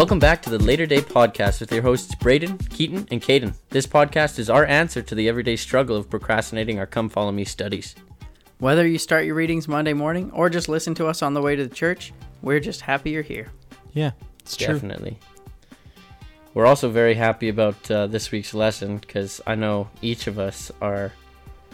Welcome 0.00 0.18
back 0.18 0.40
to 0.44 0.50
the 0.50 0.58
Later 0.58 0.86
Day 0.86 1.02
Podcast 1.02 1.60
with 1.60 1.70
your 1.70 1.82
hosts 1.82 2.14
Braden, 2.14 2.56
Keaton, 2.56 3.06
and 3.10 3.20
Caden. 3.20 3.54
This 3.68 3.86
podcast 3.86 4.38
is 4.38 4.48
our 4.48 4.64
answer 4.64 5.02
to 5.02 5.14
the 5.14 5.28
everyday 5.28 5.56
struggle 5.56 5.94
of 5.94 6.08
procrastinating 6.08 6.78
our 6.78 6.86
Come 6.86 7.10
Follow 7.10 7.32
Me 7.32 7.44
studies. 7.44 7.94
Whether 8.60 8.86
you 8.86 8.96
start 8.96 9.26
your 9.26 9.34
readings 9.34 9.68
Monday 9.68 9.92
morning 9.92 10.30
or 10.32 10.48
just 10.48 10.70
listen 10.70 10.94
to 10.94 11.06
us 11.06 11.20
on 11.20 11.34
the 11.34 11.42
way 11.42 11.54
to 11.54 11.66
the 11.66 11.74
church, 11.74 12.14
we're 12.40 12.60
just 12.60 12.80
happy 12.80 13.10
you're 13.10 13.22
here. 13.22 13.52
Yeah, 13.92 14.12
it's 14.38 14.56
true. 14.56 14.72
Definitely. 14.72 15.18
We're 16.54 16.64
also 16.64 16.88
very 16.88 17.12
happy 17.12 17.50
about 17.50 17.90
uh, 17.90 18.06
this 18.06 18.30
week's 18.30 18.54
lesson 18.54 18.96
because 18.96 19.42
I 19.46 19.54
know 19.54 19.90
each 20.00 20.26
of 20.26 20.38
us 20.38 20.72
are 20.80 21.12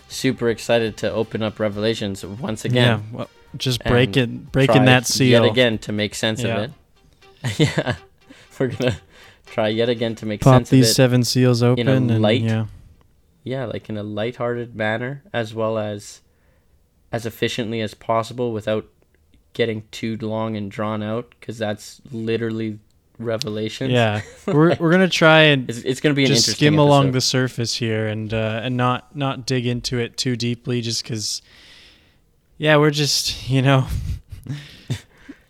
super 0.08 0.50
excited 0.50 0.96
to 0.96 1.12
open 1.12 1.44
up 1.44 1.60
Revelations 1.60 2.26
once 2.26 2.64
again. 2.64 3.04
Yeah, 3.12 3.18
well, 3.18 3.30
just 3.56 3.84
breaking 3.84 4.48
breaking 4.50 4.86
that 4.86 5.06
seal 5.06 5.44
yet 5.44 5.48
again 5.48 5.78
to 5.78 5.92
make 5.92 6.16
sense 6.16 6.42
Yeah. 6.42 6.56
of 6.56 6.62
it. 6.64 6.72
yeah, 7.58 7.96
we're 8.60 8.68
gonna 8.68 8.96
try 9.46 9.68
yet 9.68 9.88
again 9.88 10.14
to 10.16 10.26
make 10.26 10.40
Pop 10.40 10.54
sense 10.56 10.70
these 10.70 10.86
of 10.86 10.90
it. 10.90 10.94
seven 10.94 11.24
seals 11.24 11.62
open 11.62 11.88
and 11.88 12.20
light- 12.22 12.40
yeah, 12.40 12.66
yeah, 13.44 13.64
like 13.66 13.88
in 13.88 13.96
a 13.96 14.02
lighthearted 14.02 14.74
manner, 14.74 15.22
as 15.32 15.54
well 15.54 15.78
as 15.78 16.20
as 17.12 17.24
efficiently 17.26 17.80
as 17.80 17.94
possible 17.94 18.52
without 18.52 18.86
getting 19.52 19.84
too 19.90 20.16
long 20.20 20.56
and 20.56 20.70
drawn 20.70 21.02
out, 21.02 21.32
because 21.40 21.56
that's 21.58 22.00
literally 22.10 22.78
Revelation. 23.18 23.90
yeah. 23.90 24.20
we're 24.46 24.74
we're 24.76 24.90
gonna 24.90 25.08
try 25.08 25.40
and 25.42 25.70
it's, 25.70 25.78
it's 25.78 26.00
gonna 26.00 26.14
be 26.14 26.24
an 26.24 26.28
just 26.28 26.46
interesting 26.48 26.66
skim 26.72 26.78
along 26.78 27.12
the 27.12 27.20
surface 27.22 27.74
here 27.76 28.06
and 28.08 28.34
uh, 28.34 28.60
and 28.62 28.76
not 28.76 29.16
not 29.16 29.46
dig 29.46 29.66
into 29.66 29.98
it 29.98 30.16
too 30.16 30.36
deeply, 30.36 30.80
just 30.82 31.02
because. 31.02 31.40
Yeah, 32.58 32.76
we're 32.78 32.90
just 32.90 33.48
you 33.50 33.60
know 33.62 33.86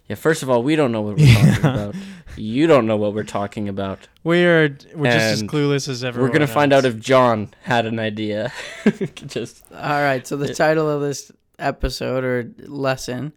Yeah, 0.09 0.15
first 0.17 0.43
of 0.45 0.51
all, 0.51 0.63
we 0.63 0.77
don't 0.77 0.93
know 0.93 1.03
what 1.03 1.17
we're 1.17 1.25
Yeah. 1.27 1.35
talking 1.57 1.65
about. 1.71 1.95
You 2.37 2.67
don't 2.67 2.87
know 2.87 2.97
what 2.97 3.15
we're 3.15 3.25
talking 3.25 3.69
about. 3.69 4.09
we 4.25 4.45
are 4.45 4.77
we're 4.95 5.11
just 5.11 5.33
as 5.35 5.43
clueless 5.45 5.89
as 5.89 6.05
everyone. 6.05 6.29
we're 6.31 6.33
gonna 6.33 6.47
find 6.47 6.73
out 6.73 6.85
if 6.85 6.99
John 6.99 7.53
had 7.63 7.87
an 7.87 7.99
idea. 7.99 8.53
just 9.27 9.65
All 9.73 9.79
right, 10.03 10.27
so 10.27 10.37
the 10.37 10.51
It- 10.51 10.57
title 10.57 10.89
of 10.91 11.01
this 11.01 11.33
episode 11.59 12.25
or 12.25 12.53
lesson 12.59 13.33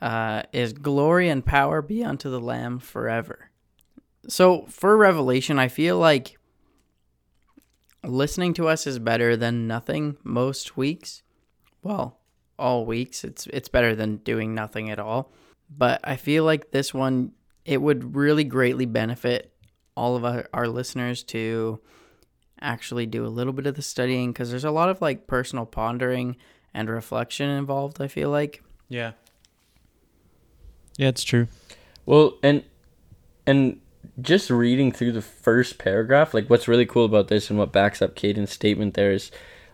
uh, 0.00 0.42
is 0.52 0.72
Glory 0.72 1.28
and 1.28 1.44
Power 1.44 1.80
Be 1.82 2.02
Unto 2.02 2.28
the 2.30 2.40
Lamb 2.40 2.78
Forever. 2.80 3.50
So 4.28 4.66
for 4.68 4.96
Revelation, 4.96 5.58
I 5.58 5.68
feel 5.68 5.98
like 5.98 6.38
listening 8.04 8.54
to 8.54 8.68
us 8.68 8.86
is 8.86 8.98
better 8.98 9.36
than 9.36 9.66
nothing 9.66 10.16
most 10.24 10.76
weeks. 10.76 11.22
Well, 11.82 12.18
all 12.58 12.84
weeks. 12.86 13.24
It's 13.24 13.46
it's 13.48 13.68
better 13.68 13.94
than 13.94 14.16
doing 14.18 14.54
nothing 14.54 14.90
at 14.90 14.98
all. 14.98 15.30
But 15.70 16.00
I 16.04 16.16
feel 16.16 16.44
like 16.44 16.70
this 16.70 16.92
one 16.92 17.32
it 17.64 17.80
would 17.80 18.16
really 18.16 18.44
greatly 18.44 18.86
benefit 18.86 19.52
all 19.96 20.16
of 20.16 20.24
our, 20.24 20.48
our 20.52 20.68
listeners 20.68 21.22
to 21.22 21.80
actually 22.60 23.06
do 23.06 23.26
a 23.26 23.28
little 23.28 23.52
bit 23.52 23.66
of 23.66 23.74
the 23.74 23.82
studying 23.82 24.32
because 24.32 24.50
there's 24.50 24.64
a 24.64 24.70
lot 24.70 24.88
of 24.88 25.00
like 25.00 25.26
personal 25.26 25.66
pondering 25.66 26.36
and 26.72 26.88
reflection 26.88 27.48
involved. 27.48 28.00
I 28.00 28.08
feel 28.08 28.30
like. 28.30 28.62
Yeah. 28.88 29.12
Yeah, 30.96 31.08
it's 31.08 31.24
true. 31.24 31.48
Well, 32.06 32.38
and 32.42 32.64
and 33.46 33.80
just 34.20 34.50
reading 34.50 34.92
through 34.92 35.12
the 35.12 35.22
first 35.22 35.78
paragraph, 35.78 36.34
like 36.34 36.48
what's 36.48 36.68
really 36.68 36.86
cool 36.86 37.04
about 37.04 37.28
this 37.28 37.50
and 37.50 37.58
what 37.58 37.72
backs 37.72 38.02
up 38.02 38.14
Caden's 38.14 38.50
statement 38.50 38.94
there 38.94 39.12
is 39.12 39.30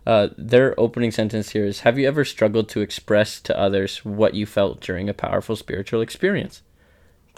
uh, 0.07 0.29
their 0.39 0.79
opening 0.79 1.11
sentence 1.11 1.51
here 1.51 1.67
is 1.67 1.81
Have 1.81 1.99
you 1.99 2.07
ever 2.09 2.25
struggled 2.25 2.69
to 2.71 2.81
express 2.81 3.41
to 3.43 3.59
others 3.59 4.05
what 4.05 4.35
you 4.35 4.47
felt 4.47 4.81
during 4.81 5.09
a 5.09 5.15
powerful 5.15 5.57
spiritual 5.57 6.01
experience? 6.01 6.63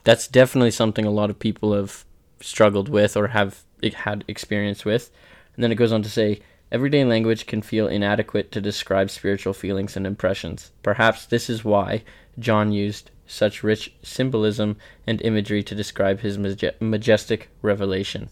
That's 0.04 0.28
definitely 0.28 0.70
something 0.70 1.04
a 1.04 1.10
lot 1.10 1.30
of 1.30 1.38
people 1.38 1.74
have 1.74 2.04
struggled 2.40 2.88
with 2.88 3.16
or 3.16 3.28
have 3.28 3.64
had 3.94 4.24
experience 4.28 4.84
with. 4.84 5.10
And 5.54 5.62
then 5.62 5.72
it 5.72 5.76
goes 5.76 5.92
on 5.92 6.02
to 6.02 6.10
say, 6.10 6.40
Everyday 6.72 7.04
language 7.04 7.46
can 7.46 7.62
feel 7.62 7.88
inadequate 7.88 8.52
to 8.52 8.60
describe 8.60 9.10
spiritual 9.10 9.52
feelings 9.52 9.96
and 9.96 10.06
impressions. 10.06 10.70
Perhaps 10.84 11.26
this 11.26 11.50
is 11.50 11.64
why 11.64 12.04
John 12.38 12.70
used 12.70 13.10
such 13.26 13.62
rich 13.62 13.92
symbolism 14.02 14.76
and 15.06 15.20
imagery 15.22 15.62
to 15.64 15.74
describe 15.74 16.20
his 16.20 16.38
maje- 16.38 16.74
majestic 16.80 17.48
revelation. 17.60 18.28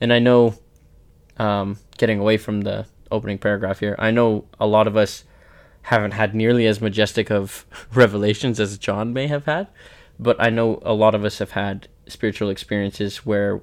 And 0.00 0.12
I 0.12 0.18
know, 0.18 0.54
um, 1.38 1.78
getting 1.96 2.18
away 2.18 2.36
from 2.36 2.62
the 2.62 2.86
opening 3.10 3.38
paragraph 3.38 3.80
here, 3.80 3.96
I 3.98 4.10
know 4.10 4.44
a 4.60 4.66
lot 4.66 4.86
of 4.86 4.96
us 4.96 5.24
haven't 5.82 6.12
had 6.12 6.34
nearly 6.34 6.66
as 6.66 6.80
majestic 6.80 7.30
of 7.30 7.66
revelations 7.94 8.60
as 8.60 8.78
John 8.78 9.12
may 9.12 9.28
have 9.28 9.46
had, 9.46 9.68
but 10.22 10.36
I 10.40 10.50
know 10.50 10.80
a 10.82 10.94
lot 10.94 11.14
of 11.14 11.24
us 11.24 11.38
have 11.38 11.52
had 11.52 11.88
spiritual 12.06 12.50
experiences 12.50 13.26
where 13.26 13.60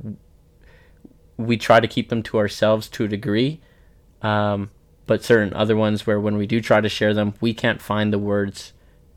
we 1.37 1.57
try 1.57 1.79
to 1.79 1.87
keep 1.87 2.09
them 2.09 2.21
to 2.23 2.37
ourselves 2.37 2.89
to 2.89 3.05
a 3.05 3.07
degree, 3.07 3.61
um, 4.21 4.71
but 5.07 5.23
certain 5.23 5.53
other 5.53 5.75
ones 5.75 6.05
where 6.05 6.19
when 6.19 6.37
we 6.37 6.45
do 6.45 6.61
try 6.61 6.81
to 6.81 6.89
share 6.89 7.13
them, 7.13 7.33
we 7.39 7.53
can't 7.53 7.81
find 7.81 8.11
the 8.11 8.19
words 8.19 8.73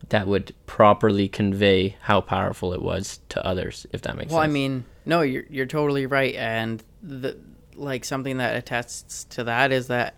that 0.09 0.27
would 0.27 0.53
properly 0.65 1.27
convey 1.27 1.95
how 2.01 2.21
powerful 2.21 2.73
it 2.73 2.81
was 2.81 3.19
to 3.29 3.45
others, 3.45 3.85
if 3.91 4.01
that 4.01 4.15
makes 4.15 4.29
sense. 4.29 4.33
Well, 4.33 4.41
I 4.41 4.47
mean, 4.47 4.85
no, 5.05 5.21
you're 5.21 5.45
you're 5.49 5.65
totally 5.65 6.05
right, 6.05 6.35
and 6.35 6.83
the 7.01 7.37
like 7.75 8.05
something 8.05 8.37
that 8.37 8.55
attests 8.55 9.23
to 9.25 9.43
that 9.45 9.71
is 9.71 9.87
that 9.87 10.15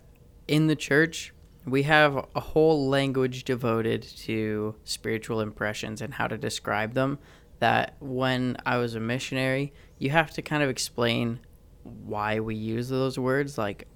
in 0.48 0.68
the 0.68 0.76
church 0.76 1.34
we 1.66 1.84
have 1.84 2.28
a 2.36 2.40
whole 2.40 2.88
language 2.88 3.44
devoted 3.44 4.04
to 4.04 4.76
spiritual 4.84 5.42
impressions 5.42 6.02
and 6.02 6.14
how 6.14 6.28
to 6.28 6.38
describe 6.38 6.94
them. 6.94 7.20
That 7.60 7.96
when 8.00 8.58
I 8.66 8.78
was 8.78 8.96
a 8.96 9.00
missionary, 9.00 9.74
you 9.98 10.10
have 10.10 10.32
to 10.32 10.42
kind 10.42 10.62
of 10.62 10.70
explain 10.70 11.40
why 11.84 12.40
we 12.40 12.56
use 12.56 12.90
those 12.90 13.18
words, 13.18 13.58
like. 13.58 13.88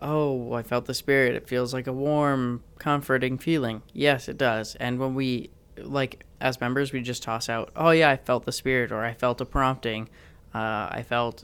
Oh, 0.00 0.52
I 0.52 0.62
felt 0.62 0.86
the 0.86 0.94
spirit. 0.94 1.34
It 1.34 1.48
feels 1.48 1.74
like 1.74 1.88
a 1.88 1.92
warm, 1.92 2.62
comforting 2.78 3.36
feeling. 3.36 3.82
Yes, 3.92 4.28
it 4.28 4.38
does. 4.38 4.76
And 4.76 5.00
when 5.00 5.14
we, 5.16 5.50
like, 5.76 6.24
as 6.40 6.60
members, 6.60 6.92
we 6.92 7.00
just 7.00 7.24
toss 7.24 7.48
out, 7.48 7.72
oh, 7.74 7.90
yeah, 7.90 8.10
I 8.10 8.16
felt 8.16 8.44
the 8.44 8.52
spirit, 8.52 8.92
or 8.92 9.04
I 9.04 9.14
felt 9.14 9.40
a 9.40 9.44
prompting. 9.44 10.08
Uh, 10.54 10.88
I 10.90 11.04
felt 11.06 11.42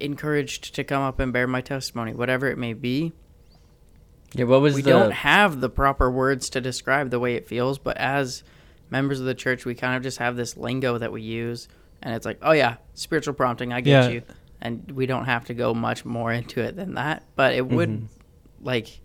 encouraged 0.00 0.74
to 0.74 0.84
come 0.84 1.02
up 1.02 1.20
and 1.20 1.34
bear 1.34 1.46
my 1.46 1.60
testimony, 1.60 2.14
whatever 2.14 2.48
it 2.48 2.56
may 2.56 2.72
be. 2.72 3.12
Yeah, 4.34 4.44
what 4.44 4.60
was 4.60 4.74
We 4.74 4.82
the 4.82 4.90
don't 4.90 5.10
have 5.12 5.60
the 5.60 5.68
proper 5.70 6.10
words 6.10 6.50
to 6.50 6.60
describe 6.60 7.10
the 7.10 7.20
way 7.20 7.34
it 7.34 7.46
feels, 7.46 7.78
but 7.78 7.96
as 7.96 8.42
members 8.90 9.20
of 9.20 9.26
the 9.26 9.34
church, 9.34 9.64
we 9.64 9.74
kind 9.74 9.96
of 9.96 10.02
just 10.02 10.18
have 10.18 10.36
this 10.36 10.56
lingo 10.56 10.98
that 10.98 11.12
we 11.12 11.22
use. 11.22 11.68
And 12.02 12.14
it's 12.14 12.26
like, 12.26 12.38
oh, 12.42 12.52
yeah, 12.52 12.76
spiritual 12.94 13.34
prompting, 13.34 13.72
I 13.72 13.80
get 13.80 14.04
Yeah. 14.04 14.08
you. 14.10 14.22
And 14.60 14.90
we 14.92 15.06
don't 15.06 15.24
have 15.24 15.46
to 15.46 15.54
go 15.54 15.74
much 15.74 16.04
more 16.04 16.32
into 16.32 16.60
it 16.60 16.76
than 16.76 16.94
that. 16.94 17.24
But 17.34 17.54
it 17.54 17.66
would, 17.66 17.88
Mhm. 17.88 18.06
like, 18.62 19.00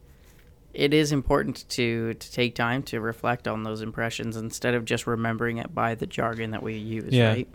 it 0.73 0.93
is 0.93 1.11
important 1.11 1.67
to 1.69 2.13
to 2.13 2.31
take 2.31 2.55
time 2.55 2.81
to 2.83 3.01
reflect 3.01 3.47
on 3.47 3.63
those 3.63 3.81
impressions 3.81 4.37
instead 4.37 4.73
of 4.73 4.85
just 4.85 5.05
remembering 5.05 5.57
it 5.57 5.73
by 5.75 5.95
the 5.95 6.05
jargon 6.07 6.51
that 6.51 6.63
we 6.63 6.75
use, 6.75 7.11
Yeah. 7.13 7.27
right? 7.29 7.47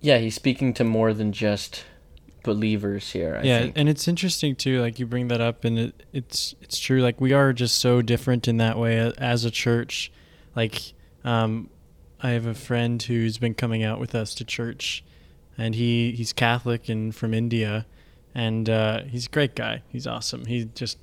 Yeah, 0.00 0.18
he's 0.18 0.34
speaking 0.34 0.74
to 0.74 0.84
more 0.84 1.14
than 1.14 1.32
just 1.32 1.84
believers 2.44 3.10
here, 3.10 3.40
I 3.40 3.44
yeah, 3.44 3.58
think. 3.62 3.72
and 3.76 3.88
it's 3.88 4.06
interesting 4.06 4.54
too. 4.54 4.80
Like 4.80 5.00
you 5.00 5.06
bring 5.06 5.26
that 5.28 5.40
up, 5.40 5.64
and 5.64 5.76
it, 5.78 6.02
it's 6.12 6.54
it's 6.62 6.78
true. 6.78 7.02
Like 7.02 7.20
we 7.20 7.32
are 7.32 7.52
just 7.52 7.80
so 7.80 8.00
different 8.00 8.46
in 8.46 8.58
that 8.58 8.78
way 8.78 9.12
as 9.18 9.44
a 9.44 9.50
church. 9.50 10.12
Like, 10.54 10.92
um, 11.24 11.70
I 12.20 12.30
have 12.30 12.46
a 12.46 12.54
friend 12.54 13.02
who's 13.02 13.38
been 13.38 13.54
coming 13.54 13.82
out 13.82 13.98
with 13.98 14.14
us 14.14 14.34
to 14.36 14.44
church, 14.44 15.02
and 15.58 15.74
he 15.74 16.12
he's 16.12 16.32
Catholic 16.32 16.88
and 16.88 17.12
from 17.12 17.34
India, 17.34 17.86
and 18.32 18.70
uh, 18.70 19.02
he's 19.02 19.26
a 19.26 19.30
great 19.30 19.56
guy. 19.56 19.82
He's 19.88 20.06
awesome. 20.06 20.44
He 20.46 20.66
just 20.74 20.98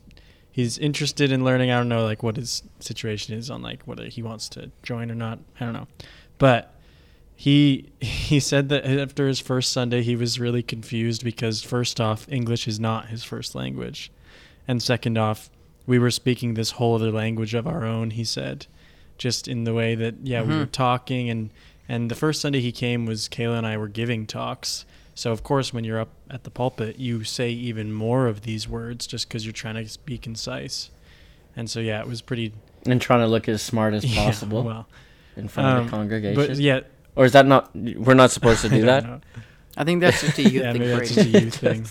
he's 0.52 0.78
interested 0.78 1.32
in 1.32 1.44
learning. 1.44 1.72
I 1.72 1.78
don't 1.78 1.90
know 1.90 2.06
like 2.06 2.24
what 2.24 2.38
his 2.38 2.64
situation 2.80 3.36
is 3.36 3.50
on 3.50 3.62
like 3.62 3.84
whether 3.84 4.06
he 4.06 4.22
wants 4.24 4.48
to 4.50 4.72
join 4.84 5.12
or 5.12 5.16
not. 5.16 5.40
I 5.60 5.66
don't 5.66 5.74
know, 5.74 5.88
but 6.38 6.76
he 7.42 7.90
he 8.00 8.40
said 8.40 8.70
that 8.70 8.86
after 8.86 9.28
his 9.28 9.40
first 9.40 9.72
Sunday 9.72 10.04
he 10.04 10.16
was 10.16 10.40
really 10.40 10.62
confused 10.62 11.24
because 11.24 11.64
first 11.64 12.00
off 12.00 12.32
English 12.32 12.68
is 12.68 12.80
not 12.80 13.08
his 13.08 13.24
first 13.24 13.56
language, 13.56 14.12
and 14.68 14.82
second 14.82 15.18
off 15.18 15.50
we 15.88 15.98
were 15.98 16.12
speaking 16.12 16.54
this 16.54 16.72
whole 16.72 16.94
other 16.94 17.10
language 17.10 17.56
of 17.56 17.66
our 17.66 17.84
own. 17.84 18.12
He 18.12 18.24
said, 18.24 18.68
just 19.18 19.48
in 19.48 19.64
the 19.64 19.74
way 19.74 19.96
that 19.96 20.16
yeah 20.22 20.44
we 20.44 20.56
were 20.56 20.68
talking 20.68 21.32
and 21.32 21.50
and 21.90 22.12
the 22.12 22.16
first 22.16 22.42
Sunday 22.42 22.62
he 22.62 22.72
came 22.72 23.08
was 23.08 23.28
Kayla 23.28 23.58
and 23.58 23.66
I 23.66 23.76
were 23.76 23.88
giving 23.88 24.28
talks. 24.28 24.86
So 25.16 25.32
of 25.32 25.42
course 25.42 25.74
when 25.74 25.84
you're 25.84 26.00
up 26.00 26.14
at 26.30 26.44
the 26.44 26.52
pulpit 26.52 27.00
you 27.00 27.24
say 27.24 27.50
even 27.50 27.92
more 27.92 28.28
of 28.28 28.42
these 28.42 28.70
words 28.70 29.08
just 29.08 29.28
because 29.28 29.48
you're 29.48 29.52
trying 29.52 29.84
to 29.84 30.00
be 30.06 30.20
concise. 30.20 30.92
And 31.56 31.68
so 31.72 31.80
yeah, 31.80 32.02
it 32.02 32.08
was 32.08 32.22
pretty 32.22 32.54
and 32.86 33.02
trying 33.02 33.22
to 33.22 33.28
look 33.28 33.50
as 33.50 33.64
smart 33.64 33.96
as 33.96 34.06
yeah, 34.16 34.26
possible 34.26 34.64
well, 34.64 34.88
in 35.36 35.48
front 35.48 35.70
of 35.70 35.78
um, 35.78 35.86
the 35.86 35.90
congregation. 35.90 36.36
but 36.36 36.58
yeah, 36.58 36.82
or 37.16 37.26
is 37.26 37.34
that 37.34 37.46
not? 37.46 37.76
We're 37.76 38.14
not 38.14 38.32
supposed 38.32 38.62
to 38.62 38.70
do 38.70 38.78
don't 38.78 38.86
that. 38.86 39.04
know. 39.04 39.22
I 39.78 39.84
think 39.84 40.02
that's 40.02 40.22
just 40.22 40.38
a 40.38 40.44
youth 40.44 40.54
yeah, 40.54 40.72
thing, 40.74 40.82
maybe 40.82 40.92
that's 40.92 41.14
just 41.14 41.28
a 41.28 41.42
youth 41.42 41.56
thing. 41.60 41.86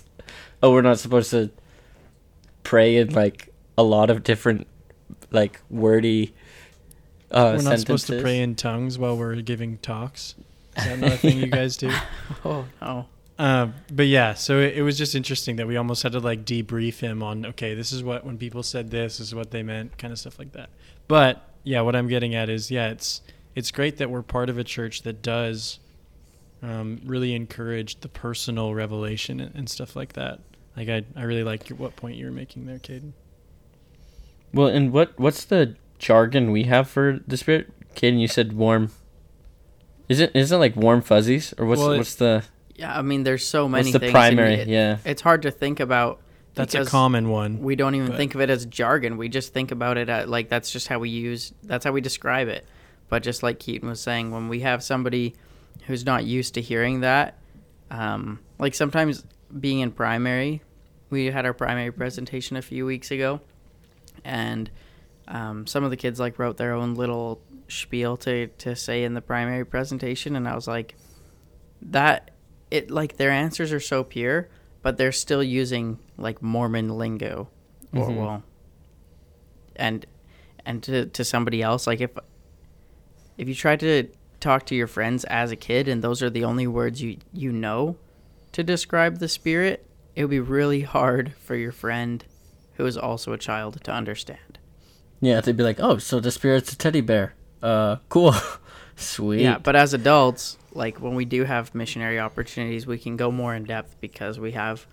Oh, 0.63 0.73
we're 0.73 0.83
not 0.83 0.99
supposed 0.99 1.31
to 1.31 1.51
pray 2.63 2.97
in 2.97 3.13
like 3.13 3.53
a 3.79 3.83
lot 3.83 4.11
of 4.11 4.23
different, 4.23 4.67
like 5.31 5.61
wordy. 5.71 6.35
Uh, 7.31 7.55
we're 7.57 7.63
not 7.63 7.79
supposed 7.79 8.07
to 8.09 8.21
pray 8.21 8.41
in 8.41 8.55
tongues 8.55 8.99
while 8.99 9.17
we're 9.17 9.37
giving 9.37 9.79
talks. 9.79 10.35
Is 10.77 10.85
that 10.85 10.99
another 10.99 11.17
thing 11.17 11.39
you 11.39 11.47
guys 11.47 11.77
do? 11.77 11.91
Oh 12.45 12.67
no. 12.81 13.07
Um, 13.39 13.73
but 13.91 14.07
yeah, 14.07 14.35
so 14.35 14.59
it, 14.59 14.77
it 14.77 14.83
was 14.83 14.99
just 14.99 15.15
interesting 15.15 15.57
that 15.57 15.67
we 15.67 15.79
almost 15.79 16.03
had 16.03 16.13
to 16.13 16.21
like 16.21 16.45
debrief 16.45 16.99
him 17.01 17.23
on 17.23 17.47
okay, 17.47 17.75
this 17.75 17.91
is 17.91 18.05
what 18.05 18.25
when 18.25 18.37
people 18.37 18.63
said 18.63 18.91
this, 18.91 19.17
this 19.17 19.29
is 19.29 19.35
what 19.35 19.51
they 19.51 19.63
meant, 19.63 19.97
kind 19.97 20.13
of 20.13 20.19
stuff 20.19 20.39
like 20.39 20.53
that. 20.53 20.69
But 21.09 21.49
yeah, 21.65 21.81
what 21.81 21.97
I'm 21.97 22.07
getting 22.07 22.35
at 22.35 22.51
is 22.51 22.71
yeah, 22.71 22.91
it's 22.91 23.23
it's 23.61 23.71
great 23.71 23.99
that 23.99 24.11
we're 24.11 24.23
part 24.23 24.49
of 24.49 24.57
a 24.57 24.65
church 24.65 25.03
that 25.03 25.21
does 25.21 25.81
um, 26.63 26.99
really 27.05 27.35
encourage 27.35 28.01
the 28.01 28.09
personal 28.09 28.73
revelation 28.75 29.39
and, 29.39 29.55
and 29.55 29.69
stuff 29.69 29.95
like 29.95 30.15
that. 30.15 30.41
Like 30.75 30.89
I, 30.89 31.05
I 31.15 31.25
really 31.25 31.45
like 31.45 31.69
your, 31.69 31.77
what 31.77 31.95
point 31.95 32.17
you 32.17 32.25
were 32.25 32.33
making 32.33 32.65
there, 32.65 32.79
Caden. 32.79 33.13
Well, 34.55 34.69
and 34.69 34.93
what 34.93 35.19
what's 35.19 35.45
the 35.45 35.77
jargon 35.99 36.53
we 36.53 36.63
have 36.65 36.89
for 36.89 37.21
the 37.27 37.37
spirit? 37.37 37.71
Caden, 37.95 38.19
you 38.19 38.29
said 38.29 38.55
warm. 38.55 38.93
Is 40.09 40.21
it 40.21 40.33
isn't 40.35 40.57
it 40.57 40.59
like 40.59 40.75
warm 40.75 41.03
fuzzies 41.03 41.53
or 41.59 41.67
what's 41.67 41.81
Well, 41.81 41.99
what's 41.99 42.15
the 42.15 42.45
Yeah, 42.77 42.97
I 42.99 43.03
mean, 43.03 43.25
there's 43.25 43.47
so 43.47 43.69
many 43.69 43.89
what's 43.89 43.93
the 43.93 43.99
things. 43.99 44.13
primary? 44.13 44.55
it- 44.55 44.69
yeah. 44.69 44.97
It's 45.05 45.21
hard 45.21 45.43
to 45.43 45.51
think 45.51 45.81
about. 45.81 46.21
That's 46.55 46.75
a 46.75 46.87
common 46.87 47.29
one. 47.29 47.61
We 47.61 47.77
don't 47.77 47.95
even 47.95 48.09
but- 48.09 48.17
think 48.17 48.35
of 48.35 48.41
it 48.41 48.49
as 48.49 48.65
jargon. 48.65 49.19
We 49.19 49.29
just 49.29 49.53
think 49.53 49.71
about 49.71 49.99
it 49.99 50.09
at, 50.09 50.31
like 50.31 50.49
that's 50.49 50.71
just 50.71 50.89
how 50.89 50.99
we 50.99 51.11
use. 51.11 51.53
That's 51.63 51.85
how 51.85 51.93
we 51.93 52.01
describe 52.01 52.49
it. 52.49 52.67
But 53.11 53.23
just 53.23 53.43
like 53.43 53.59
Keaton 53.59 53.89
was 53.89 54.01
saying, 54.01 54.31
when 54.31 54.49
we 54.49 54.61
have 54.61 54.83
somebody 54.83 55.35
who's 55.87 56.07
not 56.07 56.25
used 56.25 56.55
to 56.55 56.63
hearing 56.63 57.01
that, 57.01 57.37
um, 57.91 58.39
like 58.59 58.75
sometimes 58.75 59.25
being 59.59 59.81
in 59.81 59.91
primary, 59.91 60.63
we 61.11 61.27
had 61.27 61.45
our 61.45 61.53
primary 61.53 61.91
presentation 61.91 62.57
a 62.57 62.63
few 62.63 62.87
weeks 62.87 63.11
ago, 63.11 63.41
and 64.25 64.71
um, 65.29 65.67
some 65.67 65.83
of 65.85 65.91
the 65.91 65.97
kids 65.97 66.19
like 66.21 66.39
wrote 66.39 66.57
their 66.57 66.73
own 66.73 66.95
little 66.95 67.43
spiel 67.69 68.17
to 68.19 68.47
to 68.47 68.75
say 68.77 69.03
in 69.05 69.15
the 69.15 69.21
primary 69.21 69.65
presentation, 69.67 70.37
and 70.37 70.47
I 70.49 70.55
was 70.55 70.69
like, 70.69 70.95
that 71.83 72.31
it 72.71 72.91
like 72.93 73.17
their 73.17 73.31
answers 73.33 73.73
are 73.73 73.81
so 73.81 74.05
pure, 74.05 74.49
but 74.83 74.97
they're 74.99 75.11
still 75.13 75.43
using 75.43 75.99
like 76.17 76.41
Mormon 76.43 76.91
lingo, 76.97 77.49
or 77.93 78.07
Mhm. 78.07 78.17
well, 78.17 78.43
and 79.75 80.07
and 80.65 80.81
to 80.85 81.07
to 81.07 81.25
somebody 81.25 81.61
else 81.63 81.87
like 81.89 82.01
if 82.01 82.11
if 83.41 83.49
you 83.49 83.55
try 83.55 83.75
to 83.75 84.07
talk 84.39 84.67
to 84.67 84.75
your 84.75 84.87
friends 84.87 85.25
as 85.25 85.51
a 85.51 85.57
kid 85.57 85.89
and 85.89 86.03
those 86.03 86.23
are 86.23 86.29
the 86.29 86.45
only 86.45 86.67
words 86.67 87.01
you 87.01 87.17
you 87.33 87.51
know 87.51 87.97
to 88.53 88.63
describe 88.63 89.19
the 89.19 89.29
spirit, 89.29 89.87
it 90.15 90.25
would 90.25 90.31
be 90.31 90.41
really 90.41 90.83
hard 90.83 91.33
for 91.35 91.55
your 91.55 91.73
friend 91.73 92.25
who 92.75 92.85
is 92.85 92.99
also 92.99 93.33
a 93.33 93.39
child 93.39 93.83
to 93.85 93.93
understand. 93.93 94.59
Yeah, 95.21 95.41
they'd 95.41 95.57
be 95.57 95.63
like, 95.63 95.81
"Oh, 95.81 95.97
so 95.97 96.21
the 96.21 96.31
spirit's 96.31 96.73
a 96.73 96.77
teddy 96.77 97.01
bear. 97.01 97.35
Uh, 97.63 97.97
cool, 98.11 98.35
sweet." 98.97 99.41
Yeah, 99.41 99.59
but 99.59 99.75
as 99.75 99.95
adults, 99.95 100.59
like 100.73 101.01
when 101.01 101.15
we 101.15 101.25
do 101.25 101.45
have 101.45 101.75
missionary 101.75 102.19
opportunities, 102.19 102.87
we 102.87 102.99
can 102.99 103.17
go 103.17 103.31
more 103.31 103.55
in 103.55 103.65
depth 103.65 103.97
because 104.01 104.39
we 104.39 104.53
have 104.53 104.87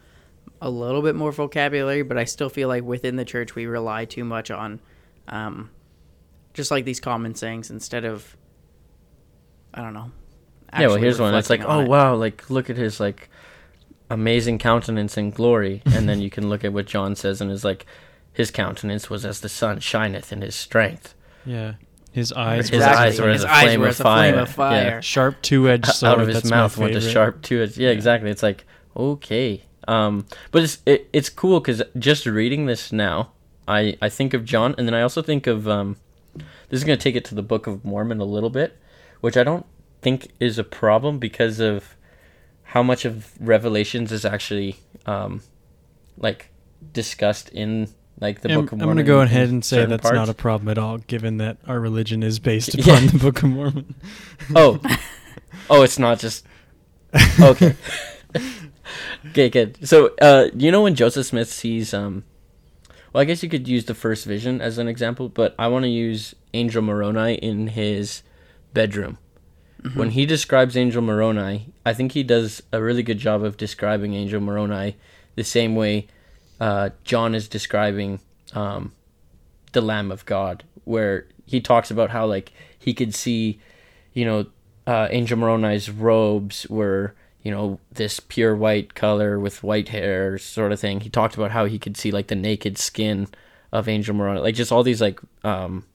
a 0.61 0.69
little 0.69 1.01
bit 1.01 1.15
more 1.15 1.33
vocabulary. 1.33 2.01
But 2.01 2.17
I 2.17 2.23
still 2.23 2.49
feel 2.49 2.69
like 2.69 2.83
within 2.83 3.17
the 3.17 3.25
church 3.25 3.55
we 3.55 3.65
rely 3.65 4.05
too 4.05 4.23
much 4.23 4.51
on, 4.51 4.79
um, 5.27 5.69
just 6.57 6.71
like 6.71 6.83
these 6.83 6.99
common 6.99 7.33
sayings 7.35 7.69
instead 7.71 8.03
of, 8.03 8.35
I 9.73 9.81
don't 9.81 9.93
know. 9.93 10.11
yeah. 10.77 10.87
Well, 10.87 10.97
here's 10.97 11.19
one. 11.19 11.33
It's 11.35 11.49
like, 11.49 11.61
reflecting 11.61 11.81
"Oh 11.81 11.85
it. 11.85 11.89
wow, 11.89 12.15
like 12.15 12.49
look 12.49 12.69
at 12.69 12.75
his 12.77 12.99
like 12.99 13.29
amazing 14.09 14.57
countenance 14.59 15.15
and 15.17 15.33
glory," 15.33 15.81
and 15.85 16.09
then 16.09 16.19
you 16.19 16.29
can 16.29 16.49
look 16.49 16.63
at 16.65 16.73
what 16.73 16.85
John 16.85 17.15
says 17.15 17.39
and 17.41 17.51
is 17.51 17.63
like, 17.63 17.85
"His 18.33 18.51
countenance 18.51 19.09
was 19.09 19.25
as 19.25 19.39
the 19.41 19.49
sun 19.49 19.79
shineth 19.79 20.33
in 20.33 20.41
his 20.41 20.55
strength." 20.55 21.13
Yeah, 21.45 21.73
his 22.11 22.33
eyes. 22.33 22.69
His 22.69 22.79
Exactly. 22.79 23.05
eyes 23.05 23.21
were 23.21 23.29
His 23.29 23.43
as 23.45 23.49
a 23.49 23.53
eyes 23.53 23.63
flame 23.65 23.79
were 23.79 23.85
of 23.87 23.89
as 23.91 23.99
a 23.99 24.03
flame 24.03 24.33
fire. 24.33 24.41
of 24.41 24.49
fire. 24.49 24.83
Yeah. 24.95 24.99
sharp 25.01 25.41
two-edged 25.41 25.85
sword. 25.87 26.11
out 26.13 26.19
of 26.21 26.27
his 26.27 26.37
that's 26.37 26.49
mouth 26.49 26.77
my 26.77 26.85
went 26.85 26.95
a 26.97 27.01
sharp 27.01 27.41
two 27.41 27.61
edged. 27.61 27.77
Yeah, 27.77 27.87
Yeah. 27.89 27.93
exactly. 27.93 28.29
It's 28.31 28.43
like 28.43 28.65
okay, 28.95 29.63
um, 29.87 30.25
but 30.51 30.63
it's 30.63 30.79
it, 30.85 31.07
it's 31.13 31.29
cool 31.29 31.59
because 31.59 31.81
just 31.99 32.25
reading 32.25 32.65
this 32.65 32.91
now, 32.91 33.31
I 33.67 33.95
I 34.01 34.09
think 34.09 34.33
of 34.33 34.43
John, 34.43 34.73
and 34.77 34.87
then 34.87 34.95
I 34.95 35.01
also 35.03 35.21
think 35.21 35.45
of 35.47 35.67
um, 35.67 35.97
this 36.69 36.79
is 36.79 36.83
gonna 36.83 36.97
take 36.97 37.15
it 37.15 37.25
to 37.25 37.35
the 37.35 37.41
Book 37.43 37.67
of 37.67 37.83
Mormon 37.85 38.19
a 38.19 38.25
little 38.25 38.49
bit, 38.49 38.77
which 39.21 39.37
I 39.37 39.43
don't 39.43 39.65
think 40.01 40.29
is 40.39 40.57
a 40.59 40.63
problem 40.63 41.19
because 41.19 41.59
of 41.59 41.95
how 42.63 42.83
much 42.83 43.05
of 43.05 43.31
Revelations 43.39 44.11
is 44.11 44.25
actually 44.25 44.75
um, 45.05 45.41
like 46.17 46.49
discussed 46.93 47.49
in 47.49 47.87
like 48.19 48.41
the 48.41 48.51
I'm, 48.51 48.61
Book 48.61 48.71
of 48.73 48.79
Mormon. 48.79 48.89
I'm 48.99 49.05
gonna 49.05 49.07
go 49.07 49.21
ahead 49.21 49.49
and 49.49 49.63
say 49.63 49.85
that's 49.85 50.01
parts. 50.01 50.15
not 50.15 50.29
a 50.29 50.33
problem 50.33 50.69
at 50.69 50.77
all, 50.77 50.97
given 50.97 51.37
that 51.37 51.57
our 51.67 51.79
religion 51.79 52.23
is 52.23 52.39
based 52.39 52.75
Yeah. 52.77 52.95
upon 52.97 53.07
the 53.07 53.17
Book 53.19 53.43
of 53.43 53.49
Mormon. 53.49 53.95
Oh, 54.55 54.79
oh, 55.69 55.83
it's 55.83 55.99
not 55.99 56.19
just 56.19 56.45
okay. 57.39 57.75
okay, 59.27 59.49
good. 59.49 59.87
So, 59.87 60.11
uh, 60.21 60.49
you 60.55 60.71
know 60.71 60.81
when 60.83 60.95
Joseph 60.95 61.25
Smith 61.27 61.51
sees, 61.51 61.93
um, 61.93 62.23
well, 63.17 63.23
I 63.23 63.25
guess 63.25 63.41
you 63.41 63.49
could 63.49 63.67
use 63.67 63.85
the 63.85 63.95
first 63.95 64.25
vision 64.25 64.61
as 64.61 64.77
an 64.77 64.87
example, 64.87 65.27
but 65.27 65.55
I 65.57 65.69
want 65.69 65.85
to 65.85 65.89
use 65.89 66.35
Angel 66.53 66.83
Moroni 66.83 67.33
in 67.33 67.65
his 67.65 68.21
bedroom. 68.73 69.17
When 69.95 70.11
he 70.11 70.27
describes 70.27 70.77
Angel 70.77 71.01
Moroni, 71.01 71.73
I 71.83 71.95
think 71.95 72.11
he 72.11 72.21
does 72.21 72.61
a 72.71 72.79
really 72.79 73.01
good 73.01 73.17
job 73.17 73.43
of 73.43 73.57
describing 73.57 74.13
Angel 74.13 74.39
Moroni 74.39 74.97
the 75.33 75.43
same 75.43 75.75
way 75.75 76.05
uh, 76.59 76.91
John 77.05 77.33
is 77.33 77.47
describing 77.47 78.19
um, 78.53 78.91
the 79.71 79.81
Lamb 79.81 80.11
of 80.11 80.23
God, 80.27 80.63
where 80.83 81.25
he 81.47 81.59
talks 81.59 81.89
about 81.89 82.11
how 82.11 82.27
like 82.27 82.53
he 82.77 82.93
could 82.93 83.15
see, 83.15 83.59
you 84.13 84.25
know, 84.25 84.45
uh, 84.85 85.07
Angel 85.09 85.39
Moroni's 85.39 85.89
robes 85.89 86.69
were 86.69 87.15
you 87.47 87.51
know 87.55 87.79
this 87.99 88.19
pure 88.19 88.55
white 88.65 88.89
color 89.03 89.39
with 89.39 89.63
white 89.63 89.89
hair 89.89 90.37
sort 90.37 90.71
of 90.73 90.79
thing. 90.79 90.99
He 91.01 91.09
talked 91.09 91.35
about 91.37 91.51
how 91.51 91.63
he 91.65 91.79
could 91.79 91.95
see 92.01 92.11
like 92.17 92.27
the 92.27 92.35
naked 92.49 92.77
skin 92.77 93.27
of 93.71 93.87
Angel 93.87 94.15
Moroni, 94.15 94.41
like 94.41 94.55
just 94.55 94.71
all 94.71 94.83
these 94.83 95.01
like 95.07 95.19
um, 95.43 95.85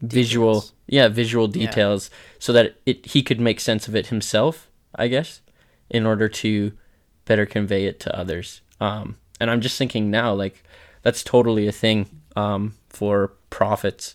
visual, 0.00 0.54
Details. 0.60 0.72
yeah, 0.96 1.08
visual 1.08 1.46
Yeah. 1.50 1.66
details, 1.66 2.10
so 2.38 2.52
that 2.54 2.76
it 2.86 2.98
he 3.14 3.22
could 3.22 3.40
make 3.40 3.60
sense 3.60 3.88
of 3.88 3.94
it 3.96 4.06
himself, 4.08 4.54
I 4.94 5.08
guess, 5.08 5.40
in 5.90 6.06
order 6.06 6.28
to 6.42 6.72
better 7.24 7.46
convey 7.46 7.84
it 7.90 8.00
to 8.00 8.10
others. 8.18 8.60
Um, 8.80 9.16
and 9.40 9.50
I'm 9.50 9.60
just 9.60 9.76
thinking 9.78 10.10
now, 10.10 10.32
like 10.34 10.62
that's 11.02 11.22
totally 11.24 11.66
a 11.68 11.72
thing 11.84 12.06
um, 12.36 12.74
for 12.88 13.32
prophets. 13.50 14.14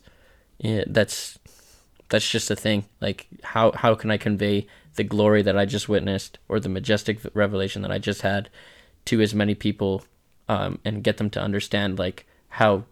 Yeah, 0.59 0.83
that's 0.87 1.37
that's 2.09 2.29
just 2.29 2.49
a 2.51 2.55
thing. 2.55 2.85
Like 3.01 3.27
how 3.43 3.71
how 3.73 3.95
can 3.95 4.09
I 4.11 4.17
convey 4.17 4.65
the 4.97 5.03
glory 5.03 5.41
that 5.41 5.57
I 5.57 5.65
just 5.65 5.87
witnessed 5.87 6.37
or 6.49 6.59
the 6.59 6.69
majestic 6.69 7.19
revelation 7.33 7.81
that 7.81 7.91
I 7.91 7.97
just 7.97 8.21
had 8.21 8.49
to 9.05 9.21
as 9.21 9.33
many 9.33 9.55
people 9.55 10.03
um, 10.49 10.79
and 10.83 11.03
get 11.03 11.17
them 11.17 11.29
to 11.31 11.41
understand 11.41 11.97
like 11.97 12.25
how 12.49 12.83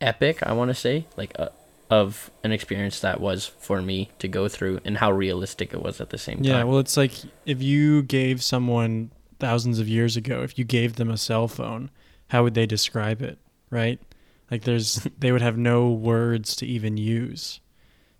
epic 0.00 0.42
I 0.42 0.52
want 0.52 0.68
to 0.68 0.74
say 0.74 1.06
like 1.16 1.32
uh, 1.38 1.48
of 1.90 2.30
an 2.42 2.52
experience 2.52 3.00
that 3.00 3.20
was 3.20 3.46
for 3.46 3.80
me 3.82 4.10
to 4.18 4.28
go 4.28 4.48
through 4.48 4.80
and 4.84 4.98
how 4.98 5.12
realistic 5.12 5.72
it 5.72 5.82
was 5.82 6.00
at 6.00 6.10
the 6.10 6.18
same 6.18 6.38
time. 6.38 6.44
Yeah, 6.44 6.64
well, 6.64 6.78
it's 6.78 6.96
like 6.96 7.12
if 7.44 7.62
you 7.62 8.02
gave 8.02 8.42
someone 8.42 9.10
thousands 9.38 9.78
of 9.78 9.88
years 9.88 10.16
ago, 10.16 10.42
if 10.42 10.58
you 10.58 10.64
gave 10.64 10.96
them 10.96 11.10
a 11.10 11.16
cell 11.16 11.48
phone, 11.48 11.90
how 12.28 12.42
would 12.42 12.54
they 12.54 12.66
describe 12.66 13.22
it, 13.22 13.38
right? 13.70 14.00
Like 14.50 14.62
there's 14.62 15.06
they 15.18 15.32
would 15.32 15.42
have 15.42 15.56
no 15.56 15.90
words 15.90 16.56
to 16.56 16.66
even 16.66 16.96
use. 16.96 17.60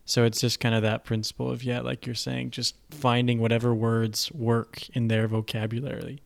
So 0.09 0.25
it's 0.25 0.41
just 0.41 0.61
kind 0.61 0.75
of 0.75 0.83
that 0.83 1.05
principle 1.05 1.51
of 1.51 1.65
yeah, 1.65 1.81
like 1.81 2.07
you're 2.07 2.15
saying, 2.15 2.53
just 2.53 2.77
finding 2.91 3.41
whatever 3.41 3.75
words 3.75 4.31
work 4.33 4.89
in 4.91 5.09
their 5.09 5.27
vocabulary. 5.27 6.23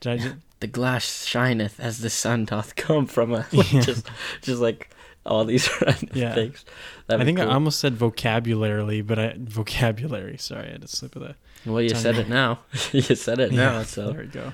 Did 0.00 0.12
I 0.12 0.16
just, 0.18 0.34
the 0.60 0.66
glass 0.66 1.24
shineth 1.24 1.78
as 1.80 1.98
the 2.00 2.10
sun 2.10 2.44
doth 2.44 2.74
come 2.76 3.06
from 3.06 3.32
a 3.32 3.46
Yeah. 3.52 3.62
just 3.80 4.06
just 4.42 4.60
like 4.60 4.90
all 5.24 5.44
these 5.44 5.68
random 5.80 6.08
Yeah. 6.12 6.34
things. 6.34 6.64
I 6.68 6.72
That'd 7.16 7.20
be 7.26 7.32
think 7.36 7.40
I 7.48 7.52
almost 7.52 7.78
said 7.80 7.96
vocabularily, 7.96 9.06
but 9.06 9.18
I 9.18 9.34
vocabulary. 9.38 10.36
Sorry, 10.38 10.68
I 10.68 10.72
had 10.72 10.82
to 10.82 10.88
slip 10.88 11.14
of 11.16 11.22
that. 11.22 11.36
well, 11.66 11.80
you 11.82 11.90
said 11.90 12.16
it 12.18 12.28
now. 12.28 12.60
you 12.92 13.00
said 13.02 13.38
it 13.38 13.52
now, 13.52 13.82
so 13.84 14.10
there 14.10 14.20
we 14.22 14.26
go. 14.26 14.52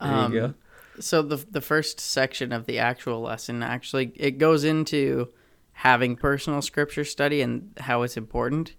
there 0.00 0.08
Um, 0.12 0.32
you 0.32 0.40
go. 0.40 0.54
So 1.00 1.20
the 1.22 1.44
the 1.50 1.60
first 1.60 1.98
section 2.00 2.52
of 2.52 2.66
the 2.66 2.78
actual 2.78 3.20
lesson 3.22 3.62
actually 3.62 4.12
it 4.16 4.38
goes 4.38 4.62
into 4.64 5.28
having 5.76 6.16
personal 6.16 6.62
scripture 6.62 7.04
study 7.04 7.42
and 7.42 7.70
how 7.78 8.00
it's 8.00 8.16
important. 8.16 8.74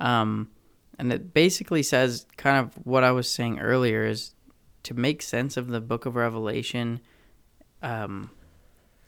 Um, 0.00 0.50
and 0.98 1.12
it 1.12 1.32
basically 1.32 1.82
says 1.82 2.26
kind 2.36 2.58
of 2.58 2.74
what 2.84 3.04
I 3.04 3.12
was 3.12 3.28
saying 3.28 3.60
earlier 3.60 4.04
is 4.04 4.34
to 4.82 4.94
make 4.94 5.22
sense 5.22 5.56
of 5.56 5.68
the 5.68 5.80
book 5.80 6.06
of 6.06 6.16
Revelation. 6.16 7.00
Um, 7.82 8.30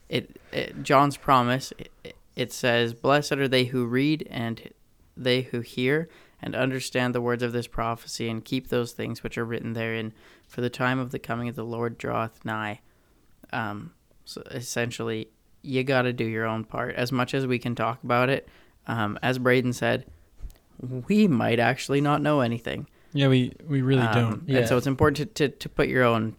it, 0.09 0.39
it 0.53 0.85
John's 0.85 1.17
promise. 1.17 1.73
It, 2.05 2.15
it 2.37 2.53
says, 2.53 2.95
"Blessed 2.95 3.33
are 3.33 3.49
they 3.49 3.65
who 3.65 3.87
read 3.87 4.27
and 4.31 4.71
they 5.17 5.43
who 5.43 5.61
hear 5.63 6.09
and 6.41 6.55
understand 6.55 7.13
the 7.13 7.21
words 7.21 7.43
of 7.43 7.53
this 7.53 7.67
prophecy 7.67 8.29
and 8.29 8.45
keep 8.45 8.69
those 8.69 8.93
things 8.93 9.25
which 9.25 9.37
are 9.37 9.45
written 9.45 9.73
therein, 9.73 10.13
for 10.47 10.61
the 10.61 10.71
time 10.71 11.01
of 11.01 11.11
the 11.11 11.19
coming 11.19 11.49
of 11.49 11.57
the 11.57 11.65
Lord 11.65 11.99
draweth 11.99 12.45
nigh." 12.45 12.81
Um, 13.53 13.95
so 14.25 14.43
essentially, 14.53 15.29
you 15.63 15.85
got 15.85 16.03
to 16.03 16.13
do 16.13 16.25
your 16.25 16.47
own 16.47 16.65
part. 16.65 16.95
As 16.97 17.13
much 17.13 17.35
as 17.35 17.47
we 17.47 17.59
can 17.59 17.75
talk 17.75 18.03
about 18.05 18.29
it, 18.29 18.49
um, 18.87 19.19
as 19.23 19.39
Braden 19.39 19.73
said, 19.73 20.07
we 21.09 21.29
might 21.29 21.59
actually 21.61 22.01
not 22.01 22.21
know 22.23 22.41
anything. 22.41 22.87
Yeah, 23.13 23.29
we 23.29 23.53
we 23.69 23.83
really 23.83 24.03
Um, 24.03 24.15
don't. 24.15 24.43
Yeah. 24.49 24.59
And 24.61 24.69
so 24.69 24.77
it's 24.77 24.87
important 24.87 25.37
to, 25.37 25.49
to, 25.49 25.57
to 25.57 25.69
put 25.69 25.89
your 25.89 26.03
own 26.03 26.35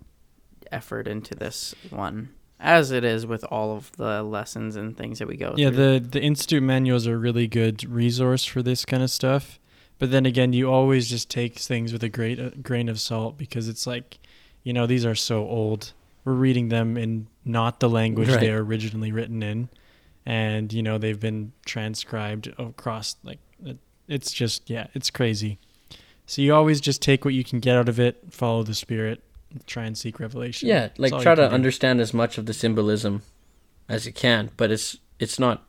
effort 0.72 1.08
into 1.08 1.36
this 1.36 1.76
one, 1.92 2.30
as 2.60 2.92
it 2.92 3.04
is 3.04 3.26
with 3.28 3.44
all 3.46 3.76
of 3.78 3.92
the 3.98 4.24
lessons 4.24 4.76
and 4.76 4.98
things 4.98 5.20
that 5.20 5.28
we 5.28 5.38
go 5.38 5.54
Yeah, 5.56 5.70
through. 5.70 6.00
the 6.00 6.08
the 6.10 6.22
institute 6.22 6.64
manuals 6.64 7.06
are 7.08 7.14
a 7.14 7.18
really 7.18 7.48
good 7.48 7.84
resource 7.90 8.44
for 8.44 8.62
this 8.64 8.86
kind 8.86 9.04
of 9.04 9.12
stuff. 9.12 9.60
But 10.00 10.10
then 10.12 10.26
again, 10.26 10.52
you 10.52 10.70
always 10.70 11.08
just 11.10 11.30
take 11.30 11.60
things 11.60 11.94
with 11.94 12.04
a 12.04 12.10
great 12.10 12.40
uh, 12.40 12.50
grain 12.62 12.90
of 12.90 13.00
salt 13.00 13.38
because 13.38 13.70
it's 13.70 13.86
like, 13.88 14.18
you 14.64 14.74
know, 14.74 14.88
these 14.88 15.06
are 15.06 15.16
so 15.16 15.48
old. 15.48 15.94
We're 16.26 16.34
reading 16.34 16.70
them 16.70 16.98
in 16.98 17.28
not 17.46 17.80
the 17.80 17.90
language 17.90 18.30
Right. 18.30 18.40
they 18.40 18.52
are 18.52 18.64
originally 18.64 19.12
written 19.12 19.44
in, 19.44 19.70
and 20.26 20.72
you 20.72 20.82
know 20.84 20.98
they've 20.98 21.20
been 21.20 21.52
transcribed 21.66 22.48
across 22.58 23.16
like 23.24 23.40
it, 23.66 23.78
it's 24.08 24.32
just 24.32 24.70
yeah, 24.70 24.88
it's 24.94 25.10
crazy. 25.10 25.60
So 26.26 26.42
you 26.42 26.54
always 26.54 26.80
just 26.80 27.02
take 27.02 27.26
what 27.26 27.34
you 27.34 27.44
can 27.44 27.60
get 27.60 27.76
out 27.76 27.90
of 27.90 28.00
it, 28.00 28.24
follow 28.32 28.64
the 28.64 28.74
spirit, 28.74 29.22
try 29.68 29.84
and 29.84 29.98
seek 29.98 30.20
revelation. 30.20 30.70
Yeah, 30.70 30.90
like 30.98 31.12
try 31.22 31.36
to 31.36 31.48
do. 31.50 31.54
understand 31.54 32.00
as 32.00 32.14
much 32.14 32.38
of 32.38 32.46
the 32.46 32.54
symbolism 32.54 33.22
as 33.90 34.06
you 34.06 34.14
can, 34.14 34.50
but 34.58 34.72
it's 34.72 34.98
it's 35.20 35.38
not 35.38 35.66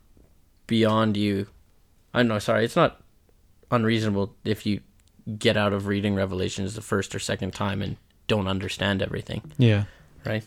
beyond 0.67 1.17
you. 1.17 1.49
I 2.13 2.23
know, 2.23 2.39
sorry, 2.39 2.65
it's 2.65 2.77
not 2.77 3.01
unreasonable 3.71 4.37
if 4.45 4.65
you 4.65 4.81
get 5.39 5.57
out 5.57 5.73
of 5.73 5.87
reading 5.87 6.15
Revelations 6.15 6.75
the 6.75 6.81
first 6.83 7.15
or 7.15 7.19
second 7.19 7.53
time 7.55 7.83
and 7.83 7.97
don't 8.29 8.47
understand 8.47 9.03
everything, 9.03 9.43
Yeah. 9.59 9.85
right? 10.25 10.45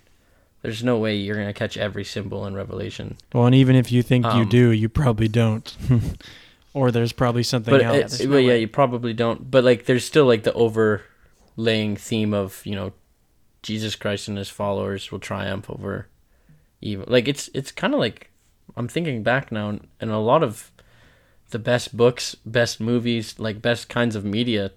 There's 0.67 0.83
no 0.83 0.97
way 0.97 1.15
you're 1.15 1.37
gonna 1.37 1.53
catch 1.53 1.77
every 1.77 2.03
symbol 2.03 2.45
in 2.45 2.53
Revelation. 2.53 3.15
Well, 3.33 3.45
and 3.45 3.55
even 3.55 3.77
if 3.77 3.89
you 3.89 4.03
think 4.03 4.25
you 4.25 4.41
Um, 4.41 4.49
do, 4.49 4.71
you 4.71 4.89
probably 4.89 5.29
don't. 5.29 5.73
or 6.73 6.91
there's 6.91 7.13
probably 7.13 7.43
something 7.43 7.71
but 7.73 7.81
else. 7.81 7.95
it- 7.95 8.17
there's 8.17 8.29
no 8.29 8.37
yeah, 8.37 8.47
way. 8.49 8.59
you 8.59 8.67
probably 8.67 9.13
don't. 9.13 9.49
But 9.49 9.63
like, 9.63 9.85
there's 9.85 10.03
still 10.03 10.25
like 10.25 10.43
the 10.43 10.51
overlaying 10.51 11.95
theme 11.95 12.33
of 12.33 12.61
you 12.65 12.75
know, 12.75 12.91
Jesus 13.63 13.95
Christ 13.95 14.27
and 14.27 14.37
his 14.37 14.49
followers 14.49 15.09
will 15.09 15.19
triumph 15.19 15.69
over 15.69 16.09
evil. 16.81 17.05
Like 17.07 17.29
it's 17.29 17.49
it's 17.53 17.71
kind 17.71 17.93
of 17.93 18.01
like 18.01 18.29
I'm 18.75 18.89
thinking 18.89 19.23
back 19.23 19.53
now, 19.53 19.69
and, 19.69 19.87
and 20.01 20.11
a 20.11 20.17
lot 20.17 20.43
of 20.43 20.69
the 21.51 21.59
best 21.59 21.95
books, 21.95 22.35
best 22.45 22.81
movies, 22.81 23.39
like 23.39 23.61
best 23.61 23.87
kinds 23.87 24.17
of 24.17 24.25
media 24.25 24.71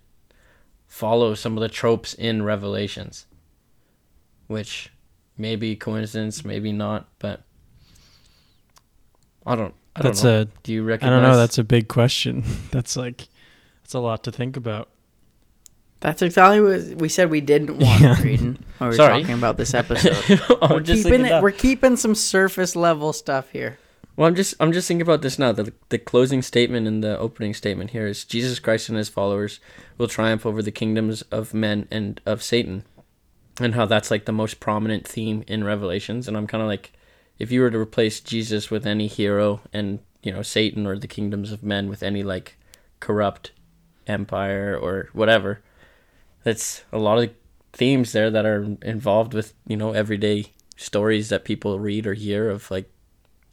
follow 0.87 1.35
some 1.35 1.56
of 1.56 1.61
the 1.61 1.68
tropes 1.68 2.14
in 2.14 2.44
Revelations, 2.44 3.26
which 4.47 4.90
maybe 5.40 5.75
coincidence, 5.76 6.44
maybe 6.44 6.73
not, 6.73 7.09
but 7.18 7.42
I 9.47 9.56
don't. 9.56 9.75
I 9.97 10.02
don't 10.02 10.12
that's 10.12 10.23
know. 10.23 10.42
a 10.42 10.44
Do 10.62 10.73
you 10.73 10.92
I 10.92 10.97
don't 10.99 11.23
know, 11.23 11.37
that's 11.37 11.59
a 11.59 11.64
big 11.64 11.88
question. 11.88 12.44
that's 12.70 12.97
like 12.97 13.28
that's 13.82 13.94
a 13.94 13.99
lot 14.00 14.23
to 14.25 14.32
think 14.32 14.56
about. 14.56 14.88
That's 16.00 16.23
exactly 16.23 16.61
what 16.61 16.99
we 17.00 17.09
said 17.09 17.28
we 17.30 17.40
didn't 17.40 17.78
want 17.78 18.00
Yeah. 18.00 18.23
reading 18.23 18.59
when 18.78 18.80
we 18.80 18.87
were 18.87 18.92
Sorry. 18.94 19.20
talking 19.20 19.35
about 19.37 19.56
this 19.56 19.75
episode. 19.82 20.40
We're 20.70 20.80
just 20.80 21.04
keeping 21.04 21.26
it. 21.26 21.42
We're 21.42 21.50
keeping 21.50 21.97
some 21.97 22.14
surface 22.14 22.76
level 22.76 23.12
stuff 23.12 23.50
here. 23.50 23.78
Well, 24.16 24.28
I'm 24.28 24.35
just 24.35 24.54
I'm 24.61 24.73
just 24.73 24.87
thinking 24.87 25.02
about 25.02 25.23
this 25.23 25.38
now. 25.38 25.52
The 25.52 25.73
the 25.88 25.99
closing 25.99 26.42
statement 26.42 26.87
and 26.87 27.02
the 27.02 27.18
opening 27.18 27.54
statement 27.54 27.90
here 27.90 28.06
is 28.06 28.25
Jesus 28.25 28.59
Christ 28.59 28.88
and 28.88 28.97
his 28.99 29.09
followers 29.09 29.61
will 29.99 30.09
triumph 30.09 30.47
over 30.47 30.62
the 30.62 30.70
kingdoms 30.70 31.23
of 31.30 31.52
men 31.54 31.88
and 31.90 32.20
of 32.26 32.42
Satan. 32.42 32.85
And 33.61 33.75
how 33.75 33.87
that's 33.87 34.11
like 34.11 34.25
the 34.25 34.33
most 34.33 34.61
prominent 34.61 35.07
theme 35.07 35.45
in 35.47 35.64
Revelations. 35.64 36.26
And 36.26 36.37
I'm 36.37 36.47
kind 36.47 36.62
of 36.62 36.69
like 36.69 36.93
if 37.38 37.50
you 37.50 37.61
were 37.61 37.71
to 37.71 37.79
replace 37.79 38.21
Jesus 38.21 38.71
with 38.71 38.87
any 38.87 39.07
hero 39.07 39.61
and, 39.73 40.00
you 40.23 40.33
know, 40.33 40.43
Satan 40.43 40.87
or 40.87 40.99
the 40.99 41.09
kingdoms 41.09 41.52
of 41.52 41.62
men 41.62 41.88
with 41.88 42.02
any 42.02 42.23
like 42.23 42.59
corrupt 43.00 43.52
empire 44.07 44.76
or 44.81 45.11
whatever, 45.12 45.61
that's 46.43 46.83
a 46.93 46.99
lot 46.99 47.19
of 47.23 47.31
themes 47.73 48.12
there 48.12 48.31
that 48.31 48.47
are 48.47 48.76
involved 48.83 49.35
with, 49.35 49.55
you 49.67 49.76
know, 49.76 49.93
everyday 49.93 50.47
stories 50.76 51.29
that 51.29 51.45
people 51.45 51.79
read 51.79 52.07
or 52.07 52.14
hear 52.14 52.49
of 52.49 52.71
like 52.71 52.90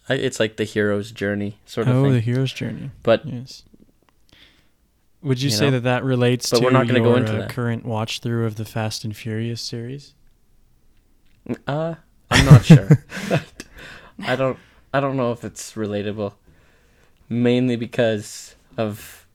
it's 0.10 0.40
like 0.40 0.56
the 0.56 0.64
hero's 0.64 1.12
journey 1.12 1.60
sort 1.66 1.88
of 1.88 1.96
oh, 1.96 2.04
thing. 2.04 2.14
the 2.14 2.20
hero's 2.22 2.54
journey. 2.54 2.92
But 3.04 3.26
Yes. 3.26 3.64
Would 5.24 5.42
you, 5.42 5.50
You 5.50 5.56
say 5.56 5.66
know? 5.66 5.72
that 5.72 5.84
that 5.84 6.04
relates 6.04 6.50
But 6.52 6.60
to 6.60 6.64
we're 6.66 6.72
not 6.72 6.88
gonna 6.88 7.00
your 7.00 7.10
go 7.14 7.16
into 7.16 7.34
uh, 7.36 7.40
that. 7.40 7.50
current 7.50 7.86
watch 7.86 8.20
through 8.20 8.46
of 8.46 8.56
the 8.56 8.66
Fast 8.66 9.04
and 9.04 9.16
Furious 9.16 9.62
series? 9.62 10.14
uh, 11.68 11.96
I'm 12.30 12.46
not 12.46 12.66
sure. 12.66 13.04
I 14.20 14.36
don't. 14.36 14.58
I 14.94 15.00
don't 15.00 15.18
know 15.18 15.32
if 15.32 15.44
it's 15.44 15.74
relatable. 15.74 16.34
Mainly 17.30 17.76
because 17.76 18.56
of 18.78 19.26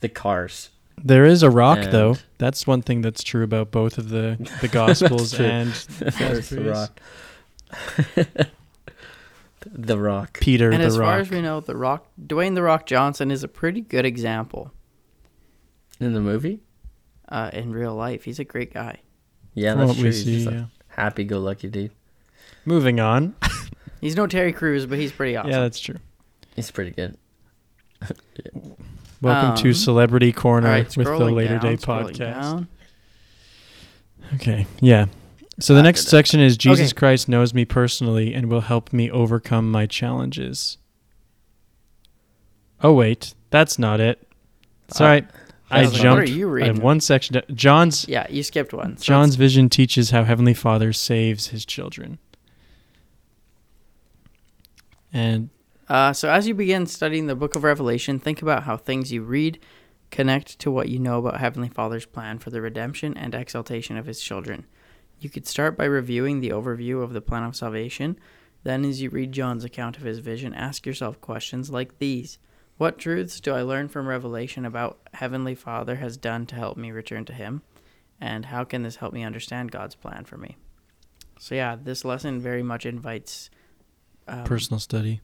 the 0.00 0.08
cars. 0.08 0.70
There 1.02 1.24
is 1.24 1.42
a 1.42 1.50
rock 1.50 1.90
though. 1.90 2.16
That's 2.38 2.66
one 2.66 2.82
thing 2.82 3.00
that's 3.00 3.22
true 3.22 3.42
about 3.42 3.70
both 3.70 3.98
of 3.98 4.10
the 4.10 4.36
the 4.60 4.68
Gospels 4.72 5.38
and 5.40 5.68
the 5.98 6.10
Fast 6.12 6.18
There's 6.18 6.52
and 6.52 6.60
the 6.66 6.72
Furious. 6.74 6.90
rock. 8.16 8.48
the 9.72 9.98
rock. 9.98 10.40
Peter 10.40 10.70
and 10.70 10.82
the 10.82 10.86
as 10.86 10.98
Rock. 10.98 11.06
far 11.08 11.18
as 11.20 11.30
we 11.30 11.40
know, 11.42 11.60
the 11.60 11.76
Rock, 11.76 12.06
Dwayne 12.24 12.54
the 12.54 12.62
Rock 12.62 12.86
Johnson 12.86 13.30
is 13.30 13.42
a 13.42 13.48
pretty 13.48 13.80
good 13.80 14.04
example 14.04 14.72
In 16.00 16.14
the 16.14 16.20
movie? 16.20 16.60
uh, 17.28 17.48
in 17.52 17.70
real 17.72 17.94
life. 17.94 18.24
He's 18.24 18.40
a 18.40 18.44
great 18.44 18.74
guy. 18.74 18.98
Yeah, 19.54 19.72
From 19.74 19.78
that's 19.80 19.88
what 19.90 19.94
true. 19.96 20.02
we 20.04 20.08
He's 20.10 20.24
see, 20.24 20.44
just 20.44 20.46
a 20.48 20.68
happy-go-lucky 20.88 21.68
dude. 21.68 21.92
Moving 22.64 22.98
on. 22.98 23.36
He's 24.00 24.16
no 24.16 24.26
Terry 24.26 24.52
Crews, 24.52 24.86
but 24.86 24.98
he's 24.98 25.12
pretty 25.12 25.36
awesome. 25.36 25.50
Yeah, 25.50 25.60
that's 25.60 25.78
true. 25.78 25.96
He's 26.56 26.70
pretty 26.70 26.90
good. 26.92 27.16
Welcome 29.20 29.56
to 29.62 29.68
Um, 29.68 29.74
Celebrity 29.74 30.32
Corner 30.32 30.66
All 30.68 30.72
right, 30.72 30.96
with 30.96 31.06
the 31.06 31.18
Later 31.18 31.58
down, 31.58 31.60
Day 31.60 31.76
Podcast. 31.76 32.16
down. 32.18 32.68
Okay, 34.36 34.66
yeah. 34.80 35.06
So 35.60 35.74
the 35.74 35.82
next 35.82 36.08
section 36.08 36.40
is 36.40 36.56
Jesus 36.56 36.90
Okay. 36.92 36.98
Christ 36.98 37.28
knows 37.28 37.52
me 37.52 37.64
personally 37.66 38.32
and 38.34 38.48
will 38.50 38.62
help 38.62 38.92
me 38.92 39.10
overcome 39.10 39.70
my 39.70 39.84
challenges. 39.86 40.78
Oh 42.82 42.94
wait, 42.94 43.34
that's 43.50 43.78
not 43.78 44.00
it. 44.00 44.26
It's 44.88 45.00
Uh, 45.00 45.04
I 45.70 45.86
jumped. 45.86 46.04
What 46.04 46.18
are 46.18 46.24
you 46.24 46.48
I 46.48 46.50
reading? 46.52 46.74
have 46.74 46.82
one 46.82 47.00
section. 47.00 47.40
John's 47.54 48.06
Yeah, 48.08 48.26
you 48.30 48.42
skipped 48.42 48.72
one. 48.72 48.96
So 48.96 49.04
John's 49.04 49.36
vision 49.36 49.68
teaches 49.68 50.10
how 50.10 50.24
Heavenly 50.24 50.54
Father 50.54 50.92
saves 50.92 51.48
His 51.48 51.64
children. 51.64 52.18
And 55.12 55.50
Uh, 55.88 56.12
so, 56.12 56.30
as 56.30 56.46
you 56.46 56.54
begin 56.54 56.86
studying 56.86 57.26
the 57.26 57.34
book 57.34 57.54
of 57.56 57.64
Revelation, 57.64 58.18
think 58.20 58.42
about 58.42 58.62
how 58.62 58.76
things 58.76 59.12
you 59.12 59.22
read 59.22 59.58
connect 60.12 60.58
to 60.60 60.70
what 60.70 60.88
you 60.88 60.98
know 60.98 61.18
about 61.18 61.40
Heavenly 61.40 61.68
Father's 61.68 62.06
plan 62.06 62.38
for 62.38 62.50
the 62.50 62.60
redemption 62.60 63.16
and 63.16 63.34
exaltation 63.34 63.96
of 63.96 64.06
His 64.06 64.20
children. 64.20 64.66
You 65.20 65.30
could 65.30 65.46
start 65.46 65.76
by 65.76 65.84
reviewing 65.84 66.40
the 66.40 66.50
overview 66.50 67.02
of 67.02 67.12
the 67.12 67.20
plan 67.20 67.42
of 67.42 67.54
salvation. 67.56 68.18
Then, 68.62 68.84
as 68.84 69.02
you 69.02 69.10
read 69.10 69.32
John's 69.32 69.64
account 69.64 69.96
of 69.96 70.02
his 70.04 70.18
vision, 70.18 70.52
ask 70.54 70.84
yourself 70.86 71.20
questions 71.20 71.70
like 71.70 71.98
these 71.98 72.38
What 72.80 72.96
truths 72.96 73.40
do 73.40 73.52
I 73.52 73.60
learn 73.60 73.88
from 73.88 74.08
Revelation 74.08 74.64
about 74.64 75.00
Heavenly 75.12 75.54
Father 75.54 75.96
has 75.96 76.16
done 76.16 76.46
to 76.46 76.54
help 76.54 76.78
me 76.78 76.90
return 76.90 77.26
to 77.26 77.34
Him? 77.34 77.60
And 78.18 78.46
how 78.46 78.64
can 78.64 78.84
this 78.84 78.96
help 78.96 79.12
me 79.12 79.22
understand 79.22 79.70
God's 79.70 79.94
plan 79.94 80.24
for 80.24 80.38
me? 80.38 80.56
So, 81.38 81.54
yeah, 81.54 81.76
this 81.76 82.06
lesson 82.06 82.40
very 82.40 82.62
much 82.62 82.86
invites. 82.86 83.50
Um, 84.26 84.44
personal 84.44 84.80
study. 84.80 85.20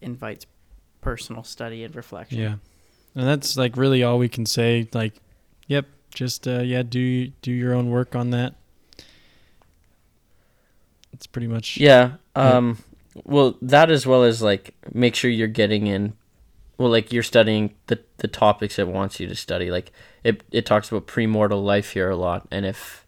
invites 0.00 0.46
personal 1.02 1.42
study 1.44 1.84
and 1.84 1.94
reflection. 1.94 2.38
Yeah. 2.38 2.54
And 3.14 3.28
that's 3.28 3.58
like 3.58 3.76
really 3.76 4.02
all 4.02 4.18
we 4.18 4.30
can 4.30 4.46
say. 4.46 4.88
Like, 4.94 5.12
yep, 5.66 5.84
just 6.14 6.48
uh, 6.48 6.60
yeah, 6.60 6.82
do 6.82 7.26
do 7.42 7.52
your 7.52 7.74
own 7.74 7.90
work 7.90 8.16
on 8.16 8.30
that. 8.30 8.54
It's 11.12 11.26
pretty 11.26 11.48
much 11.48 11.76
Yeah. 11.76 12.12
Um 12.34 12.78
well 13.24 13.58
that 13.60 13.90
as 13.90 14.06
well 14.06 14.22
as 14.22 14.40
like 14.40 14.74
make 14.94 15.14
sure 15.14 15.30
you're 15.30 15.48
getting 15.48 15.86
in 15.86 16.14
well 16.78 16.90
like 16.90 17.12
you're 17.12 17.22
studying 17.22 17.74
the 17.86 18.00
the 18.18 18.28
topics 18.28 18.78
it 18.78 18.88
wants 18.88 19.20
you 19.20 19.26
to 19.28 19.34
study. 19.34 19.70
Like 19.70 19.92
it 20.22 20.42
it 20.50 20.66
talks 20.66 20.90
about 20.90 21.06
premortal 21.06 21.62
life 21.64 21.90
here 21.92 22.10
a 22.10 22.16
lot 22.16 22.46
and 22.50 22.66
if 22.66 23.06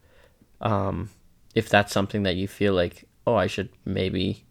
um 0.61 1.11
if 1.54 1.68
that's 1.68 1.92
something 1.92 2.23
that 2.25 2.37
you 2.37 2.49
feel 2.49 2.75
like 2.75 3.04
oh 3.26 3.35
I 3.35 3.46
should 3.46 3.70
maybe 3.85 4.44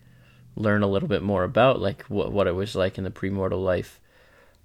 learn 0.56 0.84
a 0.84 0.88
little 0.88 1.10
bit 1.10 1.24
more 1.24 1.44
about 1.44 1.80
like 1.82 2.04
what 2.04 2.32
what 2.32 2.48
it 2.48 2.56
was 2.56 2.76
like 2.76 2.98
in 2.98 3.04
the 3.04 3.12
premortal 3.12 3.64
life 3.64 4.00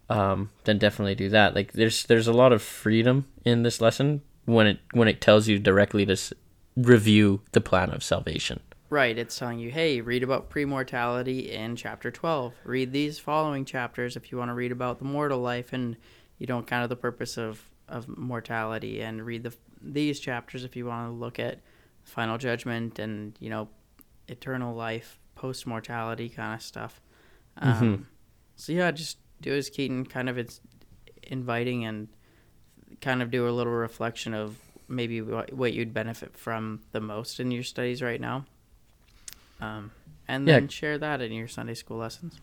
um 0.09 0.51
then 0.65 0.79
definitely 0.79 1.15
do 1.15 1.29
that. 1.31 1.55
Like 1.55 1.73
there's 1.73 2.05
there's 2.05 2.27
a 2.29 2.33
lot 2.33 2.53
of 2.53 2.63
freedom 2.63 3.27
in 3.45 3.63
this 3.63 3.81
lesson 3.81 4.23
when 4.45 4.67
it 4.67 4.79
when 4.93 5.09
it 5.09 5.21
tells 5.21 5.49
you 5.49 5.59
directly 5.59 6.05
to 6.07 6.13
s- 6.13 6.33
review 6.77 7.43
the 7.53 7.61
plan 7.61 7.91
of 7.91 8.03
salvation. 8.03 8.61
Right. 8.91 9.17
It's 9.17 9.39
telling 9.39 9.61
you, 9.61 9.71
hey, 9.71 10.01
read 10.01 10.25
about 10.25 10.51
premortality 10.51 11.49
in 11.49 11.77
chapter 11.77 12.11
12. 12.11 12.55
Read 12.65 12.93
these 12.93 13.21
following 13.21 13.65
chapters 13.65 14.17
if 14.17 14.33
you 14.33 14.39
want 14.39 14.49
to 14.51 14.55
read 14.55 14.73
about 14.73 14.99
the 14.99 15.05
mortal 15.05 15.39
life 15.39 15.73
and, 15.73 15.97
you 16.39 16.47
know, 16.49 16.61
kind 16.63 16.83
of 16.83 16.89
the 16.89 16.97
purpose 16.97 17.39
of, 17.39 17.71
of 17.89 18.09
mortality. 18.09 19.01
And 19.01 19.25
read 19.25 19.45
the 19.45 19.55
these 19.83 20.19
chapters 20.21 20.65
if 20.65 20.77
you 20.77 20.87
want 20.87 21.09
to 21.09 21.13
look 21.13 21.39
at 21.39 21.61
final 22.03 22.37
judgment 22.37 22.99
and, 22.99 23.37
you 23.39 23.49
know, 23.49 23.69
eternal 24.29 24.75
life, 24.75 25.19
post 25.37 25.67
mortality 25.67 26.29
kind 26.29 26.55
of 26.55 26.63
stuff. 26.63 27.01
Um, 27.59 27.99
Mhm. 27.99 28.05
So, 28.57 28.73
yeah, 28.73 28.91
just 28.91 29.19
do 29.41 29.55
as 29.55 29.71
Keaton 29.71 30.05
kind 30.05 30.29
of 30.29 30.37
it's 30.37 30.61
inviting 31.23 31.85
and 31.85 32.09
kind 33.01 33.23
of 33.23 33.31
do 33.31 33.49
a 33.49 33.53
little 33.53 33.73
reflection 33.73 34.35
of 34.35 34.59
maybe 34.89 35.21
what 35.23 35.73
you'd 35.73 35.95
benefit 35.95 36.37
from 36.37 36.81
the 36.91 37.01
most 37.01 37.39
in 37.41 37.53
your 37.53 37.63
studies 37.63 38.03
right 38.03 38.21
now. 38.21 38.45
Um, 39.61 39.93
and 40.29 40.47
Yeah. 40.49 40.61
then 40.61 40.69
share 40.69 40.99
that 40.99 41.21
in 41.21 41.33
your 41.33 41.49
Sunday 41.49 41.75
school 41.75 41.99
lessons. 41.99 42.41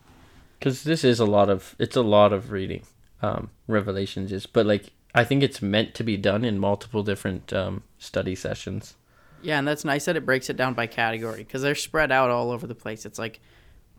because 0.58 0.84
this 0.84 1.04
is 1.04 1.20
a 1.20 1.24
lot 1.24 1.48
of 1.48 1.74
it's 1.78 1.96
a 1.96 2.02
lot 2.02 2.32
of 2.32 2.50
reading 2.50 2.82
um 3.22 3.50
revelations 3.66 4.30
is 4.32 4.46
but 4.46 4.64
like 4.66 4.90
i 5.14 5.24
think 5.24 5.42
it's 5.42 5.60
meant 5.62 5.94
to 5.94 6.04
be 6.04 6.16
done 6.16 6.44
in 6.44 6.58
multiple 6.58 7.02
different 7.02 7.52
um 7.52 7.82
study 7.98 8.34
sessions 8.34 8.94
Yeah, 9.40 9.58
and 9.58 9.66
that's 9.68 9.84
nice 9.84 10.04
that 10.06 10.16
it 10.16 10.24
breaks 10.26 10.50
it 10.50 10.56
down 10.56 10.74
by 10.74 10.86
category 10.86 11.42
because 11.44 11.62
they're 11.62 11.74
spread 11.74 12.10
out 12.12 12.30
all 12.30 12.50
over 12.50 12.66
the 12.66 12.74
place. 12.74 13.06
It's 13.06 13.18
like 13.18 13.40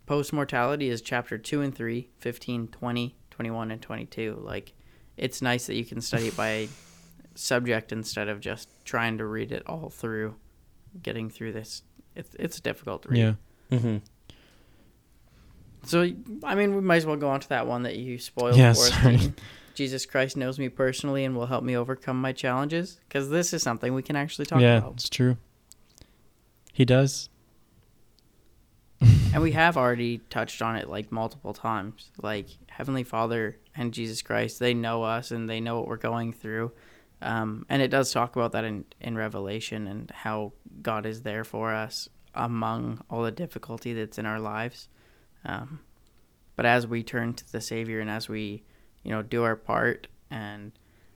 post 0.05 0.33
mortality 0.33 0.89
is 0.89 1.01
chapter 1.01 1.37
2 1.37 1.61
and 1.61 1.73
3, 1.75 2.09
15, 2.19 2.67
20, 2.67 3.15
21, 3.31 3.71
and 3.71 3.81
22. 3.81 4.39
Like, 4.41 4.73
it's 5.15 5.41
nice 5.41 5.67
that 5.67 5.75
you 5.75 5.85
can 5.85 6.01
study 6.01 6.27
it 6.27 6.35
by 6.35 6.69
subject 7.35 7.91
instead 7.93 8.27
of 8.27 8.39
just 8.41 8.67
trying 8.83 9.17
to 9.17 9.25
read 9.25 9.51
it 9.53 9.63
all 9.65 9.89
through, 9.89 10.35
getting 11.03 11.29
through 11.29 11.53
this. 11.53 11.83
It's, 12.19 12.35
it's 12.37 12.59
difficult 12.59 13.03
to 13.03 13.09
read. 13.09 13.19
Yeah. 13.19 13.33
mm-hmm. 13.71 13.97
So, 15.83 16.01
I 16.43 16.55
mean, 16.55 16.75
we 16.75 16.81
might 16.81 16.97
as 16.97 17.05
well 17.05 17.15
go 17.15 17.29
on 17.29 17.39
to 17.39 17.49
that 17.49 17.65
one 17.65 17.83
that 17.83 17.95
you 17.95 18.19
spoiled 18.19 18.57
Yeah, 18.57 18.73
for 18.73 18.79
sorry. 18.79 19.17
Dean. 19.17 19.35
Jesus 19.75 20.05
Christ 20.05 20.35
knows 20.35 20.59
me 20.59 20.67
personally 20.67 21.23
and 21.23 21.35
will 21.35 21.45
help 21.45 21.63
me 21.63 21.77
overcome 21.77 22.19
my 22.19 22.33
challenges 22.33 22.99
because 23.07 23.29
this 23.29 23.53
is 23.53 23.63
something 23.63 23.93
we 23.93 24.03
can 24.03 24.17
actually 24.17 24.45
talk 24.45 24.59
yeah, 24.59 24.77
about. 24.79 24.87
Yeah, 24.89 24.93
it's 24.93 25.09
true. 25.09 25.37
He 26.73 26.85
does. 26.85 27.29
And 29.31 29.43
we 29.43 29.51
have 29.51 29.77
already 29.77 30.17
touched 30.31 30.59
on 30.63 30.75
it 30.75 30.89
like 30.89 31.11
multiple 31.11 31.53
times. 31.53 32.09
Like 32.19 32.47
Heavenly 32.67 33.03
Father 33.03 33.57
and 33.75 33.93
Jesus 33.93 34.23
Christ, 34.23 34.59
they 34.59 34.73
know 34.73 35.03
us 35.03 35.29
and 35.29 35.47
they 35.47 35.61
know 35.61 35.77
what 35.77 35.87
we're 35.87 35.97
going 35.97 36.33
through. 36.33 36.71
Um, 37.21 37.65
and 37.69 37.81
it 37.81 37.89
does 37.89 38.11
talk 38.11 38.35
about 38.35 38.53
that 38.53 38.63
in, 38.63 38.85
in 39.01 39.17
Revelation 39.17 39.87
and 39.87 40.09
how 40.11 40.53
God 40.81 41.05
is 41.05 41.23
there 41.23 41.43
for 41.43 41.73
us 41.73 42.07
among 42.33 43.03
all 43.09 43.23
the 43.23 43.31
difficulty 43.31 43.93
that's 43.93 44.17
in 44.17 44.25
our 44.25 44.39
lives. 44.39 44.87
Um, 45.43 45.81
but 46.55 46.65
as 46.65 46.87
we 46.87 47.03
turn 47.03 47.33
to 47.33 47.51
the 47.51 47.61
Savior 47.61 47.99
and 47.99 48.09
as 48.09 48.29
we, 48.29 48.63
you 49.03 49.11
know, 49.11 49.21
do 49.21 49.43
our 49.43 49.55
part 49.55 50.07
and 50.29 50.71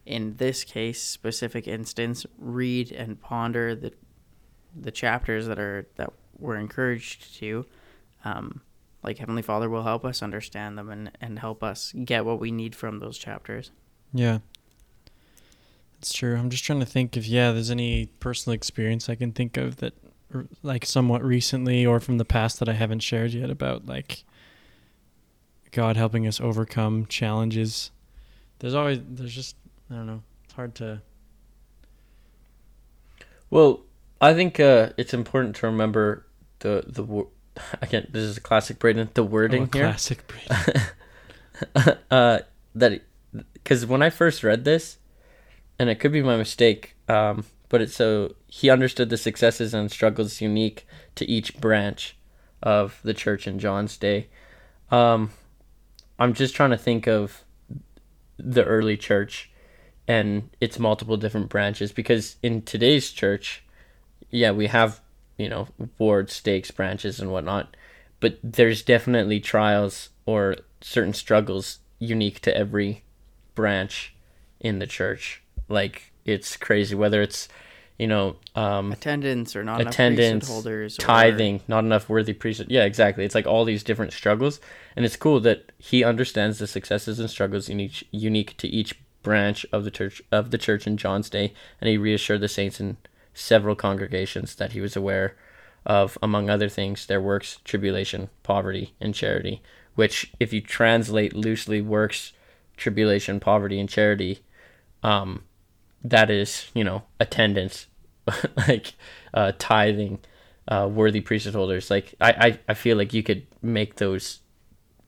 in 0.06 0.36
this 0.36 0.64
case, 0.64 1.02
specific 1.02 1.68
instance, 1.68 2.26
read 2.38 2.92
and 2.92 3.20
ponder 3.20 3.76
the 3.76 3.94
the 4.76 4.92
chapters 4.92 5.46
that 5.46 5.60
are 5.60 5.88
that 5.96 6.12
we're 6.40 6.56
encouraged 6.56 7.36
to, 7.36 7.66
um, 8.26 8.62
like 9.04 9.20
Heavenly 9.20 9.42
Father 9.42 9.70
will 9.70 9.84
help 9.84 10.04
us 10.04 10.24
understand 10.24 10.78
them 10.78 10.90
and, 10.90 11.12
and 11.22 11.40
help 11.40 11.64
us 11.64 11.94
get 12.04 12.26
what 12.26 12.40
we 12.40 12.52
need 12.52 12.76
from 12.76 13.00
those 13.00 13.18
chapters. 13.18 13.72
Yeah. 14.14 14.40
That's 16.04 16.12
true. 16.12 16.36
I'm 16.36 16.50
just 16.50 16.66
trying 16.66 16.82
to 16.82 16.86
think 16.86 17.16
if 17.16 17.26
yeah, 17.28 17.54
there's 17.54 17.72
any 17.72 18.08
personal 18.20 18.56
experience 18.56 19.08
I 19.08 19.16
can 19.16 19.32
think 19.32 19.56
of 19.56 19.78
that 19.78 19.94
like 20.62 20.86
somewhat 20.86 21.24
recently 21.24 21.86
or 21.86 22.02
from 22.02 22.18
the 22.18 22.26
past 22.26 22.60
that 22.60 22.68
I 22.68 22.74
haven't 22.74 23.00
shared 23.00 23.32
yet 23.32 23.50
about 23.50 23.86
like 23.86 24.26
God 25.72 25.96
helping 25.96 26.28
us 26.28 26.42
overcome 26.42 27.06
challenges. 27.06 27.90
There's 28.60 28.74
always 28.74 29.00
there's 29.08 29.34
just 29.34 29.56
I 29.90 29.96
don't 29.96 30.08
know. 30.08 30.24
It's 30.44 30.54
hard 30.56 30.76
to 30.76 31.02
well 33.50 33.82
i 34.20 34.34
think 34.34 34.60
uh 34.60 34.90
it's 34.98 35.14
important 35.14 35.56
to 35.56 35.68
remember 35.68 36.26
the 36.60 36.84
the 36.88 37.04
wo- 37.04 37.30
again 37.82 38.08
this 38.12 38.24
is 38.24 38.38
a 38.38 38.42
classic 38.42 38.80
braden 38.80 39.08
the 39.14 39.24
wording 39.24 39.64
oh, 39.64 39.70
a 39.72 39.78
here 39.78 39.86
classic 39.86 40.24
Brady. 40.28 41.98
uh, 42.12 42.40
that 42.74 43.02
because 43.54 43.86
when 43.86 44.02
I 44.02 44.10
first 44.10 44.44
read 44.44 44.66
this, 44.66 44.98
and 45.84 45.90
it 45.90 46.00
could 46.00 46.14
be 46.14 46.22
my 46.22 46.38
mistake, 46.38 46.96
um, 47.10 47.44
but 47.68 47.82
it's 47.82 47.96
so 47.96 48.36
he 48.48 48.70
understood 48.70 49.10
the 49.10 49.18
successes 49.18 49.74
and 49.74 49.92
struggles 49.92 50.40
unique 50.40 50.88
to 51.16 51.30
each 51.30 51.60
branch 51.60 52.16
of 52.62 53.02
the 53.04 53.14
church 53.14 53.48
in 53.48 53.60
John's 53.60 53.98
day. 53.98 54.28
Um, 54.92 55.32
I'm 56.18 56.34
just 56.34 56.56
trying 56.56 56.70
to 56.70 56.78
think 56.78 57.06
of 57.06 57.44
the 58.38 58.64
early 58.64 58.96
church 58.96 59.52
and 60.08 60.50
its 60.62 60.80
multiple 60.80 61.18
different 61.18 61.50
branches 61.50 61.92
because 61.92 62.38
in 62.42 62.62
today's 62.62 63.12
church, 63.12 63.62
yeah, 64.30 64.52
we 64.52 64.68
have 64.68 65.02
you 65.38 65.50
know 65.50 65.68
ward 66.00 66.30
stakes 66.30 66.72
branches 66.72 67.20
and 67.20 67.30
whatnot, 67.30 67.76
but 68.22 68.40
there's 68.42 68.84
definitely 68.84 69.42
trials 69.42 70.12
or 70.26 70.56
certain 70.80 71.14
struggles 71.14 71.80
unique 72.00 72.40
to 72.40 72.56
every 72.56 73.04
branch 73.54 74.16
in 74.62 74.80
the 74.80 74.88
church. 74.88 75.43
Like 75.70 76.12
it's 76.26 76.56
crazy 76.58 76.96
whether 76.96 77.22
it's 77.22 77.48
you 77.98 78.08
know 78.08 78.38
um, 78.56 78.92
Attendance 78.92 79.56
or 79.56 79.64
not 79.64 79.82
attendance, 79.82 80.48
holders, 80.48 80.98
or- 80.98 81.02
tithing, 81.02 81.62
not 81.68 81.84
enough 81.84 82.10
worthy 82.10 82.34
priesthood. 82.34 82.68
Yeah, 82.70 82.86
exactly. 82.86 83.26
It's 83.26 83.36
like 83.36 83.48
all 83.48 83.66
these 83.66 83.84
different 83.84 84.14
struggles, 84.14 84.60
and 84.96 85.06
it's 85.06 85.16
cool 85.16 85.40
that 85.42 85.72
he 85.78 86.04
understands 86.04 86.60
the 86.60 86.68
successes 86.68 87.20
and 87.20 87.30
struggles 87.30 87.70
in 87.70 87.80
each 87.80 88.04
unique 88.12 88.58
to 88.58 88.68
each 88.68 89.00
branch 89.22 89.66
of 89.72 89.84
the 89.86 89.92
church 89.92 90.22
of 90.32 90.52
the 90.52 90.58
church 90.58 90.86
in 90.86 90.98
John's 90.98 91.30
day, 91.30 91.54
and 91.80 91.90
he 91.90 91.98
reassured 91.98 92.42
the 92.42 92.48
saints 92.48 92.80
in 92.80 92.98
several 93.34 93.76
congregations 93.76 94.56
that 94.56 94.74
he 94.74 94.82
was 94.82 94.96
aware 94.96 95.36
of, 95.86 96.18
among 96.22 96.50
other 96.50 96.70
things, 96.70 97.06
their 97.06 97.22
works, 97.22 97.60
tribulation, 97.64 98.30
poverty, 98.44 98.94
and 99.02 99.14
charity. 99.16 99.62
Which, 99.96 100.34
if 100.40 100.52
you 100.54 100.62
translate 100.62 101.36
loosely, 101.36 101.82
works, 101.82 102.34
tribulation, 102.78 103.40
poverty, 103.40 103.80
and 103.80 103.88
charity, 103.90 104.40
um, 105.04 105.44
that 106.04 106.30
is, 106.30 106.70
you 106.74 106.84
know, 106.84 107.04
attendance, 107.20 107.88
like 108.68 108.94
uh, 109.34 109.52
tithing, 109.58 110.20
uh, 110.68 110.90
worthy 110.92 111.22
priesthood 111.22 111.56
holders. 111.56 111.90
Like 111.90 112.14
I, 112.22 112.32
I, 112.32 112.60
I 112.70 112.74
feel 112.74 112.98
like 112.98 113.14
you 113.14 113.24
could 113.24 113.46
make 113.62 113.96
those 113.96 114.40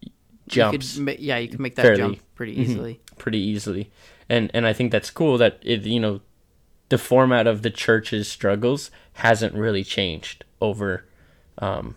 you 0.02 0.12
jumps 0.48 0.98
could 0.98 1.20
yeah, 1.20 1.38
you 1.38 1.48
can 1.48 1.62
make 1.62 1.76
that 1.76 1.82
fairly- 1.84 1.98
jump 2.00 2.20
pretty 2.36 2.56
Mhm. 2.56 2.60
easily. 2.60 3.00
pretty 3.18 3.40
easily, 3.40 3.92
and 4.30 4.52
and 4.54 4.66
I 4.68 4.74
think 4.74 4.92
that's 4.92 5.10
cool 5.10 5.38
that 5.40 5.60
it, 5.64 5.84
you 5.84 6.00
know, 6.00 6.22
the 6.90 6.98
format 6.98 7.48
of 7.48 7.62
the 7.62 7.70
church's 7.72 8.28
struggles 8.28 8.92
hasn't 9.14 9.54
really 9.56 9.84
changed 9.84 10.44
over. 10.62 11.06
Um, 11.58 11.96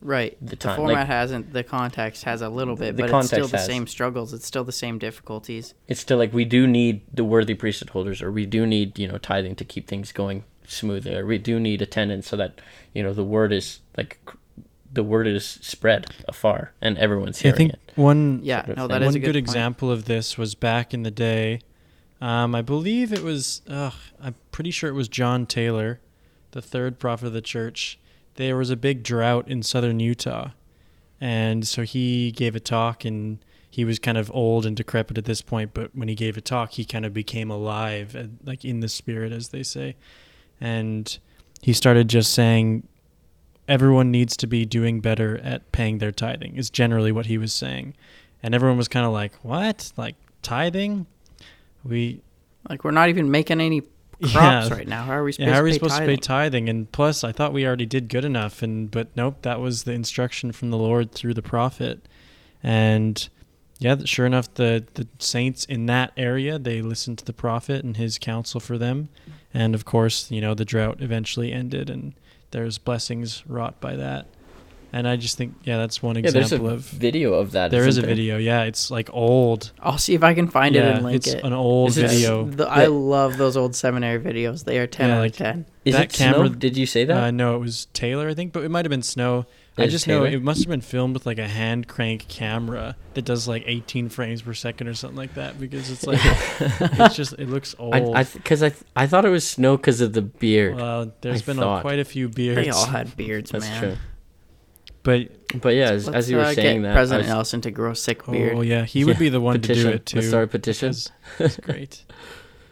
Right. 0.00 0.36
The 0.40 0.56
The, 0.56 0.74
format 0.74 0.94
like- 0.96 1.06
hasn't. 1.06 1.52
The 1.52 1.62
context 1.64 2.24
has 2.24 2.42
a 2.42 2.48
little 2.48 2.76
bit, 2.76 2.96
the 2.96 3.04
but 3.06 3.14
it's 3.18 3.26
still 3.28 3.48
the 3.48 3.56
has. 3.56 3.66
same 3.66 3.86
struggles. 3.86 4.32
It's 4.34 4.46
still 4.46 4.64
the 4.64 4.72
same 4.72 4.98
difficulties. 4.98 5.74
it's 5.88 6.00
still 6.00 6.18
like 6.18 6.32
we 6.32 6.44
do 6.44 6.66
need 6.66 7.02
the 7.12 7.24
worthy 7.24 7.54
priesthood 7.54 7.90
holders, 7.90 8.20
or 8.20 8.30
we 8.30 8.44
do 8.46 8.66
need 8.66 8.98
you 8.98 9.08
know 9.08 9.18
tithing 9.18 9.56
to 9.56 9.64
keep 9.64 9.86
things 9.88 10.12
going 10.12 10.44
smoothly, 10.66 11.14
or 11.16 11.24
we 11.26 11.38
do 11.38 11.58
need 11.60 11.80
attendance 11.82 12.28
so 12.28 12.36
that 12.36 12.60
you 12.92 13.02
know 13.02 13.12
the 13.14 13.24
word 13.24 13.52
is 13.52 13.80
like 13.96 14.18
the 14.92 15.02
word 15.02 15.26
is 15.26 15.44
spread 15.44 16.06
afar 16.28 16.72
and 16.80 16.96
everyone's 16.98 17.40
I 17.40 17.42
hearing 17.48 17.56
think 17.56 17.72
it. 17.72 17.80
one 17.96 18.40
Yeah, 18.44 18.60
sort 18.64 18.70
of 18.70 18.76
no, 18.76 18.86
that 18.88 19.02
is 19.02 19.06
one 19.06 19.16
a 19.16 19.18
good, 19.18 19.26
good, 19.26 19.36
example 19.36 19.90
of 19.90 20.04
this 20.04 20.38
was 20.38 20.54
back 20.54 20.94
in 20.94 21.02
the 21.02 21.10
day. 21.10 21.60
Um, 22.20 22.54
I 22.54 22.62
believe 22.62 23.12
it 23.12 23.22
was. 23.22 23.62
Ugh, 23.68 23.92
I'm 24.22 24.34
pretty 24.52 24.70
sure 24.70 24.88
it 24.88 24.94
was 24.94 25.08
John 25.08 25.46
Taylor, 25.46 26.00
the 26.52 26.62
third 26.62 26.98
prophet 26.98 27.26
of 27.26 27.32
the 27.32 27.40
church. 27.42 27.98
There 28.36 28.56
was 28.56 28.70
a 28.70 28.76
big 28.76 29.02
drought 29.02 29.48
in 29.48 29.62
southern 29.62 30.00
Utah, 30.00 30.50
and 31.20 31.66
so 31.66 31.82
he 31.82 32.32
gave 32.32 32.56
a 32.56 32.60
talk, 32.60 33.04
and 33.04 33.38
he 33.70 33.84
was 33.84 33.98
kind 33.98 34.18
of 34.18 34.30
old 34.34 34.66
and 34.66 34.76
decrepit 34.76 35.18
at 35.18 35.24
this 35.24 35.42
point. 35.42 35.72
But 35.74 35.94
when 35.94 36.08
he 36.08 36.14
gave 36.14 36.36
a 36.36 36.40
talk, 36.40 36.72
he 36.72 36.84
kind 36.84 37.04
of 37.04 37.12
became 37.12 37.50
alive, 37.50 38.16
uh, 38.16 38.24
like 38.44 38.64
in 38.64 38.80
the 38.80 38.88
spirit, 38.88 39.32
as 39.32 39.48
they 39.48 39.62
say, 39.62 39.96
and 40.60 41.18
he 41.62 41.72
started 41.72 42.08
just 42.08 42.32
saying, 42.32 42.86
"Everyone 43.68 44.10
needs 44.10 44.36
to 44.38 44.46
be 44.46 44.64
doing 44.64 45.00
better 45.00 45.38
at 45.38 45.70
paying 45.72 45.98
their 45.98 46.12
tithing." 46.12 46.56
Is 46.56 46.70
generally 46.70 47.12
what 47.12 47.26
he 47.26 47.38
was 47.38 47.52
saying 47.52 47.94
and 48.44 48.54
everyone 48.54 48.76
was 48.76 48.88
kind 48.88 49.06
of 49.06 49.12
like, 49.12 49.34
"What? 49.42 49.90
Like 49.96 50.16
tithing? 50.42 51.06
We 51.82 52.20
Like 52.68 52.84
we're 52.84 52.90
not 52.90 53.08
even 53.08 53.30
making 53.30 53.60
any 53.62 53.80
crops 54.32 54.68
Yeah. 54.68 54.74
right 54.74 54.88
now. 54.88 55.04
How 55.04 55.12
are 55.14 55.24
we 55.24 55.32
supposed, 55.32 55.48
yeah, 55.48 55.54
how 55.54 55.60
are 55.60 55.64
to, 55.64 55.70
pay 55.70 55.74
supposed 55.74 55.96
to 55.96 56.06
pay 56.06 56.16
tithing?" 56.16 56.68
And 56.68 56.90
plus, 56.90 57.24
I 57.24 57.32
thought 57.32 57.52
we 57.52 57.66
already 57.66 57.86
did 57.86 58.08
good 58.08 58.24
enough, 58.24 58.62
and 58.62 58.90
but 58.90 59.08
nope, 59.16 59.42
that 59.42 59.60
was 59.60 59.84
the 59.84 59.92
instruction 59.92 60.52
from 60.52 60.70
the 60.70 60.78
Lord 60.78 61.12
through 61.12 61.34
the 61.34 61.42
prophet, 61.42 62.06
and 62.62 63.28
yeah, 63.78 63.96
sure 64.04 64.26
enough, 64.26 64.52
the 64.54 64.84
the 64.94 65.06
saints 65.18 65.64
in 65.64 65.86
that 65.86 66.12
area 66.16 66.58
they 66.58 66.80
listened 66.82 67.18
to 67.18 67.24
the 67.24 67.32
prophet 67.32 67.84
and 67.84 67.96
his 67.96 68.18
counsel 68.18 68.60
for 68.60 68.78
them, 68.78 69.08
and 69.52 69.74
of 69.74 69.84
course, 69.84 70.30
you 70.30 70.40
know, 70.40 70.54
the 70.54 70.64
drought 70.64 70.98
eventually 71.00 71.52
ended, 71.52 71.90
and 71.90 72.14
there's 72.52 72.78
blessings 72.78 73.42
wrought 73.46 73.80
by 73.80 73.96
that. 73.96 74.26
And 74.96 75.08
I 75.08 75.16
just 75.16 75.36
think, 75.36 75.56
yeah, 75.64 75.76
that's 75.78 76.00
one 76.04 76.14
Yeah, 76.14 76.30
there's 76.30 76.52
a 76.52 76.54
example 76.54 76.68
of. 76.70 76.82
video 76.82 77.34
of 77.34 77.50
that. 77.50 77.72
There 77.72 77.80
is 77.80 77.96
a 77.96 78.00
isn't 78.00 78.06
video, 78.06 78.36
yeah. 78.38 78.62
It's 78.62 78.92
like 78.92 79.10
old. 79.12 79.72
I'll 79.80 79.98
see 79.98 80.14
if 80.14 80.22
I 80.22 80.34
can 80.34 80.46
find 80.46 80.76
it 80.76 80.84
yeah, 80.84 80.90
and 80.96 81.04
link 81.04 81.16
it's 81.16 81.34
it. 81.34 81.42
an 81.42 81.52
old 81.52 81.88
Is 81.90 81.96
video. 81.96 82.44
The- 82.44 82.68
I 82.68 82.86
love 82.86 83.36
those 83.36 83.56
old 83.56 83.74
seminary 83.74 84.20
videos. 84.20 84.62
They 84.64 84.78
are 84.78 84.86
ten 84.86 85.08
Yeah, 85.08 85.16
out 85.16 85.20
like- 85.22 85.32
of 85.32 85.36
ten. 85.38 85.66
Is 85.84 85.94
that 85.96 86.04
it 86.04 86.12
camera? 86.12 86.44
camera- 86.44 86.56
Did 86.56 86.76
you 86.76 86.86
say 86.86 87.04
that? 87.06 87.16
Uh, 87.24 87.30
no, 87.32 87.56
it 87.56 87.58
was 87.58 87.86
Taylor, 87.92 88.28
I 88.28 88.34
think, 88.34 88.52
but 88.52 88.62
it 88.62 88.70
might 88.70 88.84
have 88.84 88.90
been 88.90 89.02
Snow. 89.02 89.46
I 89.76 89.82
is 89.82 89.92
just 89.92 90.06
know 90.06 90.22
it 90.22 90.40
must 90.40 90.60
have 90.60 90.68
been 90.70 90.80
filmed 90.80 91.14
with 91.14 91.26
like 91.26 91.40
a 91.40 91.48
hand 91.48 91.88
crank 91.88 92.28
camera 92.28 92.94
that 93.14 93.24
does 93.24 93.48
like 93.48 93.64
18 93.66 94.08
frames 94.10 94.42
per 94.42 94.54
second 94.54 94.86
or 94.86 94.94
something 94.94 95.16
like 95.16 95.34
that 95.34 95.58
because 95.58 95.90
it's 95.90 96.06
like 96.06 96.20
it's 96.70 97.16
just 97.16 97.32
it 97.32 97.48
looks 97.50 97.74
old. 97.80 97.92
I, 97.96 98.20
I, 98.20 98.22
because 98.22 98.62
I, 98.62 98.68
th- 98.68 98.82
I 98.94 99.08
thought 99.08 99.24
it 99.24 99.30
was 99.30 99.44
snow 99.44 99.76
because 99.76 100.00
of 100.00 100.12
the 100.12 100.22
beard. 100.22 100.76
well, 100.76 101.12
there's 101.20 101.42
I 101.42 101.46
been 101.52 101.58
a, 101.58 101.80
quite 101.80 101.98
a 101.98 102.04
few 102.04 102.28
beards. 102.28 102.60
They 102.64 102.70
all 102.70 102.86
had 102.86 103.16
beards, 103.16 103.50
That's 103.50 103.66
man. 103.66 103.80
true. 103.82 103.96
But 105.04 105.60
But 105.60 105.74
yeah, 105.76 105.90
as, 105.92 106.08
as 106.08 106.28
you 106.28 106.38
were 106.38 106.42
uh, 106.42 106.52
saying 106.54 106.82
get 106.82 106.88
that, 106.88 106.94
President 106.94 107.26
was- 107.26 107.32
Nelson 107.34 107.60
to 107.60 107.70
grow 107.70 107.92
a 107.92 107.96
sick 107.96 108.26
beard. 108.26 108.56
oh 108.56 108.62
yeah, 108.62 108.84
he 108.84 109.04
would 109.04 109.14
Yeah, 109.14 109.18
be 109.20 109.28
the 109.28 109.40
one 109.40 109.60
petition. 109.60 109.84
to 109.84 109.90
do 109.90 109.94
it 109.94 110.06
too. 110.06 110.16
Let's 110.16 110.28
start 110.28 110.44
a 110.44 110.48
petition. 110.48 110.92
That's 111.38 111.56
great. 111.58 112.04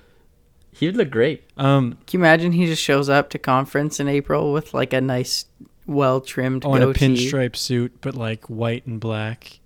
he 0.73 0.87
would 0.87 0.97
look 0.97 1.11
great. 1.11 1.45
Um, 1.57 1.99
Can 2.09 2.19
you 2.19 2.25
imagine 2.25 2.51
he 2.53 2.67
just 2.67 2.83
shows 2.83 3.09
up 3.09 3.31
to 3.31 3.39
conference 3.39 4.01
in 4.01 4.09
April 4.09 4.53
with 4.53 4.75
like 4.75 4.93
a 4.93 5.01
nice, 5.01 5.45
well 5.87 6.21
trimmed 6.21 6.65
oh, 6.65 6.75
in 6.75 6.83
a 6.83 6.87
pinstripe 6.89 7.55
suit, 7.55 7.99
but 8.01 8.15
like 8.17 8.47
white 8.47 8.85
and 8.87 8.99
black. 8.99 9.61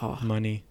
Oh, 0.00 0.18
Money. 0.22 0.64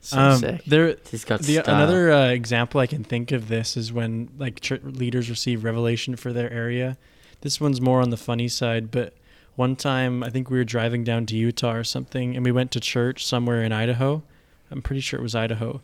so 0.00 0.18
um, 0.18 0.38
sick. 0.38 0.64
there, 0.64 0.96
He's 1.10 1.24
got 1.24 1.40
the 1.42 1.58
style. 1.62 1.74
another 1.76 2.10
uh, 2.10 2.28
example 2.30 2.80
I 2.80 2.86
can 2.88 3.04
think 3.04 3.30
of 3.30 3.48
this 3.48 3.76
is 3.76 3.92
when 3.92 4.30
like 4.36 4.60
church 4.60 4.82
leaders 4.82 5.30
receive 5.30 5.62
revelation 5.62 6.16
for 6.16 6.32
their 6.32 6.52
area. 6.52 6.98
This 7.42 7.60
one's 7.60 7.80
more 7.80 8.00
on 8.00 8.10
the 8.10 8.16
funny 8.16 8.48
side, 8.48 8.90
but 8.90 9.14
one 9.56 9.76
time 9.76 10.22
I 10.22 10.30
think 10.30 10.50
we 10.50 10.58
were 10.58 10.64
driving 10.64 11.04
down 11.04 11.26
to 11.26 11.36
Utah 11.36 11.74
or 11.74 11.84
something, 11.84 12.34
and 12.34 12.44
we 12.44 12.52
went 12.52 12.70
to 12.72 12.80
church 12.80 13.24
somewhere 13.24 13.62
in 13.62 13.72
Idaho. 13.72 14.22
I'm 14.70 14.82
pretty 14.82 15.00
sure 15.00 15.20
it 15.20 15.22
was 15.22 15.34
Idaho, 15.34 15.80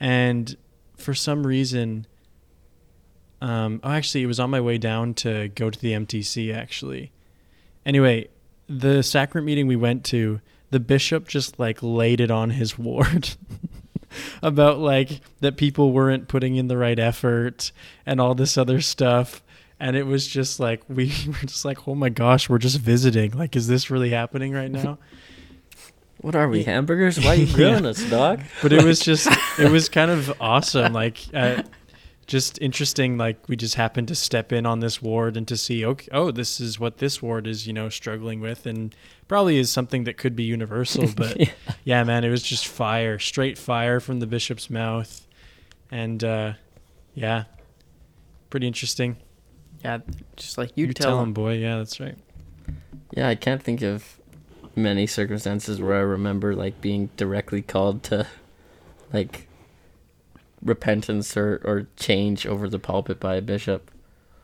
and 0.00 0.56
for 0.96 1.14
some 1.14 1.46
reason, 1.46 2.06
um, 3.40 3.80
oh, 3.84 3.90
actually, 3.90 4.22
it 4.22 4.26
was 4.26 4.40
on 4.40 4.50
my 4.50 4.60
way 4.60 4.78
down 4.78 5.14
to 5.14 5.48
go 5.48 5.70
to 5.70 5.78
the 5.78 5.92
MTC. 5.92 6.54
Actually, 6.54 7.12
anyway, 7.84 8.28
the 8.68 9.02
sacrament 9.02 9.46
meeting 9.46 9.66
we 9.66 9.76
went 9.76 10.04
to, 10.06 10.40
the 10.70 10.80
bishop 10.80 11.28
just 11.28 11.58
like 11.58 11.78
laid 11.82 12.20
it 12.20 12.30
on 12.30 12.50
his 12.50 12.78
ward 12.78 13.30
about 14.42 14.78
like 14.78 15.20
that 15.40 15.56
people 15.56 15.92
weren't 15.92 16.26
putting 16.26 16.56
in 16.56 16.66
the 16.68 16.76
right 16.76 16.98
effort 16.98 17.70
and 18.04 18.20
all 18.20 18.34
this 18.34 18.58
other 18.58 18.80
stuff. 18.80 19.42
And 19.80 19.96
it 19.96 20.04
was 20.06 20.26
just 20.26 20.60
like 20.60 20.82
we 20.88 21.06
were 21.26 21.46
just 21.46 21.64
like, 21.64 21.86
oh 21.88 21.94
my 21.94 22.08
gosh, 22.08 22.48
we're 22.48 22.58
just 22.58 22.78
visiting. 22.78 23.32
Like, 23.32 23.56
is 23.56 23.66
this 23.68 23.90
really 23.90 24.10
happening 24.10 24.52
right 24.52 24.70
now? 24.70 24.98
What 26.20 26.34
are 26.34 26.48
we, 26.48 26.62
hamburgers? 26.64 27.18
Why 27.22 27.32
are 27.32 27.34
you 27.34 27.44
Yeah. 27.46 27.52
grilling 27.54 27.84
us, 27.84 28.02
dog? 28.08 28.40
But 28.62 28.72
it 28.72 28.82
was 28.82 29.00
just, 29.00 29.28
it 29.58 29.70
was 29.70 29.90
kind 29.90 30.10
of 30.10 30.32
awesome. 30.40 30.94
Like, 30.94 31.18
uh, 31.34 31.62
just 32.26 32.58
interesting. 32.62 33.18
Like, 33.18 33.46
we 33.46 33.56
just 33.56 33.74
happened 33.74 34.08
to 34.08 34.14
step 34.14 34.50
in 34.50 34.64
on 34.64 34.80
this 34.80 35.02
ward 35.02 35.36
and 35.36 35.46
to 35.48 35.56
see, 35.58 35.84
okay, 35.84 36.08
oh, 36.12 36.30
this 36.30 36.60
is 36.60 36.80
what 36.80 36.96
this 36.96 37.20
ward 37.20 37.46
is, 37.46 37.66
you 37.66 37.74
know, 37.74 37.90
struggling 37.90 38.40
with, 38.40 38.64
and 38.64 38.94
probably 39.28 39.58
is 39.58 39.70
something 39.70 40.04
that 40.04 40.16
could 40.16 40.34
be 40.34 40.44
universal. 40.44 41.08
But 41.14 41.38
Yeah. 41.38 41.50
yeah, 41.84 42.04
man, 42.04 42.24
it 42.24 42.30
was 42.30 42.42
just 42.42 42.66
fire, 42.66 43.18
straight 43.18 43.58
fire 43.58 44.00
from 44.00 44.20
the 44.20 44.26
bishop's 44.26 44.70
mouth, 44.70 45.26
and 45.90 46.24
uh, 46.24 46.52
yeah, 47.14 47.44
pretty 48.48 48.66
interesting. 48.66 49.16
Yeah, 49.84 49.98
just 50.36 50.56
like 50.58 50.72
you, 50.76 50.86
You 50.86 50.92
tell, 50.94 51.20
him. 51.20 51.32
boy. 51.32 51.54
Yeah, 51.54 51.76
that's 51.78 52.00
right. 52.00 52.16
Yeah, 53.12 53.28
I 53.28 53.34
can't 53.34 53.62
think 53.62 53.82
of 53.82 54.18
many 54.74 55.06
circumstances 55.06 55.80
where 55.80 55.94
I 55.94 56.00
remember 56.00 56.54
like 56.56 56.80
being 56.80 57.10
directly 57.16 57.62
called 57.62 58.02
to 58.04 58.26
like 59.12 59.46
repentance 60.62 61.36
or, 61.36 61.60
or 61.64 61.86
change 61.96 62.46
over 62.46 62.68
the 62.68 62.78
pulpit 62.78 63.20
by 63.20 63.36
a 63.36 63.42
bishop. 63.42 63.90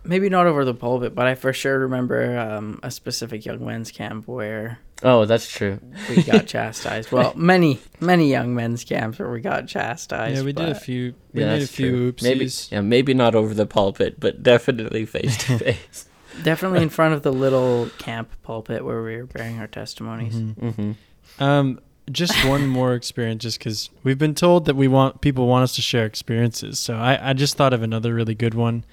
Maybe 0.02 0.28
not 0.30 0.46
over 0.46 0.64
the 0.64 0.74
pulpit, 0.74 1.14
but 1.14 1.26
I 1.26 1.34
for 1.34 1.52
sure 1.52 1.78
remember 1.80 2.38
um, 2.38 2.80
a 2.82 2.90
specific 2.90 3.44
young 3.44 3.64
men's 3.64 3.90
camp 3.90 4.26
where 4.26 4.78
Oh, 5.02 5.24
that's 5.24 5.50
true. 5.50 5.78
we 6.08 6.22
got 6.22 6.46
chastised. 6.46 7.10
Well, 7.12 7.32
many, 7.34 7.78
many 8.00 8.30
young 8.30 8.54
men's 8.54 8.84
camps 8.84 9.18
where 9.18 9.30
we 9.30 9.40
got 9.40 9.66
chastised. 9.66 10.36
yeah, 10.36 10.42
we 10.42 10.52
did 10.52 10.68
a 10.68 10.74
few. 10.74 11.14
We 11.32 11.40
yeah, 11.42 11.54
made 11.54 11.62
a 11.62 11.66
few 11.66 12.12
true. 12.12 12.14
Maybe, 12.28 12.46
oopsies. 12.46 12.70
yeah, 12.70 12.80
maybe 12.82 13.14
not 13.14 13.34
over 13.34 13.54
the 13.54 13.66
pulpit, 13.66 14.18
but 14.20 14.42
definitely 14.42 15.06
face 15.06 15.36
to 15.46 15.58
face. 15.74 16.06
Definitely 16.42 16.82
in 16.82 16.88
front 16.90 17.14
of 17.14 17.22
the 17.22 17.32
little 17.32 17.90
camp 17.98 18.30
pulpit 18.42 18.84
where 18.84 19.02
we 19.02 19.16
were 19.16 19.26
bearing 19.26 19.58
our 19.58 19.66
testimonies. 19.66 20.34
Mhm. 20.34 20.54
Mm-hmm. 20.54 21.42
Um, 21.42 21.80
just 22.10 22.34
one 22.46 22.66
more 22.66 22.94
experience, 22.94 23.42
just 23.42 23.58
because 23.58 23.88
we've 24.02 24.18
been 24.18 24.34
told 24.34 24.64
that 24.66 24.76
we 24.76 24.88
want 24.88 25.20
people 25.20 25.46
want 25.46 25.62
us 25.64 25.74
to 25.76 25.82
share 25.82 26.04
experiences. 26.06 26.78
So 26.78 26.94
I, 26.96 27.30
I 27.30 27.32
just 27.34 27.56
thought 27.56 27.72
of 27.72 27.82
another 27.82 28.12
really 28.14 28.34
good 28.34 28.54
one, 28.54 28.84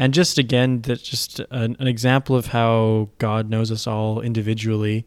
and 0.00 0.14
just 0.14 0.38
again, 0.38 0.80
that's 0.80 1.02
just 1.02 1.40
an, 1.50 1.76
an 1.78 1.86
example 1.86 2.34
of 2.34 2.46
how 2.46 3.10
God 3.18 3.50
knows 3.50 3.70
us 3.70 3.86
all 3.86 4.22
individually. 4.22 5.04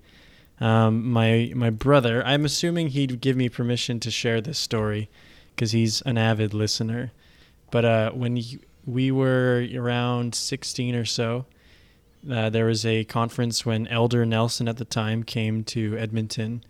Um, 0.62 1.10
my 1.10 1.52
my 1.56 1.72
brother, 1.72 2.24
I'm 2.24 2.46
assuming 2.46 2.90
he'd 2.90 3.20
give 3.20 3.36
me 3.36 3.50
permission 3.50 4.00
to 4.02 4.12
share 4.12 4.40
this 4.40 4.60
story, 4.60 5.10
because 5.56 5.72
he's 5.72 6.02
an 6.02 6.20
avid 6.20 6.54
listener. 6.54 7.12
But 7.72 7.86
uh, 7.86 8.12
when 8.12 8.36
he, 8.36 8.60
we 8.86 9.10
were 9.10 9.68
around 9.76 10.36
16 10.36 10.94
or 10.94 11.06
so, 11.06 11.48
uh, 12.32 12.52
there 12.52 12.66
was 12.66 12.86
a 12.86 13.04
conference 13.06 13.66
when 13.66 13.88
Elder 13.88 14.28
Nelson 14.28 14.68
at 14.68 14.78
the 14.78 14.86
time 14.86 15.24
came 15.24 15.64
to 15.64 15.98
Edmonton, 15.98 16.64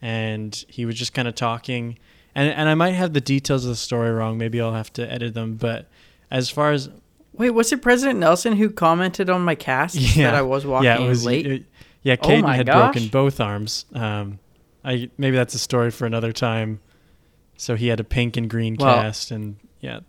and 0.00 0.64
he 0.68 0.86
was 0.86 0.94
just 0.94 1.12
kind 1.12 1.26
of 1.26 1.34
talking. 1.34 1.98
And 2.32 2.48
and 2.48 2.68
I 2.68 2.74
might 2.76 2.92
have 2.92 3.12
the 3.12 3.20
details 3.20 3.64
of 3.64 3.70
the 3.70 3.74
story 3.74 4.12
wrong. 4.12 4.38
Maybe 4.38 4.60
I'll 4.60 4.72
have 4.72 4.92
to 4.92 5.12
edit 5.12 5.34
them. 5.34 5.56
But 5.56 5.88
as 6.30 6.48
far 6.48 6.70
as 6.70 6.90
Wait, 7.36 7.50
was 7.50 7.72
it 7.72 7.82
President 7.82 8.18
Nelson 8.18 8.54
who 8.56 8.70
commented 8.70 9.28
on 9.30 9.42
my 9.42 9.54
cast 9.54 9.94
Yeah. 9.96 10.30
that 10.30 10.34
I 10.36 10.42
was 10.42 10.64
walking 10.66 10.86
yeah, 10.86 10.98
it 11.00 11.08
was 11.08 11.24
late? 11.24 11.46
it- 11.46 11.64
yeah, 12.02 12.16
Oh 12.20 12.26
Caden 12.28 12.42
my 12.42 12.56
had 12.56 12.66
gosh. 12.66 12.92
broken 12.94 13.08
both 13.08 13.40
arms. 13.40 13.84
Um, 13.92 14.38
I 14.84 15.10
maybe 15.18 15.36
that's 15.36 15.54
a 15.54 15.58
story 15.58 15.90
for 15.90 16.06
another 16.06 16.32
time. 16.32 16.80
So 17.56 17.74
he 17.74 17.88
had 17.88 17.98
a 18.00 18.04
pink 18.04 18.36
and 18.36 18.48
green 18.48 18.76
Well, 18.78 18.94
cast, 19.02 19.30
and 19.32 19.56
yeah, 19.80 20.00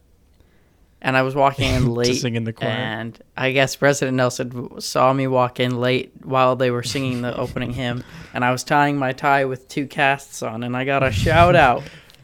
and 1.02 1.18
I 1.18 1.22
was 1.24 1.34
walking 1.34 1.74
in 1.74 1.84
to 1.86 1.92
late. 1.92 2.14
sing 2.22 2.36
in 2.36 2.44
the 2.44 2.54
choir. 2.54 2.70
And 2.70 3.18
I 3.36 3.52
guess 3.52 3.76
President 3.76 4.16
Nelson 4.18 4.80
saw 4.80 5.12
me 5.14 5.26
walk 5.28 5.60
in 5.60 5.80
late 5.80 6.12
while 6.24 6.56
they 6.56 6.70
were 6.72 6.84
singing 6.84 7.22
the 7.24 7.36
opening 7.36 7.72
hymn, 7.74 8.04
and 8.34 8.46
I 8.46 8.52
was 8.52 8.64
tying 8.64 8.98
my 8.98 9.12
tie 9.14 9.46
with 9.46 9.68
two 9.68 9.88
casts 9.88 10.44
on, 10.44 10.62
and 10.64 10.78
I 10.78 10.86
got 10.86 11.02
a 11.04 11.12
shout 11.12 11.56
out 11.56 11.82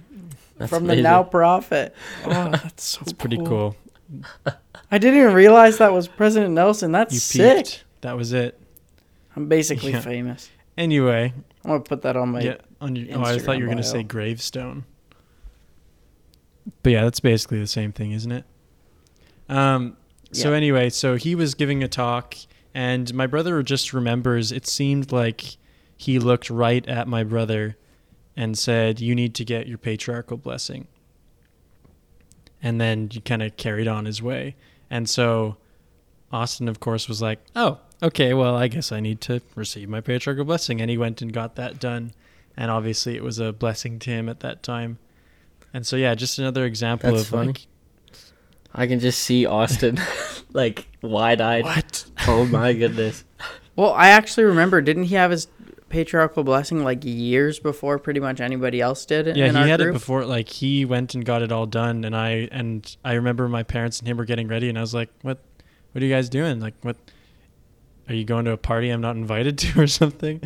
from 0.68 0.84
amazing. 0.84 0.88
the 0.88 1.02
now 1.10 1.24
prophet. 1.24 1.96
Oh, 2.26 2.50
that's 2.52 2.84
so 2.84 3.00
It's 3.02 3.14
pretty 3.14 3.38
cool. 3.38 3.76
I 4.94 5.00
didn't 5.00 5.20
even 5.20 5.34
realize 5.34 5.80
that 5.80 5.92
was 5.92 6.08
President 6.08 6.54
Nelson. 6.54 6.92
That's 6.92 7.14
You 7.16 7.20
sick. 7.20 7.66
peaked. 7.66 7.84
That 8.02 8.16
was 8.16 8.32
it. 8.32 8.60
I'm 9.36 9.48
basically 9.48 9.92
Yeah. 9.92 10.02
famous. 10.02 10.52
Anyway, 10.78 11.34
I'm 11.66 11.72
gonna 11.72 11.80
put 11.80 12.04
that 12.04 12.16
on 12.16 12.30
my. 12.30 12.42
yeah. 12.42 12.56
On 12.80 12.96
your, 12.96 13.18
oh, 13.18 13.22
I 13.24 13.40
thought 13.40 13.58
you 13.58 13.64
were 13.64 13.68
Instagram 13.68 13.70
gonna 13.70 13.82
bio. 13.82 13.92
say 13.92 14.04
gravestone. 14.04 14.84
But 16.84 16.92
yeah, 16.92 17.04
that's 17.04 17.20
basically 17.20 17.60
the 17.60 17.68
same 17.68 17.92
thing, 17.92 18.12
isn't 18.12 18.32
it? 18.32 18.46
Um. 19.50 19.98
So 20.32 20.52
Yeah. 20.52 20.58
anyway, 20.58 20.90
so 20.90 21.16
he 21.16 21.34
was 21.36 21.56
giving 21.56 21.84
a 21.84 21.88
talk, 21.88 22.36
and 22.74 23.12
my 23.14 23.26
brother 23.28 23.62
just 23.64 23.94
remembers. 23.94 24.52
It 24.52 24.68
seemed 24.68 25.12
like 25.12 25.58
he 25.98 26.20
looked 26.20 26.50
right 26.50 26.88
at 26.88 27.08
my 27.08 27.24
brother, 27.24 27.78
and 28.38 28.58
said, 28.58 29.00
"You 29.00 29.16
need 29.16 29.34
to 29.36 29.44
get 29.46 29.68
your 29.68 29.78
patriarchal 29.80 30.38
blessing." 30.38 30.88
And 32.62 32.80
then 32.80 33.10
he 33.12 33.20
kind 33.22 33.42
of 33.44 33.58
carried 33.58 33.88
on 33.88 34.06
his 34.06 34.22
way, 34.22 34.56
and 34.94 35.10
so 35.10 35.58
Austin, 36.32 36.68
of 36.68 36.80
course, 36.80 37.10
was 37.10 37.20
like, 37.20 37.40
"Oh, 37.56 37.80
okay. 38.04 38.36
Well, 38.36 38.56
I 38.56 38.68
guess 38.68 38.92
I 38.92 39.00
need 39.00 39.22
to 39.22 39.42
receive 39.56 39.90
my 39.90 40.02
patriarchal 40.02 40.46
blessing." 40.46 40.80
And 40.82 40.90
he 40.92 41.00
went 41.00 41.20
and 41.24 41.34
got 41.34 41.56
that 41.56 41.80
done, 41.80 42.14
and 42.56 42.70
obviously, 42.70 43.16
it 43.16 43.24
was 43.24 43.40
a 43.40 43.52
blessing 43.52 43.98
to 44.00 44.12
him 44.12 44.30
at 44.30 44.42
that 44.42 44.62
time. 44.62 45.00
And 45.74 45.88
so, 45.88 45.96
yeah, 45.96 46.14
just 46.14 46.38
another 46.38 46.66
example 46.66 47.10
That's 47.12 47.24
of 47.24 47.30
funny. 47.30 47.48
like, 47.48 47.68
I 48.72 48.86
can 48.86 49.00
just 49.00 49.18
see 49.20 49.48
Austin 49.48 50.00
like 50.54 50.88
wide 51.02 51.42
eyed. 51.42 51.64
what? 51.66 52.06
Oh 52.28 52.46
my 52.46 52.74
goodness. 52.74 53.24
Well, 53.76 53.94
I 53.94 54.10
actually 54.10 54.44
remember. 54.44 54.80
Didn't 54.80 55.06
he 55.06 55.16
have 55.16 55.32
his 55.32 55.48
patriarchal 55.94 56.44
blessing 56.44 56.84
like 56.84 57.06
years 57.06 57.60
before 57.60 58.00
pretty 58.00 58.20
much 58.20 58.42
anybody 58.42 58.82
else 58.82 59.06
did? 59.06 59.38
Yeah, 59.38 59.52
he 59.52 59.70
had 59.70 59.80
group? 59.80 59.92
it 59.92 59.94
before. 59.94 60.26
Like 60.26 60.50
he 60.50 60.86
went 60.86 61.14
and 61.14 61.24
got 61.24 61.44
it 61.44 61.52
all 61.52 61.68
done, 61.68 62.04
and 62.04 62.16
I 62.16 62.50
and 62.52 62.98
I 63.06 63.14
remember 63.14 63.48
my 63.48 63.62
parents 63.62 64.00
and 64.00 64.08
him 64.08 64.18
were 64.18 64.26
getting 64.26 64.48
ready, 64.48 64.70
and 64.70 64.78
I 64.78 64.82
was 64.82 64.96
like, 64.96 65.10
"What? 65.22 65.38
What 65.92 66.02
are 66.02 66.06
you 66.06 66.12
guys 66.12 66.30
doing? 66.30 66.60
Like, 66.60 66.74
what? 66.82 66.98
Are 68.10 68.16
you 68.16 68.26
going 68.26 68.46
to 68.46 68.52
a 68.52 68.58
party 68.58 68.90
I'm 68.90 69.02
not 69.02 69.16
invited 69.16 69.58
to 69.60 69.82
or 69.82 69.88
something?" 69.88 70.42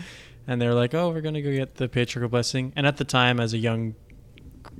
And 0.45 0.61
they're 0.61 0.73
like, 0.75 0.93
"Oh, 0.93 1.09
we're 1.11 1.21
gonna 1.21 1.41
go 1.41 1.51
get 1.51 1.75
the 1.75 1.87
patriarchal 1.87 2.29
blessing." 2.29 2.73
And 2.75 2.85
at 2.85 2.97
the 2.97 3.05
time, 3.05 3.39
as 3.39 3.53
a 3.53 3.57
young, 3.57 3.95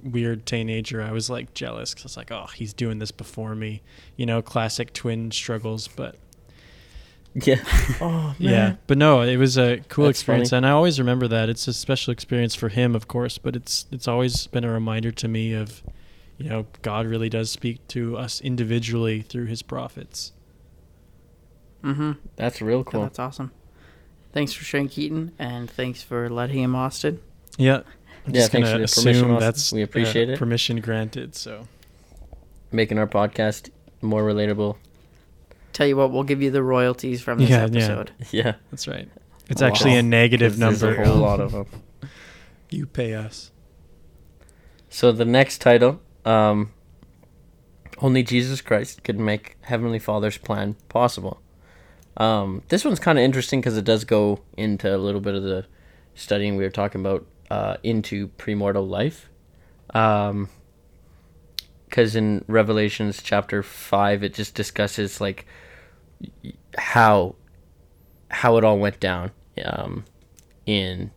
weird 0.03 0.45
teenager, 0.45 1.01
I 1.01 1.11
was 1.11 1.29
like 1.29 1.53
jealous 1.53 1.93
because 1.93 2.03
I 2.03 2.07
was 2.07 2.17
like, 2.17 2.31
"Oh, 2.31 2.47
he's 2.53 2.73
doing 2.73 2.99
this 2.99 3.11
before 3.11 3.55
me," 3.55 3.83
you 4.17 4.25
know, 4.25 4.41
classic 4.41 4.91
twin 4.91 5.31
struggles. 5.31 5.87
But 5.87 6.17
Yeah. 7.45 7.61
Oh 8.01 8.35
yeah, 8.37 8.75
but 8.87 8.97
no, 8.97 9.21
it 9.21 9.37
was 9.37 9.57
a 9.57 9.77
cool 9.89 10.05
That's 10.05 10.19
experience, 10.19 10.49
funny. 10.51 10.57
and 10.57 10.65
I 10.65 10.71
always 10.71 10.99
remember 10.99 11.27
that. 11.29 11.49
It's 11.49 11.67
a 11.67 11.73
special 11.73 12.11
experience 12.11 12.53
for 12.55 12.69
him, 12.69 12.95
of 12.95 13.07
course, 13.07 13.37
but 13.37 13.55
it's 13.55 13.85
it's 13.91 14.07
always 14.07 14.47
been 14.47 14.63
a 14.63 14.71
reminder 14.71 15.11
to 15.11 15.27
me 15.27 15.53
of, 15.53 15.81
you 16.37 16.49
know, 16.49 16.65
God 16.81 17.05
really 17.07 17.29
does 17.29 17.49
speak 17.49 17.87
to 17.89 18.17
us 18.17 18.41
individually 18.41 19.21
through 19.21 19.45
His 19.45 19.61
prophets. 19.61 20.31
Mm-hmm. 21.83 22.13
That's 22.35 22.61
real 22.61 22.83
cool. 22.83 23.03
that's 23.03 23.19
awesome. 23.19 23.51
Thanks 24.33 24.53
for 24.53 24.63
sharing, 24.63 24.89
Keaton, 24.89 25.31
and 25.39 25.69
thanks 25.69 26.01
for 26.03 26.29
letting 26.29 26.59
him, 26.59 26.75
Austin. 26.75 27.19
Yeah. 27.57 27.77
I'm 28.25 28.33
Yeah, 28.33 28.41
just 28.41 28.51
thanks 28.51 28.69
gonna 28.69 28.87
for 28.87 28.87
the 28.87 29.01
permission, 29.01 29.09
assume 29.23 29.31
Austin. 29.31 29.39
that's 29.39 29.71
We 29.73 29.81
appreciate 29.83 30.29
uh, 30.29 30.33
it. 30.33 30.39
Permission 30.39 30.81
granted. 30.81 31.35
So 31.35 31.67
Making 32.71 32.99
our 32.99 33.07
podcast 33.07 33.69
more 34.01 34.23
relatable. 34.23 34.75
Tell 35.77 35.85
you 35.85 35.95
what, 35.95 36.11
we'll 36.11 36.23
give 36.23 36.41
you 36.41 36.49
the 36.49 36.63
royalties 36.63 37.21
from 37.21 37.37
this 37.37 37.51
Yeah, 37.51 37.57
yeah. 37.59 37.63
episode. 37.65 38.11
Yeah. 38.31 38.53
that's 38.71 38.87
right. 38.87 39.07
It's 39.47 39.61
Wow. 39.61 39.67
actually 39.67 39.95
a 39.95 40.01
negative 40.01 40.53
'Cause 40.53 40.59
there's 40.59 40.81
number. 40.81 41.01
a 41.03 41.07
whole 41.07 41.17
lot 41.17 41.39
of 41.39 41.51
them. 41.51 41.67
You 42.71 42.87
pay 42.87 43.13
us. 43.13 43.51
So 44.89 45.11
the 45.11 45.23
next 45.23 45.59
title, 45.61 46.01
um, 46.25 46.71
only 47.99 48.23
Jesus 48.23 48.59
Christ 48.59 49.03
could 49.03 49.19
make 49.19 49.55
Heavenly 49.61 49.99
Father's 49.99 50.37
plan 50.39 50.75
possible. 50.89 51.41
Um, 52.17 52.63
this 52.69 52.83
one's 52.83 52.99
kind 52.99 53.19
of 53.19 53.23
interesting 53.23 53.61
because 53.61 53.77
it 53.77 53.85
does 53.85 54.03
go 54.03 54.39
into 54.57 54.93
a 54.93 54.97
little 54.97 55.21
bit 55.21 55.35
of 55.35 55.43
the 55.43 55.65
studying 56.15 56.57
we 56.57 56.63
were 56.63 56.71
talking 56.71 57.01
about 57.01 57.25
uh, 57.51 57.77
into 57.83 58.29
premortal 58.29 58.89
life. 58.89 59.29
Um, 59.93 60.49
because 61.87 62.15
in 62.15 62.43
Revelations 62.47 63.21
chapter 63.23 63.61
five, 63.63 64.23
it 64.23 64.33
just 64.33 64.55
discusses 64.55 65.21
like 65.21 65.45
y- 65.45 65.53
how 66.77 67.35
how 68.29 68.57
it 68.57 68.63
all 68.63 68.77
went 68.77 68.99
down 68.99 69.31
um, 69.63 70.05
in 70.65 71.11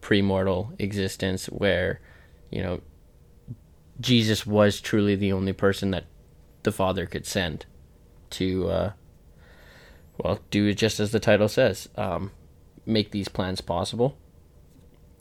premortal 0.00 0.74
existence, 0.80 1.46
where 1.46 2.00
you 2.50 2.62
know 2.62 2.80
Jesus 4.00 4.46
was 4.46 4.80
truly 4.80 5.14
the 5.14 5.32
only 5.32 5.52
person 5.52 5.90
that 5.90 6.04
the 6.62 6.72
Father 6.72 7.06
could 7.06 7.26
send 7.26 7.66
to, 8.30 8.68
uh, 8.68 8.92
well, 10.18 10.40
do 10.50 10.72
just 10.74 11.00
as 11.00 11.12
the 11.12 11.20
title 11.20 11.48
says, 11.48 11.88
um, 11.96 12.30
make 12.86 13.10
these 13.10 13.28
plans 13.28 13.60
possible. 13.60 14.16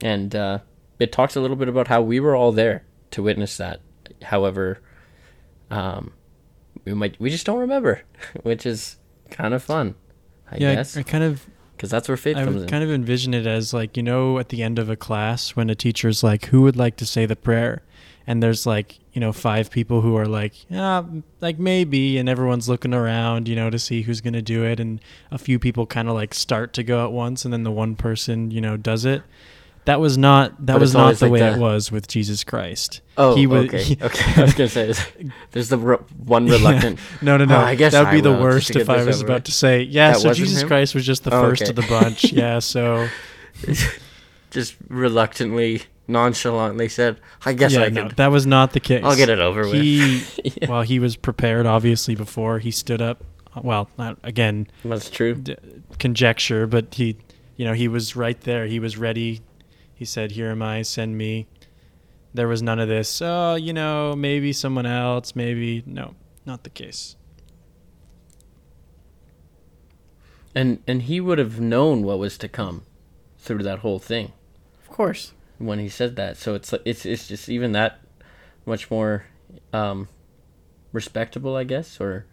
And 0.01 0.35
uh, 0.35 0.59
it 0.99 1.11
talks 1.11 1.35
a 1.35 1.41
little 1.41 1.57
bit 1.57 1.67
about 1.67 1.87
how 1.87 2.01
we 2.01 2.19
were 2.19 2.35
all 2.35 2.51
there 2.51 2.85
to 3.11 3.23
witness 3.23 3.57
that. 3.57 3.81
However, 4.23 4.79
um, 5.69 6.13
we 6.85 6.93
might 6.93 7.19
we 7.19 7.29
just 7.29 7.45
don't 7.45 7.59
remember, 7.59 8.01
which 8.43 8.65
is 8.65 8.97
kind 9.31 9.53
of 9.53 9.63
fun, 9.63 9.95
I 10.51 10.57
yeah, 10.57 10.75
guess, 10.75 10.97
I, 10.97 11.01
I 11.01 11.03
kind 11.03 11.23
of 11.23 11.45
because 11.75 11.89
that's 11.89 12.07
where 12.09 12.17
faith 12.17 12.35
I 12.37 12.43
comes 12.43 12.63
in. 12.63 12.67
kind 12.67 12.83
of 12.83 12.91
envision 12.91 13.33
it 13.33 13.45
as 13.47 13.73
like 13.73 13.95
you 13.95 14.03
know 14.03 14.37
at 14.39 14.49
the 14.49 14.61
end 14.63 14.79
of 14.79 14.89
a 14.89 14.95
class 14.95 15.55
when 15.55 15.69
a 15.69 15.75
teacher's 15.75 16.23
like, 16.23 16.45
"Who 16.45 16.61
would 16.63 16.75
like 16.75 16.97
to 16.97 17.05
say 17.05 17.25
the 17.25 17.35
prayer?" 17.35 17.81
and 18.27 18.43
there's 18.43 18.67
like 18.67 18.99
you 19.13 19.19
know 19.19 19.33
five 19.33 19.71
people 19.71 20.01
who 20.01 20.15
are 20.15 20.27
like, 20.27 20.53
"Yeah, 20.69 21.03
like 21.41 21.57
maybe," 21.57 22.17
and 22.17 22.29
everyone's 22.29 22.69
looking 22.69 22.93
around, 22.93 23.47
you 23.47 23.55
know, 23.55 23.69
to 23.69 23.79
see 23.79 24.03
who's 24.03 24.21
gonna 24.21 24.41
do 24.41 24.63
it, 24.65 24.79
and 24.79 24.99
a 25.31 25.37
few 25.37 25.57
people 25.57 25.85
kind 25.87 26.07
of 26.07 26.13
like 26.13 26.33
start 26.33 26.73
to 26.73 26.83
go 26.83 27.03
at 27.05 27.11
once, 27.11 27.43
and 27.43 27.51
then 27.53 27.63
the 27.63 27.71
one 27.71 27.95
person 27.95 28.51
you 28.51 28.61
know 28.61 28.77
does 28.77 29.05
it. 29.05 29.23
That 29.89 29.99
was 29.99 30.17
not 30.19 30.51
that 30.67 30.73
But 30.73 30.81
was 30.81 30.93
not 30.93 31.15
the 31.15 31.25
like 31.25 31.31
way 31.41 31.51
it 31.51 31.57
was 31.57 31.91
with 31.91 32.07
Jesus 32.07 32.43
Christ. 32.43 33.01
Oh, 33.17 33.35
He 33.35 33.47
would- 33.47 33.65
okay, 33.67 33.81
he- 33.83 33.97
okay. 34.01 34.39
I 34.39 34.43
was 34.45 34.53
gonna 34.53 34.69
say, 34.69 34.93
there's 35.51 35.69
the 35.69 35.77
re- 35.79 35.97
one 36.25 36.45
reluctant. 36.45 36.99
No, 37.23 37.37
no, 37.37 37.45
no. 37.45 37.55
Oh, 37.55 37.59
I 37.59 37.73
guess 37.75 37.93
that 37.93 38.03
would 38.05 38.11
be 38.15 38.21
the 38.21 38.31
worst 38.37 38.75
if 38.75 38.87
I 38.89 39.03
was 39.03 39.21
about 39.21 39.33
with. 39.35 39.43
to 39.45 39.51
say, 39.51 39.81
yeah. 39.81 40.11
That 40.11 40.19
so 40.21 40.33
Jesus 40.33 40.61
him? 40.61 40.67
Christ 40.67 40.93
was 40.93 41.05
just 41.05 41.23
the 41.23 41.33
Oh, 41.33 41.41
first 41.41 41.63
okay. 41.63 41.69
of 41.71 41.75
the 41.75 41.81
bunch. 41.89 42.31
yeah. 42.31 42.59
So 42.59 43.07
just 44.51 44.75
reluctantly, 44.87 45.83
nonchalantly 46.07 46.89
said, 46.89 47.19
"I 47.45 47.53
guess 47.53 47.73
yeah, 47.73 47.81
I 47.81 47.89
no, 47.89 48.07
could. 48.07 48.17
that 48.17 48.27
was 48.31 48.45
not 48.45 48.73
the 48.73 48.79
case. 48.79 49.03
I'll 49.03 49.15
get 49.15 49.29
it 49.29 49.39
over 49.39 49.61
with." 49.67 49.73
He, 49.81 50.23
Yeah. 50.43 50.69
well, 50.69 50.81
he 50.81 50.99
was 50.99 51.15
prepared 51.15 51.65
obviously 51.65 52.15
before 52.15 52.59
he 52.59 52.71
stood 52.71 53.01
up. 53.01 53.23
Well, 53.61 53.89
not 53.97 54.17
again 54.23 54.67
That's 54.85 55.09
true. 55.09 55.35
d- 55.35 55.55
conjecture, 55.97 56.67
but 56.67 56.93
he, 56.93 57.17
you 57.57 57.65
know, 57.65 57.73
he 57.73 57.87
was 57.87 58.15
right 58.15 58.39
there. 58.41 58.65
He 58.67 58.79
was 58.79 58.97
ready. 58.97 59.41
He 59.99 60.05
said, 60.05 60.31
"Here 60.31 60.49
am 60.49 60.61
I. 60.61 60.81
Send 60.83 61.17
me." 61.17 61.45
There 62.33 62.47
was 62.47 62.61
none 62.61 62.79
of 62.79 62.87
this. 62.87 63.21
Oh, 63.21 63.55
you 63.55 63.73
know, 63.73 64.15
maybe 64.15 64.53
someone 64.53 64.85
else. 64.85 65.35
Maybe 65.35 65.83
no, 65.85 66.15
not 66.45 66.63
the 66.63 66.69
case. 66.69 67.17
And 70.55 70.81
and 70.87 71.01
he 71.03 71.19
would 71.19 71.37
have 71.37 71.59
known 71.59 72.03
what 72.03 72.17
was 72.17 72.37
to 72.37 72.47
come 72.47 72.83
through 73.37 73.63
that 73.63 73.79
whole 73.79 73.99
thing 73.99 74.31
Of 74.81 74.89
course. 74.89 75.33
when 75.57 75.79
he 75.79 75.89
said 75.89 76.15
that. 76.15 76.37
So 76.37 76.55
it's 76.55 76.71
it's 76.85 77.05
it's 77.05 77.27
just 77.27 77.49
even 77.49 77.73
that 77.73 77.99
much 78.65 78.89
more 78.89 79.25
um, 79.73 80.07
respectable, 80.93 81.57
I 81.57 81.65
guess, 81.65 81.99
or 81.99 82.25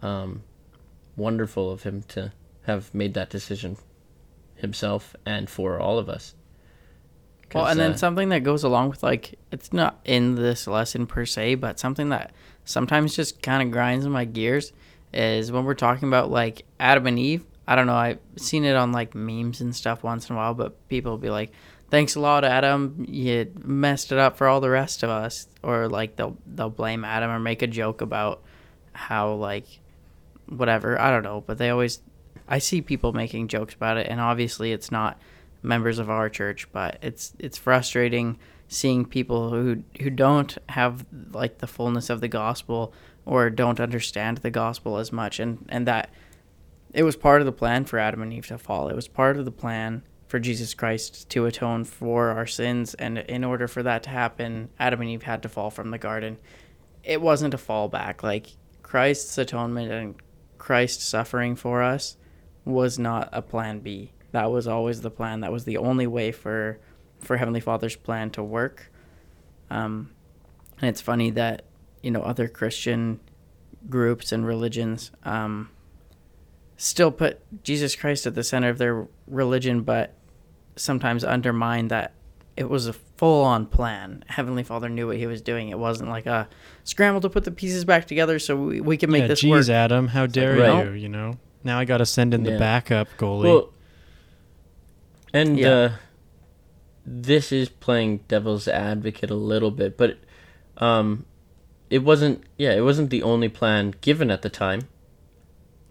um, 0.00 0.44
wonderful 1.14 1.70
of 1.70 1.82
him 1.82 2.04
to 2.08 2.32
have 2.62 2.94
made 2.94 3.12
that 3.14 3.28
decision 3.28 3.76
himself 4.54 5.14
and 5.26 5.50
for 5.50 5.78
all 5.78 5.98
of 5.98 6.08
us. 6.08 6.34
Well, 7.54 7.66
and 7.66 7.78
then 7.78 7.92
uh, 7.92 7.96
something 7.96 8.30
that 8.30 8.42
goes 8.42 8.64
along 8.64 8.90
with 8.90 9.02
like 9.02 9.38
it's 9.50 9.72
not 9.72 10.00
in 10.04 10.34
this 10.34 10.66
lesson 10.66 11.06
per 11.06 11.26
se, 11.26 11.56
but 11.56 11.78
something 11.78 12.08
that 12.10 12.32
sometimes 12.64 13.16
just 13.16 13.42
kind 13.42 13.62
of 13.62 13.70
grinds 13.70 14.06
my 14.06 14.24
gears 14.24 14.72
is 15.12 15.52
when 15.52 15.64
we're 15.64 15.74
talking 15.74 16.08
about 16.08 16.30
like 16.30 16.64
Adam 16.80 17.06
and 17.06 17.18
Eve. 17.18 17.44
I 17.66 17.76
don't 17.76 17.86
know. 17.86 17.94
I've 17.94 18.18
seen 18.36 18.64
it 18.64 18.74
on 18.74 18.92
like 18.92 19.14
memes 19.14 19.60
and 19.60 19.74
stuff 19.74 20.02
once 20.02 20.28
in 20.28 20.34
a 20.34 20.38
while, 20.38 20.54
but 20.54 20.88
people 20.88 21.12
will 21.12 21.18
be 21.18 21.30
like, 21.30 21.52
"Thanks 21.90 22.16
a 22.16 22.20
lot, 22.20 22.44
Adam. 22.44 23.04
You 23.08 23.52
messed 23.62 24.10
it 24.12 24.18
up 24.18 24.36
for 24.36 24.48
all 24.48 24.60
the 24.60 24.70
rest 24.70 25.02
of 25.02 25.10
us," 25.10 25.46
or 25.62 25.88
like 25.88 26.16
they'll 26.16 26.36
they'll 26.46 26.70
blame 26.70 27.04
Adam 27.04 27.30
or 27.30 27.38
make 27.38 27.62
a 27.62 27.66
joke 27.66 28.00
about 28.00 28.42
how 28.92 29.32
like 29.34 29.66
whatever. 30.48 31.00
I 31.00 31.10
don't 31.10 31.22
know, 31.22 31.42
but 31.46 31.58
they 31.58 31.70
always. 31.70 32.00
I 32.48 32.58
see 32.58 32.82
people 32.82 33.12
making 33.12 33.48
jokes 33.48 33.74
about 33.74 33.96
it, 33.96 34.08
and 34.08 34.20
obviously 34.20 34.72
it's 34.72 34.90
not 34.90 35.18
members 35.62 35.98
of 35.98 36.10
our 36.10 36.28
church, 36.28 36.70
but 36.72 36.98
it's 37.02 37.34
it's 37.38 37.58
frustrating 37.58 38.38
seeing 38.68 39.04
people 39.04 39.50
who 39.50 39.82
who 40.00 40.10
don't 40.10 40.58
have 40.70 41.04
like 41.32 41.58
the 41.58 41.66
fullness 41.66 42.10
of 42.10 42.20
the 42.20 42.28
gospel 42.28 42.92
or 43.24 43.50
don't 43.50 43.80
understand 43.80 44.38
the 44.38 44.50
gospel 44.50 44.98
as 44.98 45.12
much, 45.12 45.38
and 45.38 45.64
and 45.68 45.86
that 45.86 46.10
it 46.92 47.04
was 47.04 47.16
part 47.16 47.40
of 47.40 47.46
the 47.46 47.52
plan 47.52 47.84
for 47.84 47.98
Adam 47.98 48.22
and 48.22 48.32
Eve 48.32 48.46
to 48.46 48.58
fall. 48.58 48.88
It 48.88 48.96
was 48.96 49.08
part 49.08 49.36
of 49.36 49.44
the 49.44 49.52
plan 49.52 50.02
for 50.26 50.38
Jesus 50.38 50.74
Christ 50.74 51.28
to 51.30 51.46
atone 51.46 51.84
for 51.84 52.30
our 52.30 52.46
sins, 52.46 52.94
and 52.94 53.18
in 53.18 53.44
order 53.44 53.68
for 53.68 53.82
that 53.82 54.02
to 54.04 54.10
happen, 54.10 54.70
Adam 54.78 55.00
and 55.00 55.10
Eve 55.10 55.22
had 55.22 55.42
to 55.42 55.48
fall 55.48 55.70
from 55.70 55.90
the 55.90 55.98
garden. 55.98 56.38
It 57.04 57.20
wasn't 57.20 57.54
a 57.54 57.58
fallback. 57.58 58.22
Like 58.22 58.56
Christ's 58.82 59.36
atonement 59.38 59.92
and 59.92 60.14
Christ 60.58 61.02
suffering 61.02 61.56
for 61.56 61.82
us 61.82 62.16
was 62.64 62.98
not 62.98 63.28
a 63.32 63.42
plan 63.42 63.80
B. 63.80 64.12
That 64.32 64.50
was 64.50 64.66
always 64.66 65.00
the 65.02 65.10
plan. 65.10 65.40
That 65.40 65.52
was 65.52 65.64
the 65.64 65.76
only 65.78 66.06
way 66.06 66.32
for 66.32 66.78
for 67.20 67.36
Heavenly 67.36 67.60
Father's 67.60 67.96
plan 67.96 68.30
to 68.30 68.42
work. 68.42 68.90
Um, 69.70 70.10
and 70.80 70.88
it's 70.88 71.00
funny 71.00 71.30
that 71.30 71.62
you 72.02 72.10
know 72.10 72.22
other 72.22 72.48
Christian 72.48 73.20
groups 73.88 74.32
and 74.32 74.46
religions 74.46 75.10
um, 75.24 75.70
still 76.76 77.10
put 77.10 77.40
Jesus 77.62 77.94
Christ 77.94 78.26
at 78.26 78.34
the 78.34 78.42
center 78.42 78.68
of 78.68 78.78
their 78.78 79.06
religion, 79.26 79.82
but 79.82 80.14
sometimes 80.76 81.24
undermine 81.24 81.88
that 81.88 82.14
it 82.56 82.68
was 82.68 82.86
a 82.86 82.92
full 82.92 83.44
on 83.44 83.66
plan. 83.66 84.24
Heavenly 84.28 84.62
Father 84.62 84.88
knew 84.88 85.06
what 85.06 85.16
he 85.16 85.26
was 85.26 85.40
doing. 85.42 85.68
It 85.68 85.78
wasn't 85.78 86.10
like 86.10 86.26
a 86.26 86.48
scramble 86.84 87.20
to 87.22 87.30
put 87.30 87.44
the 87.44 87.50
pieces 87.50 87.84
back 87.84 88.06
together 88.06 88.38
so 88.38 88.56
we, 88.56 88.80
we 88.80 88.96
can 88.96 89.10
make 89.10 89.22
yeah, 89.22 89.28
this 89.28 89.40
geez, 89.40 89.50
work. 89.50 89.68
Adam, 89.68 90.08
how 90.08 90.26
dare 90.26 90.56
Right. 90.56 90.86
you? 90.86 90.92
You 90.92 91.08
know, 91.08 91.38
now 91.64 91.78
I 91.78 91.84
got 91.84 91.98
to 91.98 92.06
send 92.06 92.34
in 92.34 92.42
the 92.42 92.58
backup 92.58 93.08
goalie. 93.18 93.44
Well, 93.44 93.71
and 95.32 95.58
Yeah. 95.58 95.68
uh, 95.70 95.92
this 97.04 97.50
is 97.52 97.68
playing 97.68 98.18
devil's 98.28 98.68
advocate 98.68 99.30
a 99.30 99.34
little 99.34 99.70
bit, 99.70 99.96
but 99.96 100.18
um, 100.78 101.26
it 101.90 101.98
wasn't. 102.04 102.44
Yeah, 102.56 102.72
it 102.74 102.82
wasn't 102.82 103.10
the 103.10 103.22
only 103.22 103.48
plan 103.48 103.94
given 104.00 104.30
at 104.30 104.42
the 104.42 104.48
time. 104.50 104.82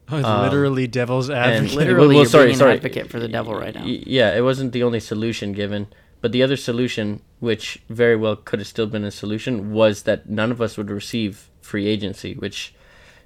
oh, 0.10 0.24
um, 0.24 0.42
literally 0.44 0.88
devil's 0.88 1.30
and 1.30 1.38
advocate. 1.38 1.76
Literally, 1.78 2.08
well, 2.08 2.16
you're 2.18 2.26
sorry, 2.26 2.46
being 2.48 2.58
sorry. 2.58 2.72
an 2.72 2.78
advocate 2.78 3.10
for 3.10 3.20
the 3.20 3.28
devil 3.28 3.54
right 3.56 3.74
now. 3.76 3.86
Yeah, 3.86 4.36
it 4.36 4.42
wasn't 4.42 4.72
the 4.74 4.84
only 4.84 5.00
solution 5.00 5.54
given, 5.54 5.88
but 6.22 6.32
the 6.32 6.44
other 6.44 6.58
solution, 6.58 7.22
which 7.40 7.82
very 7.90 8.16
well 8.18 8.36
could 8.36 8.60
have 8.60 8.68
still 8.68 8.88
been 8.88 9.04
a 9.06 9.12
solution, 9.12 9.72
was 9.72 10.04
that 10.04 10.30
none 10.30 10.52
of 10.52 10.62
us 10.62 10.76
would 10.78 10.90
receive 10.90 11.50
free 11.62 11.88
agency, 11.88 12.34
which 12.34 12.74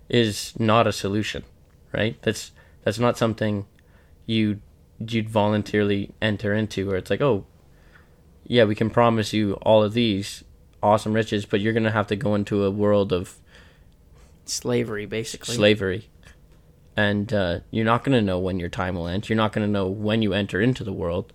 is 0.10 0.54
not 0.60 0.86
a 0.86 0.92
solution, 0.92 1.44
right? 1.92 2.22
That's 2.22 2.52
that's 2.84 3.00
not 3.00 3.18
something 3.18 3.66
you 4.28 4.60
you'd 5.00 5.30
voluntarily 5.30 6.12
enter 6.22 6.54
into, 6.54 6.88
where 6.88 6.98
it's 6.98 7.10
like, 7.10 7.22
oh, 7.22 7.46
yeah, 8.46 8.64
we 8.64 8.76
can 8.76 8.90
promise 8.90 9.34
you 9.34 9.54
all 9.62 9.84
of 9.84 9.94
these 9.94 10.44
awesome 10.84 11.14
riches, 11.14 11.46
but 11.46 11.60
you're 11.60 11.74
gonna 11.74 11.92
have 11.92 12.08
to 12.08 12.16
go 12.16 12.36
into 12.36 12.64
a 12.64 12.72
world 12.72 13.12
of 13.12 13.40
Slavery, 14.46 15.06
basically. 15.06 15.56
slavery. 15.56 16.10
And 16.96 17.34
uh, 17.34 17.60
you're 17.72 17.86
not 17.86 18.04
going 18.04 18.16
to 18.16 18.22
know 18.22 18.40
when 18.40 18.60
your 18.60 18.70
time 18.70 18.96
will 18.96 19.08
end. 19.08 19.28
You're 19.28 19.36
not 19.36 19.52
going 19.52 19.68
to 19.68 19.72
know 19.72 19.88
when 19.88 20.22
you 20.22 20.34
enter 20.34 20.62
into 20.62 20.84
the 20.84 20.94
world 20.94 21.34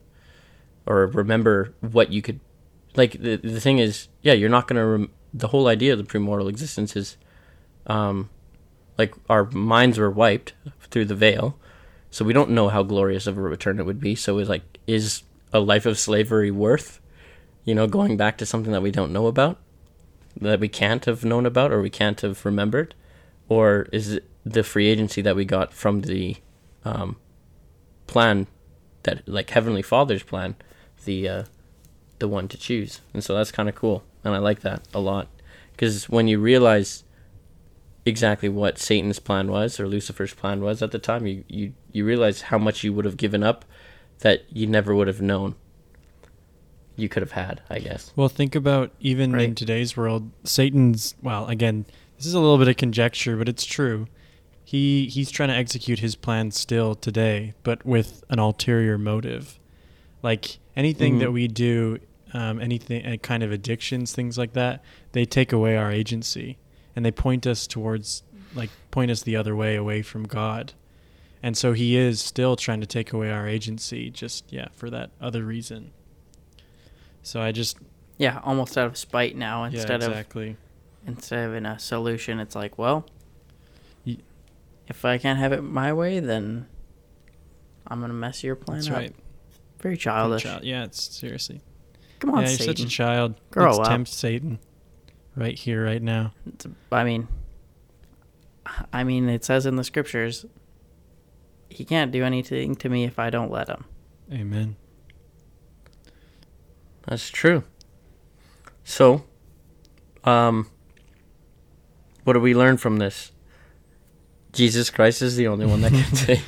or 0.87 1.07
remember 1.09 1.75
what 1.81 2.13
you 2.13 2.23
could. 2.23 2.41
Like, 2.97 3.21
the, 3.21 3.37
the 3.37 3.61
thing 3.61 3.79
is, 3.79 4.09
yeah, 4.23 4.33
you're 4.33 4.49
not 4.49 4.67
going 4.69 4.79
to. 4.81 4.87
Rem- 4.87 5.11
the 5.35 5.49
whole 5.49 5.69
idea 5.69 5.93
of 5.93 5.99
the 5.99 6.05
premortal 6.05 6.49
existence 6.49 6.97
is 6.97 7.17
um, 7.87 8.31
like 8.97 9.15
our 9.29 9.45
minds 9.51 9.99
were 9.99 10.11
wiped 10.11 10.55
through 10.91 11.05
the 11.05 11.15
veil. 11.15 11.59
So 12.11 12.25
we 12.25 12.33
don't 12.33 12.51
know 12.51 12.69
how 12.69 12.83
glorious 12.83 13.27
of 13.27 13.39
a 13.39 13.41
return 13.41 13.79
it 13.79 13.87
would 13.87 14.01
be. 14.01 14.15
So 14.15 14.39
it's 14.39 14.49
like, 14.49 14.79
is 14.87 15.23
a 15.53 15.61
life 15.61 15.87
of 15.87 15.99
slavery 15.99 16.51
worth, 16.51 17.01
you 17.65 17.75
know, 17.75 17.87
going 17.87 18.17
back 18.17 18.39
to 18.39 18.47
something 18.47 18.73
that 18.73 18.83
we 18.83 18.91
don't 18.91 19.13
know 19.13 19.27
about, 19.27 19.59
that 20.41 20.61
we 20.61 20.69
can't 20.69 21.05
have 21.05 21.25
known 21.25 21.47
about 21.47 21.73
or 21.73 21.81
we 21.81 21.91
can't 21.91 22.21
have 22.21 22.45
remembered, 22.45 22.95
or 23.49 23.89
is 23.93 24.13
it 24.13 24.25
the 24.45 24.63
free 24.63 24.87
agency 24.87 25.21
that 25.23 25.37
we 25.37 25.45
got 25.45 25.73
from 25.73 26.03
the 26.03 26.37
um, 26.85 27.17
plan 28.07 28.47
that 29.03 29.27
like 29.29 29.51
Heavenly 29.51 29.83
Father's 29.83 30.23
plan, 30.23 30.57
the 31.05 31.29
uh, 31.29 31.45
the 32.19 32.29
one 32.29 32.49
to 32.49 32.57
choose, 32.57 33.01
and 33.13 33.25
so 33.25 33.35
that's 33.35 33.53
kind 33.53 33.69
of 33.69 33.75
cool, 33.75 34.03
and 34.25 34.35
I 34.35 34.39
like 34.39 34.61
that 34.61 34.87
a 34.95 35.01
lot, 35.01 35.29
because 35.73 36.09
when 36.09 36.29
you 36.29 36.39
realize 36.39 37.05
exactly 38.07 38.49
what 38.49 38.79
Satan's 38.79 39.19
plan 39.19 39.51
was 39.51 39.79
or 39.79 39.87
Lucifer's 39.87 40.35
plan 40.35 40.61
was 40.63 40.83
at 40.83 40.91
the 40.91 40.99
time, 40.99 41.27
you 41.27 41.45
you 41.49 41.73
you 41.93 42.05
realize 42.05 42.43
how 42.43 42.59
much 42.59 42.85
you 42.85 42.93
would 42.93 43.05
have 43.05 43.17
given 43.17 43.43
up 43.43 43.65
that 44.21 44.45
you 44.51 44.67
never 44.67 44.95
would 44.95 45.07
have 45.09 45.21
known 45.21 45.55
you 46.97 47.09
could 47.09 47.23
have 47.23 47.33
had, 47.33 47.63
I 47.71 47.79
guess. 47.79 48.13
Well, 48.15 48.29
think 48.29 48.55
about 48.55 48.93
even 49.01 49.35
in 49.39 49.55
today's 49.55 49.97
world, 49.97 50.31
Satan's. 50.45 51.15
Well, 51.23 51.47
again, 51.47 51.87
this 52.19 52.27
is 52.27 52.35
a 52.35 52.41
little 52.41 52.59
bit 52.59 52.69
of 52.69 52.77
conjecture, 52.77 53.37
but 53.37 53.49
it's 53.49 53.65
true. 53.65 54.07
He 54.65 55.07
he's 55.07 55.31
trying 55.31 55.49
to 55.49 55.55
execute 55.55 56.01
his 56.01 56.15
plan 56.15 56.51
still 56.51 56.95
today, 56.95 57.55
but 57.63 57.85
with 57.87 58.23
an 58.29 58.39
ulterior 58.39 58.99
motive. 58.99 59.59
Like 60.23 60.59
anything 60.77 61.19
that 61.21 61.31
Mhm. 61.31 61.33
we 61.33 61.49
do, 61.49 61.99
um, 62.35 62.61
anything, 62.61 63.05
uh, 63.07 63.17
kind 63.17 63.43
of 63.43 63.51
addictions, 63.51 64.13
things 64.13 64.37
like 64.37 64.53
that, 64.53 64.85
they 65.13 65.25
take 65.25 65.53
away 65.53 65.77
our 65.77 65.91
agency, 65.91 66.59
and 66.95 67.05
they 67.05 67.11
point 67.11 67.47
us 67.47 67.67
towards, 67.67 68.23
like, 68.55 68.69
point 68.91 69.11
us 69.11 69.23
the 69.23 69.35
other 69.37 69.57
way, 69.57 69.75
away 69.77 70.03
from 70.03 70.25
God. 70.25 70.75
And 71.43 71.57
so 71.57 71.73
he 71.73 71.97
is 71.97 72.21
still 72.21 72.55
trying 72.57 72.81
to 72.81 72.87
take 72.87 73.13
away 73.13 73.31
our 73.31 73.49
agency, 73.49 74.11
just 74.11 74.53
yeah, 74.53 74.69
for 74.73 74.91
that 74.91 75.11
other 75.21 75.43
reason. 75.45 75.91
So 77.23 77.41
I 77.41 77.51
just 77.53 77.79
Yeah, 78.19 78.41
almost 78.45 78.77
out 78.77 78.87
of 78.87 78.97
spite 78.99 79.37
now 79.37 79.65
instead 79.65 80.01
yeah, 80.01 80.07
of 80.07 80.13
exactly. 80.13 80.57
instead 81.07 81.49
of 81.49 81.55
in 81.55 81.65
a 81.67 81.79
solution. 81.79 82.41
It's 82.41 82.55
like, 82.55 82.77
well, 82.79 83.07
if 84.87 85.05
I 85.05 85.19
can't 85.19 85.39
have 85.39 85.53
it 85.53 85.63
my 85.63 85.93
way, 85.93 86.19
then 86.21 86.67
I'm 87.87 88.01
gonna 88.01 88.13
mess 88.13 88.43
your 88.45 88.57
plan 88.57 88.79
That's 88.79 88.89
up. 88.89 88.95
right. 88.97 89.15
Very 89.81 89.97
childish. 89.97 90.43
child. 90.43 90.65
Yeah, 90.65 90.85
it's 90.85 91.01
seriously. 91.17 91.61
Come 92.19 92.31
on, 92.31 92.43
yeah, 92.43 92.49
you're 92.49 92.59
Satan. 92.59 92.77
such 92.77 92.85
a 92.87 92.89
child. 92.89 93.35
Grow 93.51 93.67
Let's 93.69 93.79
up. 93.79 93.87
tempt 93.87 94.11
Satan, 94.11 94.59
right 95.37 95.57
here, 95.59 95.85
right 95.85 96.03
now. 96.03 96.33
It's- 96.47 96.71
I 96.93 97.05
mean, 97.05 97.29
I 98.93 99.05
mean, 99.05 99.29
it 99.29 99.45
says 99.45 99.65
in 99.65 99.77
the 99.77 99.85
scriptures, 99.85 100.45
he 101.71 101.85
can't 101.85 102.13
do 102.13 102.25
anything 102.25 102.75
to 102.77 102.89
me 102.89 103.05
if 103.05 103.19
I 103.19 103.31
don't 103.31 103.51
let 103.51 103.69
him. 103.69 103.85
Amen. 104.33 104.77
That's 107.07 107.31
true. 107.31 107.65
So, 108.85 109.25
um, 110.25 110.69
what 112.25 112.35
do 112.35 112.41
we 112.41 112.55
learn 112.55 112.77
from 112.77 112.99
this? 112.99 113.33
Jesus 114.53 114.91
Christ 114.91 115.23
is 115.23 115.37
the 115.37 115.47
only 115.47 115.67
one 115.67 115.81
that 115.83 115.93
can 115.93 116.15
say, 116.15 116.43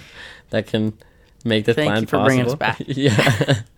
that 0.51 0.67
can 0.67 0.99
make 1.45 1.65
the 1.65 1.75
Thank 1.75 1.89
plan 1.89 2.01
you 2.03 2.07
for 2.07 2.19
possible. 2.19 2.27
bringing 2.27 2.47
us 2.47 2.55
back. 2.55 2.77
yeah. 2.87 3.63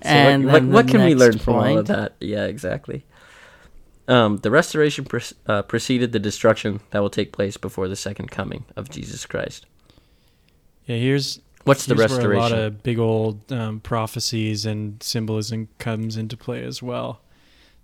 So 0.00 0.08
And 0.10 0.44
what, 0.44 0.62
what, 0.62 0.64
what 0.64 0.88
can 0.88 1.02
we 1.04 1.16
learn 1.16 1.32
next 1.32 1.44
from 1.44 1.56
all 1.56 1.78
of 1.78 1.88
that? 1.88 2.14
Yeah, 2.20 2.44
exactly. 2.44 3.04
Um, 4.06 4.36
the 4.36 4.50
restoration 4.52 5.04
pre- 5.04 5.20
uh, 5.48 5.62
preceded 5.62 6.12
the 6.12 6.20
destruction 6.20 6.78
that 6.90 7.00
will 7.00 7.10
take 7.10 7.32
place 7.32 7.56
before 7.56 7.88
the 7.88 7.96
second 7.96 8.30
coming 8.30 8.64
of 8.76 8.90
Jesus 8.90 9.26
Christ. 9.26 9.66
Yeah, 10.88 10.96
here's 10.96 11.40
What's 11.64 11.84
the 11.84 11.94
here's 11.94 12.10
where 12.18 12.32
a 12.32 12.38
lot 12.38 12.52
of 12.52 12.82
big 12.82 12.98
old 12.98 13.52
um, 13.52 13.80
prophecies 13.80 14.64
and 14.64 15.02
symbolism 15.02 15.68
comes 15.78 16.16
into 16.16 16.34
play 16.34 16.64
as 16.64 16.82
well. 16.82 17.20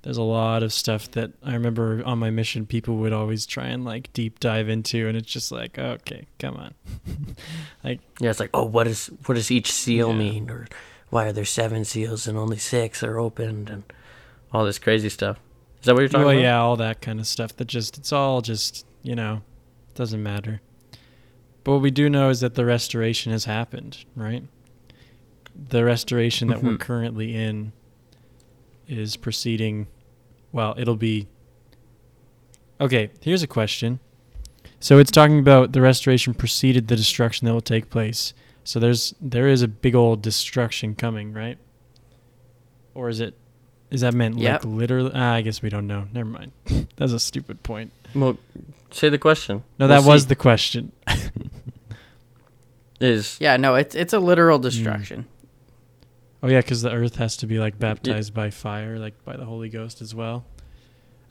There's 0.01 0.17
a 0.17 0.23
lot 0.23 0.63
of 0.63 0.73
stuff 0.73 1.11
that 1.11 1.33
I 1.43 1.53
remember 1.53 2.03
on 2.05 2.19
my 2.19 2.31
mission 2.31 2.65
people 2.65 2.97
would 2.97 3.13
always 3.13 3.45
try 3.45 3.67
and 3.67 3.85
like 3.85 4.11
deep 4.15 4.41
dive 4.41 4.71
into, 4.71 5.07
and 5.07 5.19
it's 5.19 5.31
just 5.31 5.53
like, 5.53 5.79
okay, 5.79 6.27
come 6.39 6.57
on. 6.57 6.75
Like 7.85 8.01
yeah, 8.19 8.31
it's 8.31 8.41
like, 8.41 8.49
oh, 8.55 8.65
what 8.65 8.87
is 8.87 9.11
what 9.27 9.35
does 9.35 9.51
each 9.51 9.71
seal 9.71 10.09
Yeah. 10.09 10.17
mean, 10.17 10.51
or 10.51 10.67
why 11.11 11.27
are 11.27 11.33
there 11.33 11.45
seven 11.45 11.85
seals 11.85 12.27
and 12.27 12.39
only 12.39 12.57
six 12.57 13.03
are 13.03 13.19
opened, 13.19 13.69
and 13.69 13.83
all 14.51 14.65
this 14.65 14.79
crazy 14.79 15.11
stuff. 15.11 15.39
Is 15.81 15.85
that 15.85 15.93
what 15.93 16.01
you're 16.01 16.09
talking 16.09 16.25
well, 16.25 16.35
about? 16.35 16.43
yeah, 16.43 16.59
all 16.59 16.77
that 16.77 17.03
kind 17.03 17.21
of 17.21 17.27
stuff. 17.27 17.55
That 17.57 17.67
just 17.67 17.99
it's 17.99 18.13
all 18.13 18.41
just 18.41 18.87
you 19.03 19.15
know 19.15 19.43
doesn't 19.95 20.23
matter. 20.23 20.63
But 21.65 21.73
what 21.73 21.81
we 21.83 21.91
do 21.91 22.09
know 22.11 22.29
is 22.29 22.41
that 22.41 22.55
the 22.55 22.65
restoration 22.65 23.33
has 23.33 23.47
happened, 23.47 24.05
right? 24.15 24.45
The 25.69 25.85
restoration 25.85 26.49
that 26.49 26.63
we're 26.63 26.73
Mhm. 26.75 26.81
currently 26.81 27.35
in 27.35 27.73
is 28.87 29.17
proceeding. 29.17 29.87
Well, 30.53 30.75
it'll 30.77 30.97
be. 30.97 31.27
Okay, 32.81 33.11
here's 33.23 33.43
a 33.43 33.47
question. 33.47 33.99
So 34.79 34.99
it's 34.99 35.11
talking 35.11 35.39
about 35.39 35.73
the 35.73 35.81
restoration 35.81 36.35
preceded 36.35 36.89
the 36.89 36.97
destruction 36.97 37.47
that 37.47 37.55
will 37.55 37.61
take 37.63 37.89
place. 37.89 38.35
So 38.65 38.79
there's 38.79 39.15
there 39.21 39.49
is 39.49 39.63
a 39.63 39.69
big 39.69 39.95
old 39.95 40.21
destruction 40.21 40.95
coming, 40.95 41.33
right? 41.33 41.57
Or 42.95 43.09
is 43.09 43.21
it 43.21 43.35
is 43.91 44.01
that 44.03 44.13
meant 44.13 44.39
Yep. 44.39 44.65
like 44.65 44.73
literally? 44.75 45.13
Ah, 45.15 45.35
I 45.35 45.41
guess 45.43 45.63
we 45.63 45.71
don't 45.71 45.87
know. 45.87 46.09
Never 46.13 46.29
mind. 46.29 46.53
That's 46.97 47.13
a 47.13 47.21
stupid 47.21 47.63
point. 47.63 47.93
Well, 48.15 48.39
say 48.91 49.09
the 49.09 49.19
question. 49.19 49.65
No, 49.79 49.87
We'll 49.87 50.01
that 50.03 50.09
was 50.09 50.23
see. 50.23 50.29
the 50.29 50.37
question. 50.37 50.93
is 53.01 53.37
Yeah, 53.41 53.57
no, 53.57 53.75
it's 53.75 53.95
it's 53.95 54.13
a 54.13 54.19
literal 54.21 54.59
destruction. 54.59 55.27
Oh 56.43 56.49
yeah, 56.49 56.61
because 56.61 56.83
the 56.83 56.93
earth 56.93 57.17
has 57.17 57.37
to 57.39 57.47
be 57.47 57.59
like 57.59 57.79
baptized 57.79 58.35
by 58.35 58.51
fire, 58.51 58.99
like 58.99 59.23
by 59.25 59.37
the 59.37 59.45
Holy 59.45 59.69
Ghost 59.69 60.01
as 60.03 60.15
well. 60.15 60.45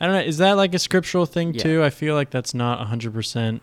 I 0.01 0.05
don't 0.07 0.15
know. 0.15 0.21
Is 0.21 0.39
that 0.39 0.53
like 0.53 0.73
a 0.73 0.79
scriptural 0.79 1.25
thing 1.25 1.53
Yeah. 1.53 1.63
too? 1.63 1.83
I 1.83 1.89
feel 1.89 2.15
like 2.15 2.29
that's 2.31 2.53
not 2.53 2.85
hundred 2.87 3.13
percent. 3.13 3.61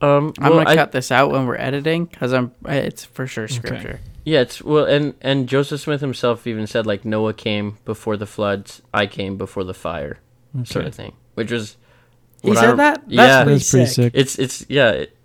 um. 0.00 0.32
I'm 0.38 0.50
well, 0.50 0.58
gonna 0.60 0.70
I- 0.70 0.76
cut 0.76 0.92
this 0.92 1.10
out 1.12 1.30
when 1.30 1.46
we're 1.46 1.56
editing 1.56 2.04
because 2.06 2.32
I'm. 2.32 2.52
It's 2.66 3.04
for 3.04 3.26
sure 3.26 3.48
scripture. 3.48 4.00
Yeah, 4.24 4.40
it's 4.40 4.62
well, 4.62 4.84
and 4.84 5.14
and 5.20 5.48
Joseph 5.48 5.80
Smith 5.80 6.00
himself 6.00 6.46
even 6.46 6.66
said 6.66 6.86
like 6.86 7.04
Noah 7.04 7.34
came 7.34 7.78
before 7.84 8.16
the 8.16 8.26
floods, 8.26 8.82
I 8.92 9.06
came 9.06 9.36
before 9.36 9.64
the 9.64 9.74
fire, 9.74 10.18
sort 10.64 10.86
of 10.86 10.94
thing, 10.94 11.14
which 11.34 11.50
was. 11.50 11.76
He 12.42 12.48
what 12.48 12.58
I 12.58 12.60
said 12.62 12.76
that. 12.78 12.94
That's 13.02 13.12
yeah, 13.12 13.44
pretty, 13.44 13.58
That's 13.58 13.70
pretty 13.70 13.86
sick. 13.86 13.94
sick. 13.94 14.12
it's 14.14 14.38
it's 14.38 14.64
yeah. 14.68 14.90
It, 14.90 15.16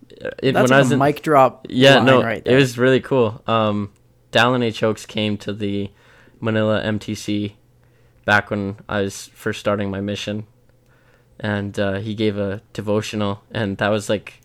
it, 0.42 0.52
That's 0.54 0.70
when 0.70 0.78
I 0.78 0.80
was 0.80 0.92
a 0.92 0.94
in, 0.94 1.00
mic 1.00 1.22
drop. 1.22 1.68
Yeah, 1.70 1.96
line 1.96 2.06
no, 2.06 2.24
right 2.24 2.44
it 2.46 2.56
was 2.56 2.78
really 2.78 3.00
cool. 3.00 3.42
Um, 3.48 3.92
Dallin 4.32 4.64
H. 4.64 4.84
Oaks 4.84 5.06
came 5.06 5.38
to 5.40 5.54
the 5.54 5.92
Manila 6.40 6.82
MTC 6.84 7.54
back 8.26 8.50
when 8.50 8.78
I 8.90 9.02
was 9.02 9.28
first 9.28 9.60
starting 9.60 9.90
my 9.90 10.02
mission, 10.02 10.48
and 11.40 11.78
uh, 11.80 12.00
he 12.00 12.16
gave 12.16 12.38
a 12.38 12.62
devotional, 12.74 13.44
and 13.52 13.78
that 13.78 13.90
was 13.90 14.10
like 14.10 14.42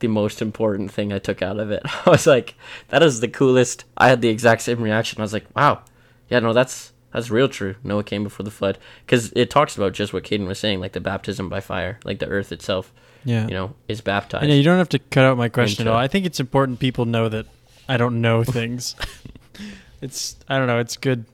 the 0.00 0.08
most 0.08 0.42
important 0.42 0.90
thing 0.90 1.12
I 1.12 1.18
took 1.18 1.40
out 1.42 1.58
of 1.58 1.70
it. 1.70 1.82
I 2.06 2.10
was 2.10 2.26
like, 2.26 2.54
that 2.88 3.02
is 3.02 3.20
the 3.20 3.28
coolest. 3.28 3.84
I 3.96 4.08
had 4.08 4.20
the 4.22 4.28
exact 4.28 4.62
same 4.62 4.82
reaction. 4.82 5.20
I 5.20 5.22
was 5.22 5.32
like, 5.32 5.46
wow, 5.54 5.82
yeah, 6.28 6.40
no, 6.40 6.52
that's 6.52 6.92
that's 7.12 7.30
real 7.30 7.48
true. 7.48 7.74
Noah 7.82 8.04
came 8.04 8.22
before 8.24 8.44
the 8.44 8.50
flood 8.50 8.78
because 9.06 9.32
it 9.34 9.50
talks 9.50 9.76
about 9.76 9.92
just 9.94 10.12
what 10.12 10.24
Caden 10.24 10.46
was 10.46 10.58
saying, 10.58 10.80
like 10.80 10.92
the 10.92 11.00
baptism 11.00 11.48
by 11.48 11.60
fire, 11.60 11.98
like 12.04 12.18
the 12.20 12.28
earth 12.28 12.52
itself, 12.52 12.92
Yeah. 13.24 13.46
you 13.46 13.52
know, 13.54 13.74
is 13.88 14.00
baptized. 14.00 14.44
I 14.44 14.46
know 14.48 14.54
you 14.54 14.62
don't 14.62 14.78
have 14.78 14.88
to 14.90 14.98
cut 14.98 15.24
out 15.24 15.36
my 15.36 15.48
question 15.48 15.82
into- 15.82 15.90
at 15.90 15.94
all. 15.94 16.00
I 16.00 16.06
think 16.08 16.24
it's 16.26 16.38
important 16.40 16.78
people 16.78 17.04
know 17.06 17.28
that 17.28 17.46
I 17.88 17.96
don't 17.96 18.20
know 18.20 18.44
things. 18.58 18.94
it's 20.00 20.36
I 20.48 20.58
don't 20.58 20.66
know. 20.66 20.78
It's 20.78 20.96
good. 20.96 21.24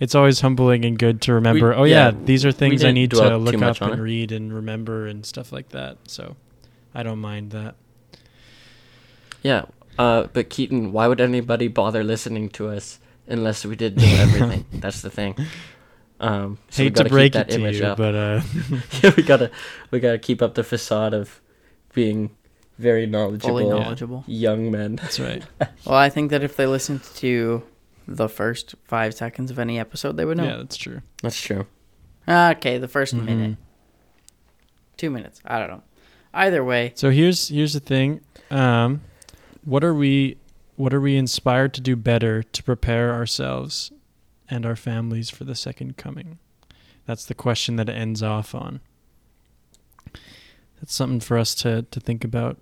It's 0.00 0.16
always 0.16 0.40
humbling 0.40 0.84
and 0.84 0.98
good 0.98 1.20
to 1.22 1.34
remember. 1.34 1.72
oh 1.74 1.84
yeah, 1.84 2.06
yeah, 2.10 2.16
these 2.24 2.44
are 2.44 2.50
things 2.50 2.84
I 2.84 2.90
need 2.90 3.12
to 3.12 3.36
look 3.38 3.54
up 3.62 3.80
and 3.80 3.94
it. 3.94 4.02
read 4.02 4.32
and 4.32 4.52
remember 4.52 5.06
and 5.06 5.24
stuff 5.24 5.52
like 5.52 5.68
that. 5.68 5.98
So 6.08 6.34
I 6.92 7.04
don't 7.04 7.20
mind 7.20 7.52
that. 7.52 7.76
Yeah, 9.42 9.64
uh, 9.98 10.28
but 10.32 10.48
Keaton, 10.50 10.92
why 10.92 11.06
would 11.08 11.20
anybody 11.20 11.68
bother 11.68 12.02
listening 12.04 12.48
to 12.50 12.68
us 12.68 12.98
unless 13.26 13.64
we 13.66 13.76
did 13.76 13.96
know 13.96 14.04
everything? 14.20 14.64
That's 14.72 15.02
the 15.02 15.10
thing. 15.10 15.34
Um, 16.20 16.58
so 16.70 16.82
we 16.82 16.86
Hate 16.86 16.94
to 16.96 17.02
gotta 17.02 17.08
keep 17.08 17.12
break 17.12 17.32
that 17.32 17.48
it 17.48 17.54
to 17.54 17.60
image 17.60 17.78
you, 17.80 17.86
up. 17.86 17.98
but 17.98 18.14
uh, 18.14 18.40
yeah, 19.02 19.12
we 19.16 19.22
gotta 19.24 19.50
we 19.90 19.98
gotta 20.00 20.18
keep 20.18 20.40
up 20.40 20.54
the 20.54 20.62
facade 20.62 21.14
of 21.14 21.40
being 21.94 22.30
very 22.78 23.06
knowledgeable, 23.06 23.48
fully 23.58 23.64
knowledgeable. 23.68 24.24
young 24.28 24.70
men. 24.70 24.96
that's 24.96 25.18
right. 25.20 25.42
Well, 25.84 25.96
I 25.96 26.08
think 26.10 26.30
that 26.30 26.42
if 26.44 26.56
they 26.56 26.66
listened 26.66 27.02
to 27.16 27.64
the 28.06 28.28
first 28.28 28.76
five 28.84 29.14
seconds 29.14 29.50
of 29.50 29.58
any 29.58 29.78
episode, 29.80 30.16
they 30.16 30.24
would 30.24 30.36
know. 30.36 30.44
Yeah, 30.44 30.56
that's 30.58 30.76
true. 30.76 31.02
That's 31.22 31.40
true. 31.40 31.66
Okay, 32.28 32.78
the 32.78 32.86
1st 32.88 33.14
Mhm. 33.14 33.24
minute, 33.24 33.56
two 34.96 35.10
minutes. 35.10 35.40
I 35.44 35.58
don't 35.58 35.68
know. 35.70 35.82
Either 36.32 36.62
way, 36.64 36.92
So 36.94 37.10
here's 37.10 37.48
here's 37.48 37.72
the 37.74 37.80
thing. 37.80 38.20
Um, 38.50 39.02
what 39.64 39.84
are 39.84 39.94
we 39.94 40.36
what 40.76 40.94
are 40.94 41.00
we 41.00 41.16
inspired 41.16 41.74
to 41.74 41.80
do 41.80 41.94
better 41.96 42.42
to 42.42 42.62
prepare 42.62 43.12
ourselves 43.12 43.92
and 44.48 44.64
our 44.66 44.76
families 44.76 45.30
for 45.30 45.44
the 45.44 45.54
second 45.54 45.96
coming? 45.96 46.38
That's 47.06 47.24
the 47.24 47.34
question 47.34 47.76
that 47.76 47.88
it 47.88 47.92
ends 47.96 48.22
off 48.22 48.54
on. 48.54 48.80
that's 50.80 50.94
something 50.94 51.20
for 51.20 51.38
us 51.38 51.54
to 51.56 51.82
to 51.90 52.00
think 52.00 52.24
about. 52.24 52.58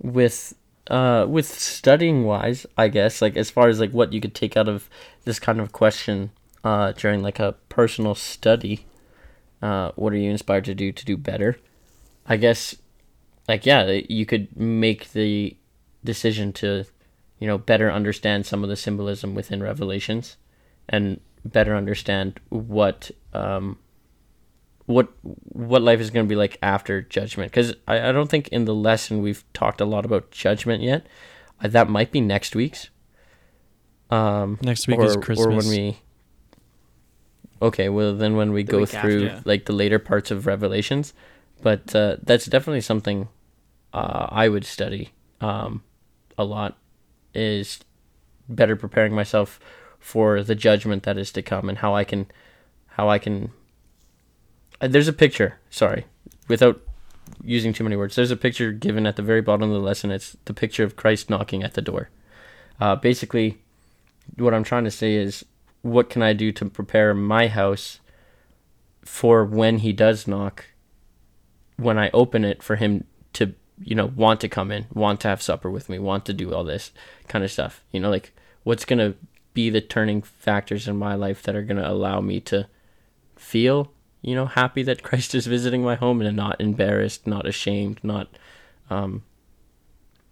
with 0.00 0.54
uh 0.90 1.24
with 1.26 1.46
studying 1.46 2.24
wise 2.24 2.66
i 2.76 2.88
guess 2.88 3.22
like 3.22 3.38
as 3.38 3.48
far 3.48 3.68
as 3.68 3.80
like 3.80 3.92
what 3.92 4.12
you 4.12 4.20
could 4.20 4.34
take 4.34 4.54
out 4.54 4.68
of 4.68 4.90
this 5.24 5.38
kind 5.38 5.58
of 5.58 5.72
question 5.72 6.30
uh 6.62 6.92
during 6.92 7.22
like 7.22 7.40
a 7.40 7.54
personal 7.70 8.14
study 8.14 8.84
uh 9.62 9.92
what 9.96 10.12
are 10.12 10.16
you 10.16 10.30
inspired 10.30 10.64
to 10.66 10.74
do 10.74 10.92
to 10.92 11.04
do 11.06 11.16
better 11.16 11.56
i 12.26 12.36
guess 12.36 12.76
like 13.48 13.64
yeah 13.64 13.98
you 14.10 14.26
could 14.26 14.54
make 14.54 15.12
the 15.12 15.56
decision 16.04 16.52
to 16.52 16.84
you 17.38 17.46
know 17.46 17.58
better 17.58 17.90
understand 17.90 18.46
some 18.46 18.62
of 18.62 18.68
the 18.68 18.76
symbolism 18.76 19.34
within 19.34 19.62
revelations 19.62 20.36
and 20.88 21.20
better 21.44 21.74
understand 21.76 22.38
what 22.50 23.10
um 23.32 23.78
what 24.86 25.08
what 25.22 25.82
life 25.82 26.00
is 26.00 26.10
going 26.10 26.24
to 26.26 26.28
be 26.28 26.36
like 26.36 26.58
after 26.62 27.00
judgment 27.02 27.50
because 27.50 27.74
I, 27.88 28.08
I 28.08 28.12
don't 28.12 28.28
think 28.28 28.48
in 28.48 28.66
the 28.66 28.74
lesson 28.74 29.22
we've 29.22 29.44
talked 29.52 29.80
a 29.80 29.84
lot 29.86 30.04
about 30.04 30.30
judgment 30.30 30.82
yet 30.82 31.06
uh, 31.62 31.68
that 31.68 31.88
might 31.88 32.12
be 32.12 32.20
next 32.20 32.54
week's 32.54 32.90
um 34.10 34.58
Next 34.62 34.86
week 34.86 34.98
or, 34.98 35.04
is 35.06 35.16
or 35.16 35.20
Christmas. 35.22 35.66
when 35.66 35.68
we 35.68 35.98
okay 37.62 37.88
well 37.88 38.14
then 38.14 38.36
when 38.36 38.52
we 38.52 38.62
The 38.62 38.72
go 38.72 38.86
through 38.86 39.28
after. 39.28 39.48
like 39.48 39.64
the 39.64 39.72
later 39.72 39.98
parts 39.98 40.30
of 40.30 40.46
revelations 40.46 41.14
but 41.62 41.94
uh, 41.94 42.16
that's 42.22 42.44
definitely 42.46 42.82
something 42.82 43.28
uh, 43.94 44.26
i 44.30 44.48
would 44.48 44.64
study 44.66 45.10
um, 45.40 45.82
a 46.38 46.44
lot 46.44 46.78
is 47.34 47.80
better 48.48 48.76
preparing 48.76 49.14
myself 49.14 49.58
for 49.98 50.42
the 50.42 50.54
judgment 50.54 51.02
that 51.04 51.16
is 51.16 51.32
to 51.32 51.42
come 51.42 51.68
and 51.68 51.78
how 51.78 51.94
i 51.94 52.04
can 52.04 52.26
how 52.88 53.08
i 53.08 53.18
can 53.18 53.50
uh, 54.80 54.88
there's 54.88 55.08
a 55.08 55.12
picture 55.12 55.58
sorry 55.70 56.04
without 56.48 56.80
using 57.42 57.72
too 57.72 57.84
many 57.84 57.96
words 57.96 58.16
there's 58.16 58.30
a 58.30 58.36
picture 58.36 58.70
given 58.72 59.06
at 59.06 59.16
the 59.16 59.22
very 59.22 59.40
bottom 59.40 59.70
of 59.70 59.74
the 59.74 59.80
lesson. 59.80 60.10
It's 60.10 60.36
the 60.44 60.54
picture 60.54 60.84
of 60.84 60.96
christ 60.96 61.30
knocking 61.30 61.62
at 61.62 61.74
the 61.74 61.82
door. 61.82 62.10
Uh, 62.80 62.96
basically 62.96 63.58
what 64.36 64.54
i'm 64.54 64.64
trying 64.64 64.84
to 64.84 64.90
say 64.90 65.14
is 65.14 65.44
what 65.82 66.10
can 66.10 66.22
i 66.22 66.32
do 66.32 66.50
to 66.52 66.66
prepare 66.66 67.14
my 67.14 67.46
house 67.46 68.00
for 69.04 69.44
when 69.44 69.78
he 69.78 69.92
does 69.92 70.26
knock 70.26 70.66
when 71.76 71.98
i 71.98 72.10
open 72.10 72.44
it 72.44 72.62
for 72.62 72.76
him 72.76 73.04
to 73.32 73.54
you 73.82 73.94
know 73.94 74.06
want 74.06 74.40
to 74.40 74.48
come 74.48 74.70
in 74.70 74.86
want 74.92 75.20
to 75.20 75.28
have 75.28 75.42
supper 75.42 75.70
with 75.70 75.88
me 75.88 75.98
want 75.98 76.24
to 76.24 76.32
do 76.32 76.54
all 76.54 76.64
this 76.64 76.92
kind 77.28 77.44
of 77.44 77.50
stuff 77.50 77.82
you 77.90 78.00
know 78.00 78.10
like 78.10 78.32
what's 78.62 78.84
going 78.84 78.98
to 78.98 79.16
be 79.52 79.70
the 79.70 79.80
turning 79.80 80.22
factors 80.22 80.88
in 80.88 80.96
my 80.96 81.14
life 81.14 81.42
that 81.42 81.56
are 81.56 81.62
going 81.62 81.76
to 81.76 81.88
allow 81.88 82.20
me 82.20 82.40
to 82.40 82.66
feel 83.36 83.92
you 84.22 84.34
know 84.34 84.46
happy 84.46 84.82
that 84.82 85.02
christ 85.02 85.34
is 85.34 85.46
visiting 85.46 85.82
my 85.82 85.94
home 85.94 86.20
and 86.20 86.36
not 86.36 86.60
embarrassed 86.60 87.26
not 87.26 87.46
ashamed 87.46 87.98
not 88.02 88.28
um 88.90 89.22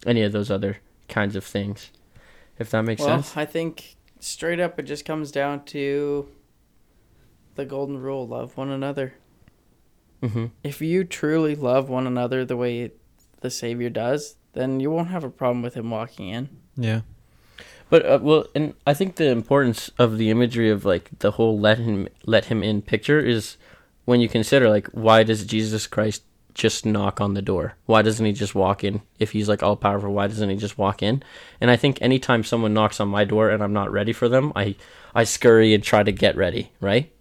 any 0.07 0.23
of 0.23 0.33
those 0.33 0.51
other 0.51 0.79
kinds 1.09 1.37
of 1.37 1.45
things 1.45 1.91
if 2.59 2.71
that 2.71 2.83
makes 2.83 3.03
sense. 3.03 3.09
well, 3.09 3.23
sense 3.23 3.37
I 3.37 3.45
think 3.45 3.97
straight 4.21 4.61
up 4.61 4.79
it 4.79 4.85
just 4.85 5.05
comes 5.05 5.31
down 5.31 5.65
to 5.67 6.29
the 7.55 7.65
golden 7.65 7.99
rule: 7.99 8.27
love 8.27 8.57
one 8.57 8.71
another. 8.71 9.15
mm-hmm. 10.23 10.47
If 10.63 10.81
you 10.81 11.05
truly 11.05 11.55
love 11.55 11.89
one 11.89 12.07
another 12.07 12.45
the 12.45 12.57
way 12.57 12.93
the 13.43 13.51
Savior 13.51 13.91
does, 13.91 14.37
then 14.55 14.81
you 14.81 14.91
won't 14.91 15.09
have 15.09 15.25
a 15.25 15.31
problem 15.31 15.63
with 15.63 15.75
him 15.75 15.91
walking 15.91 16.29
in. 16.29 16.49
Yeah. 16.77 17.03
But 17.91 18.07
uh, 18.07 18.19
well, 18.23 18.47
and 18.55 18.75
I 18.87 18.95
think 18.95 19.17
the 19.17 19.29
importance 19.29 19.91
of 19.99 20.17
the 20.17 20.31
imagery 20.31 20.71
of 20.71 20.85
like 20.85 21.11
the 21.19 21.33
whole 21.33 21.59
let 21.59 21.79
him 21.79 22.09
let 22.25 22.47
him 22.47 22.63
in 22.63 22.81
picture 22.81 23.21
is 23.21 23.59
when 24.07 24.21
you 24.21 24.29
consider 24.29 24.71
like 24.71 24.89
why 24.89 25.23
does 25.23 25.45
Jesus 25.45 25.87
Christ 25.87 26.23
just 26.55 26.87
knock 26.87 27.21
on 27.21 27.35
the 27.35 27.43
door? 27.43 27.77
Why 27.87 28.03
doesn't 28.03 28.25
he 28.25 28.33
just 28.33 28.55
walk 28.55 28.83
in? 28.85 29.03
If 29.19 29.33
he's 29.33 29.49
like 29.49 29.63
all 29.63 29.77
powerful, 29.77 30.13
why 30.13 30.27
doesn't 30.27 30.49
he 30.49 30.57
just 30.57 30.79
walk 30.79 31.03
in? 31.03 31.23
And 31.61 31.71
I 31.71 31.77
think 31.77 32.01
anytime 32.01 32.45
someone 32.45 32.75
knocks 32.75 33.01
on 33.01 33.09
my 33.09 33.25
door 33.25 33.51
and 33.51 33.63
I'm 33.63 33.73
not 33.73 33.93
ready 33.93 34.13
for 34.13 34.29
them, 34.29 34.53
I 34.57 34.75
I 35.15 35.25
scurry 35.25 35.75
and 35.75 35.83
try 35.83 36.03
to 36.03 36.13
get 36.13 36.37
ready, 36.37 36.73
right? 36.81 37.13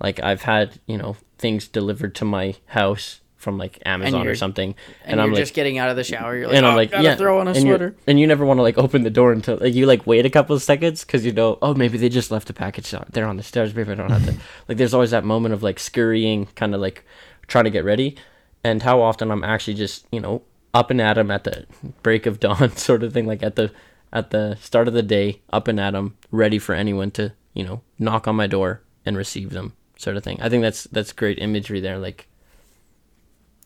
Like 0.00 0.22
I've 0.22 0.42
had, 0.42 0.80
you 0.86 0.96
know, 0.96 1.16
things 1.38 1.68
delivered 1.68 2.14
to 2.16 2.24
my 2.24 2.54
house 2.66 3.20
from 3.46 3.58
like 3.58 3.78
Amazon 3.86 4.26
or 4.26 4.34
something 4.34 4.74
And, 5.04 5.12
and, 5.12 5.18
you're 5.18 5.24
I'm 5.24 5.30
like 5.30 5.38
just 5.38 5.54
getting 5.54 5.78
out 5.78 5.88
of 5.88 5.94
the 5.94 6.02
shower. 6.02 6.36
You're 6.36 6.48
like, 6.48 6.56
and 6.56 6.66
oh, 6.66 6.70
I'm 6.70 6.74
like, 6.74 6.90
yeah, 6.90 7.14
throw 7.14 7.38
on 7.38 7.46
a 7.46 7.52
and 7.52 7.60
sweater. 7.60 7.94
and 8.04 8.18
you 8.18 8.26
never 8.26 8.44
want 8.44 8.58
to 8.58 8.62
like 8.64 8.76
open 8.76 9.04
the 9.04 9.10
door 9.10 9.30
until 9.30 9.56
like 9.58 9.72
you 9.72 9.86
like 9.86 10.04
wait 10.04 10.26
a 10.26 10.30
couple 10.30 10.56
of 10.56 10.64
seconds 10.64 11.04
because 11.04 11.24
you 11.24 11.30
know, 11.30 11.58
oh, 11.62 11.72
maybe 11.72 11.96
they 11.96 12.08
just 12.08 12.32
left 12.32 12.50
a 12.50 12.52
package. 12.52 12.92
there 13.10 13.24
on 13.24 13.36
the 13.36 13.44
stairs. 13.44 13.72
Maybe 13.72 13.92
I 13.92 13.94
don't 13.94 14.10
have 14.10 14.26
to. 14.26 14.34
like, 14.66 14.78
there's 14.78 14.92
always 14.92 15.12
that 15.12 15.24
moment 15.24 15.54
of 15.54 15.62
like 15.62 15.78
scurrying, 15.78 16.46
kind 16.56 16.74
of 16.74 16.80
like 16.80 17.04
trying 17.46 17.66
to 17.66 17.70
get 17.70 17.84
ready, 17.84 18.16
and 18.64 18.82
how 18.82 19.00
often 19.00 19.30
I'm 19.30 19.44
actually 19.44 19.74
just 19.74 20.06
you 20.10 20.18
know 20.20 20.42
up 20.74 20.90
and 20.90 21.00
at 21.00 21.16
'em 21.16 21.30
at 21.30 21.44
the 21.44 21.66
break 22.02 22.26
of 22.26 22.40
dawn, 22.40 22.76
sort 22.76 23.04
of 23.04 23.12
thing, 23.12 23.26
like 23.26 23.44
at 23.44 23.54
the 23.54 23.70
at 24.12 24.32
the 24.32 24.56
start 24.60 24.88
of 24.88 24.94
the 24.94 25.04
day, 25.04 25.40
up 25.52 25.68
and 25.68 25.78
at 25.78 25.94
'em, 25.94 26.16
ready 26.32 26.58
for 26.58 26.74
anyone 26.74 27.12
to 27.12 27.32
you 27.54 27.62
know 27.62 27.82
knock 27.96 28.26
on 28.26 28.34
my 28.34 28.48
door 28.48 28.82
and 29.04 29.16
receive 29.16 29.50
them, 29.50 29.74
sort 29.96 30.16
of 30.16 30.24
thing. 30.24 30.38
I 30.42 30.48
think 30.48 30.62
that's 30.62 30.84
that's 30.84 31.12
great 31.12 31.38
imagery 31.38 31.80
there, 31.80 31.98
like 31.98 32.26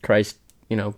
Christ, 0.01 0.37
you 0.69 0.75
know, 0.77 0.95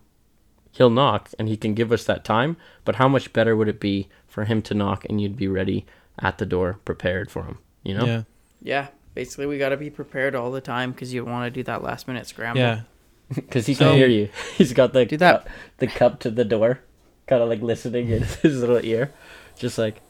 he'll 0.72 0.90
knock 0.90 1.30
and 1.38 1.48
he 1.48 1.56
can 1.58 1.74
give 1.76 1.92
us 1.92 2.04
that 2.06 2.24
time 2.26 2.58
but 2.86 2.96
how 2.96 3.08
much 3.08 3.32
better 3.34 3.56
would 3.56 3.68
it 3.68 3.80
be 3.80 4.08
for 4.28 4.46
him 4.46 4.62
to 4.64 4.74
knock 4.74 5.06
and 5.06 5.22
you'd 5.22 5.38
be 5.38 5.48
ready 5.48 5.86
at 6.20 6.38
the 6.40 6.46
door 6.48 6.80
prepared 6.86 7.30
for 7.30 7.44
him 7.44 7.58
you 7.84 7.94
know 7.96 8.06
Yeah. 8.06 8.24
Yeah, 8.66 8.88
basically 9.14 9.46
we 9.46 9.58
got 9.60 9.70
to 9.70 9.78
be 9.78 9.90
prepared 9.92 10.34
all 10.36 10.50
the 10.52 10.62
time 10.62 10.92
because 10.92 11.14
you 11.14 11.24
want 11.26 11.46
to 11.46 11.52
do 11.52 11.64
that 11.64 11.84
last 11.84 12.08
minute 12.08 12.26
scramble. 12.28 12.62
Yeah. 12.62 12.82
because 13.36 13.66
he 13.68 13.74
So- 13.76 13.90
can 13.90 13.98
hear 13.98 14.08
you 14.08 14.30
he's 14.58 14.74
got 14.74 14.94
the 14.94 15.06
Do 15.06 15.18
that. 15.18 15.44
cup, 15.46 15.50
the 15.78 15.88
cup 15.88 16.20
to 16.22 16.32
the 16.32 16.46
door 16.46 16.80
kind 17.28 17.42
of 17.44 17.50
like 17.50 17.62
listening 17.62 18.10
in 18.10 18.24
his 18.42 18.60
little 18.62 18.84
ear 18.84 19.12
just 19.58 19.78
like 19.78 20.02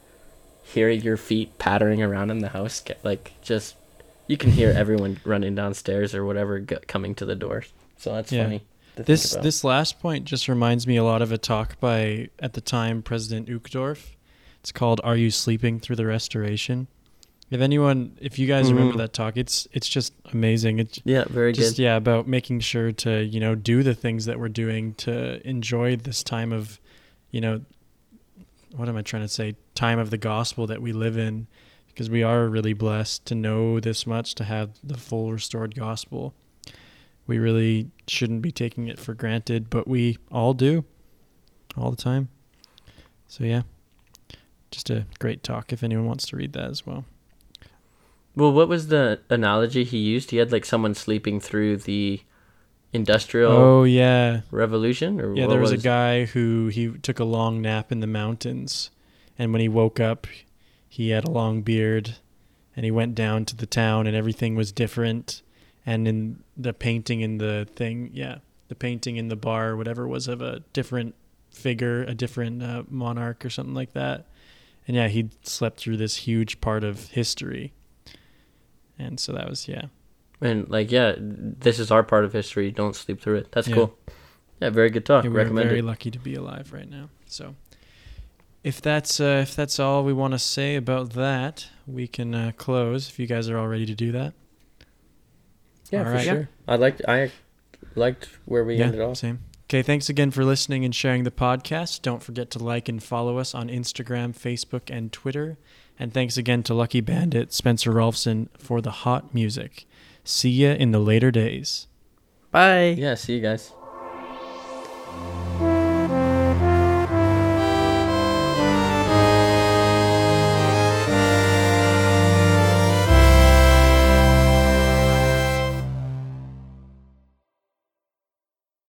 hearing 0.63 1.01
your 1.01 1.17
feet 1.17 1.57
pattering 1.57 2.01
around 2.01 2.29
in 2.31 2.39
the 2.39 2.49
house 2.49 2.79
get 2.79 3.03
like 3.03 3.33
just 3.41 3.75
you 4.27 4.37
can 4.37 4.51
hear 4.51 4.69
everyone 4.71 5.19
running 5.25 5.55
downstairs 5.55 6.15
or 6.15 6.23
whatever 6.25 6.59
go, 6.59 6.77
coming 6.87 7.13
to 7.15 7.25
the 7.25 7.35
door 7.35 7.63
so 7.97 8.13
that's 8.13 8.31
Yeah. 8.31 8.43
funny 8.43 8.59
to 8.59 8.59
think 8.59 8.69
This 8.95 9.31
this 9.35 9.63
last 9.63 9.99
point 9.99 10.25
just 10.25 10.47
reminds 10.47 10.85
me 10.85 10.97
a 10.97 11.03
lot 11.03 11.21
of 11.21 11.31
a 11.31 11.37
talk 11.37 11.79
by 11.79 12.29
at 12.39 12.53
the 12.53 12.61
time 12.61 13.01
President 13.01 13.47
Uchtdorf. 13.47 14.15
It's 14.59 14.71
called 14.71 15.01
"Are 15.03 15.15
You 15.17 15.31
Sleeping 15.31 15.79
Through 15.79 15.95
the 15.97 16.05
Restoration?" 16.05 16.87
If 17.49 17.61
anyone, 17.61 18.17
if 18.21 18.39
you 18.39 18.47
guys 18.47 18.71
remember 18.71 18.95
Mhm. 18.95 18.97
that 18.97 19.13
talk, 19.13 19.37
it's 19.37 19.67
it's 19.73 19.87
just 19.87 20.13
amazing. 20.31 20.79
It's 20.79 20.99
yeah 21.05 21.25
very 21.29 21.53
just 21.53 21.77
good 21.77 21.83
yeah 21.83 21.95
about 21.95 22.27
making 22.27 22.59
sure 22.61 22.91
to 22.91 23.23
you 23.23 23.39
know 23.39 23.55
do 23.55 23.83
the 23.83 23.93
things 23.93 24.25
that 24.25 24.39
we're 24.39 24.49
doing 24.49 24.93
to 24.95 25.45
enjoy 25.47 25.95
this 25.95 26.23
time 26.23 26.51
of, 26.53 26.79
you 27.31 27.41
know, 27.41 27.61
what 28.75 28.89
am 28.89 28.95
I 28.97 29.01
trying 29.01 29.23
to 29.23 29.27
say? 29.27 29.55
Time 29.75 29.99
of 29.99 30.09
the 30.11 30.17
gospel 30.17 30.65
that 30.67 30.81
we 30.81 30.93
live 30.93 31.17
in, 31.17 31.47
because 31.87 32.09
we 32.09 32.23
are 32.23 32.47
really 32.47 32.73
blessed 32.73 33.25
to 33.25 33.35
know 33.35 33.79
this 33.79 34.07
much 34.07 34.33
to 34.35 34.43
have 34.45 34.69
the 34.83 34.97
full 34.97 35.31
restored 35.31 35.75
gospel. 35.75 36.33
We 37.25 37.39
really 37.39 37.89
shouldn't 38.07 38.41
be 38.41 38.51
taking 38.51 38.87
it 38.87 38.99
for 38.99 39.13
granted, 39.13 39.69
but 39.69 39.87
we 39.87 40.17
all 40.31 40.53
do, 40.53 40.83
all 41.77 41.89
the 41.89 41.97
time. 41.97 42.29
So 43.27 43.43
yeah, 43.43 43.63
just 44.71 44.89
a 44.89 45.05
great 45.19 45.43
talk. 45.43 45.71
If 45.71 45.83
anyone 45.83 46.05
wants 46.05 46.27
to 46.27 46.35
read 46.35 46.53
that 46.53 46.69
as 46.69 46.85
well. 46.85 47.05
Well, 48.35 48.51
what 48.51 48.67
was 48.67 48.87
the 48.87 49.19
analogy 49.29 49.83
he 49.83 49.99
used? 49.99 50.31
He 50.31 50.37
had 50.37 50.51
like 50.51 50.65
someone 50.65 50.95
sleeping 50.95 51.39
through 51.39 51.77
the 51.77 52.21
industrial 52.91 53.51
Oh 53.51 53.83
yeah, 53.83 54.41
revolution, 54.51 55.21
or 55.21 55.35
Yeah, 55.35 55.47
there 55.47 55.59
was, 55.59 55.71
a 55.71 55.77
guy 55.77 56.25
who 56.25 56.67
he 56.67 56.89
took 56.89 57.19
a 57.19 57.23
long 57.23 57.61
nap 57.61 57.91
in 57.91 57.99
the 57.99 58.07
mountains, 58.07 58.89
and 59.37 59.51
when 59.51 59.61
he 59.61 59.69
woke 59.69 59.99
up, 59.99 60.27
he 60.89 61.09
had 61.09 61.25
a 61.25 61.31
long 61.31 61.61
beard, 61.61 62.15
and 62.75 62.85
he 62.85 62.91
went 62.91 63.13
down 63.15 63.45
to 63.45 63.55
the 63.55 63.65
town, 63.65 64.07
and 64.07 64.15
everything 64.15 64.55
was 64.55 64.71
different. 64.71 65.42
And 65.85 66.07
in 66.07 66.43
the 66.55 66.73
painting 66.73 67.21
in 67.21 67.37
the 67.39 67.67
thing, 67.75 68.09
yeah, 68.13 68.37
the 68.69 68.75
painting 68.75 69.17
in 69.17 69.27
the 69.27 69.35
bar, 69.35 69.75
whatever 69.75 70.07
was 70.07 70.27
of 70.27 70.41
a 70.41 70.61
different 70.71 71.15
figure, 71.51 72.03
a 72.03 72.13
different 72.13 72.63
uh, 72.63 72.83
monarch 72.89 73.45
or 73.45 73.49
something 73.49 73.75
like 73.75 73.93
that. 73.93 74.27
And 74.87 74.95
yeah, 74.95 75.07
he 75.07 75.29
slept 75.43 75.79
through 75.79 75.97
this 75.97 76.17
huge 76.17 76.61
part 76.61 76.83
of 76.83 77.09
history. 77.11 77.73
And 78.97 79.19
so 79.19 79.33
that 79.33 79.49
was 79.49 79.67
yeah, 79.67 79.85
and 80.39 80.69
like 80.69 80.91
yeah, 80.91 81.15
this 81.17 81.79
is 81.79 81.89
our 81.89 82.03
part 82.03 82.25
of 82.25 82.33
history. 82.33 82.69
Don't 82.71 82.95
sleep 82.95 83.21
through 83.21 83.37
it. 83.37 83.51
That's 83.51 83.67
Yeah. 83.67 83.75
cool. 83.75 83.97
Yeah, 84.61 84.69
very 84.69 84.89
good 84.89 85.05
talk. 85.05 85.23
Yeah, 85.23 85.31
we're 85.31 85.45
very 85.45 85.81
lucky 85.81 86.11
to 86.11 86.19
be 86.19 86.35
alive 86.35 86.71
right 86.71 86.89
now. 86.89 87.09
So, 87.25 87.55
if 88.63 88.81
that's 88.81 89.19
uh, 89.19 89.39
if 89.43 89.55
that's 89.55 89.79
all 89.79 90.03
we 90.03 90.13
want 90.13 90.33
to 90.33 90.39
say 90.39 90.75
about 90.75 91.11
that, 91.13 91.67
we 91.87 92.07
can 92.07 92.35
uh, 92.35 92.51
close. 92.55 93.09
If 93.09 93.19
you 93.19 93.25
guys 93.27 93.49
are 93.49 93.57
all 93.57 93.67
ready 93.67 93.85
to 93.87 93.95
do 93.95 94.11
that, 94.11 94.33
yeah, 95.91 95.99
All 95.99 96.05
for 96.05 96.11
right. 96.11 96.23
sure. 96.25 96.49
I 96.67 96.75
liked 96.75 97.01
I 97.07 97.31
liked 97.95 98.29
where 98.45 98.63
we 98.63 98.79
ended 98.79 99.01
off. 99.01 99.17
same. 99.17 99.39
Okay, 99.69 99.81
thanks 99.81 100.07
again 100.09 100.29
for 100.31 100.43
listening 100.45 100.85
and 100.85 100.93
sharing 100.93 101.23
the 101.23 101.31
podcast. 101.31 102.01
Don't 102.01 102.21
forget 102.21 102.51
to 102.51 102.59
like 102.59 102.87
and 102.89 103.01
follow 103.01 103.37
us 103.39 103.55
on 103.55 103.69
Instagram, 103.69 104.37
Facebook, 104.37 104.95
and 104.95 105.11
Twitter. 105.11 105.57
And 105.99 106.13
thanks 106.13 106.37
again 106.37 106.63
to 106.63 106.73
Lucky 106.73 107.01
Bandit 107.01 107.53
Spencer 107.53 107.91
Rolfson 107.91 108.49
for 108.57 108.81
the 108.81 108.91
hot 108.91 109.33
music. 109.33 109.85
See 110.23 110.49
ya 110.51 110.69
in 110.71 110.91
the 110.91 110.99
later 110.99 111.31
days. 111.31 111.87
Bye. 112.51 112.89
Yeah, 112.97 113.15
see 113.15 113.35
you 113.35 113.41
guys. 113.41 113.71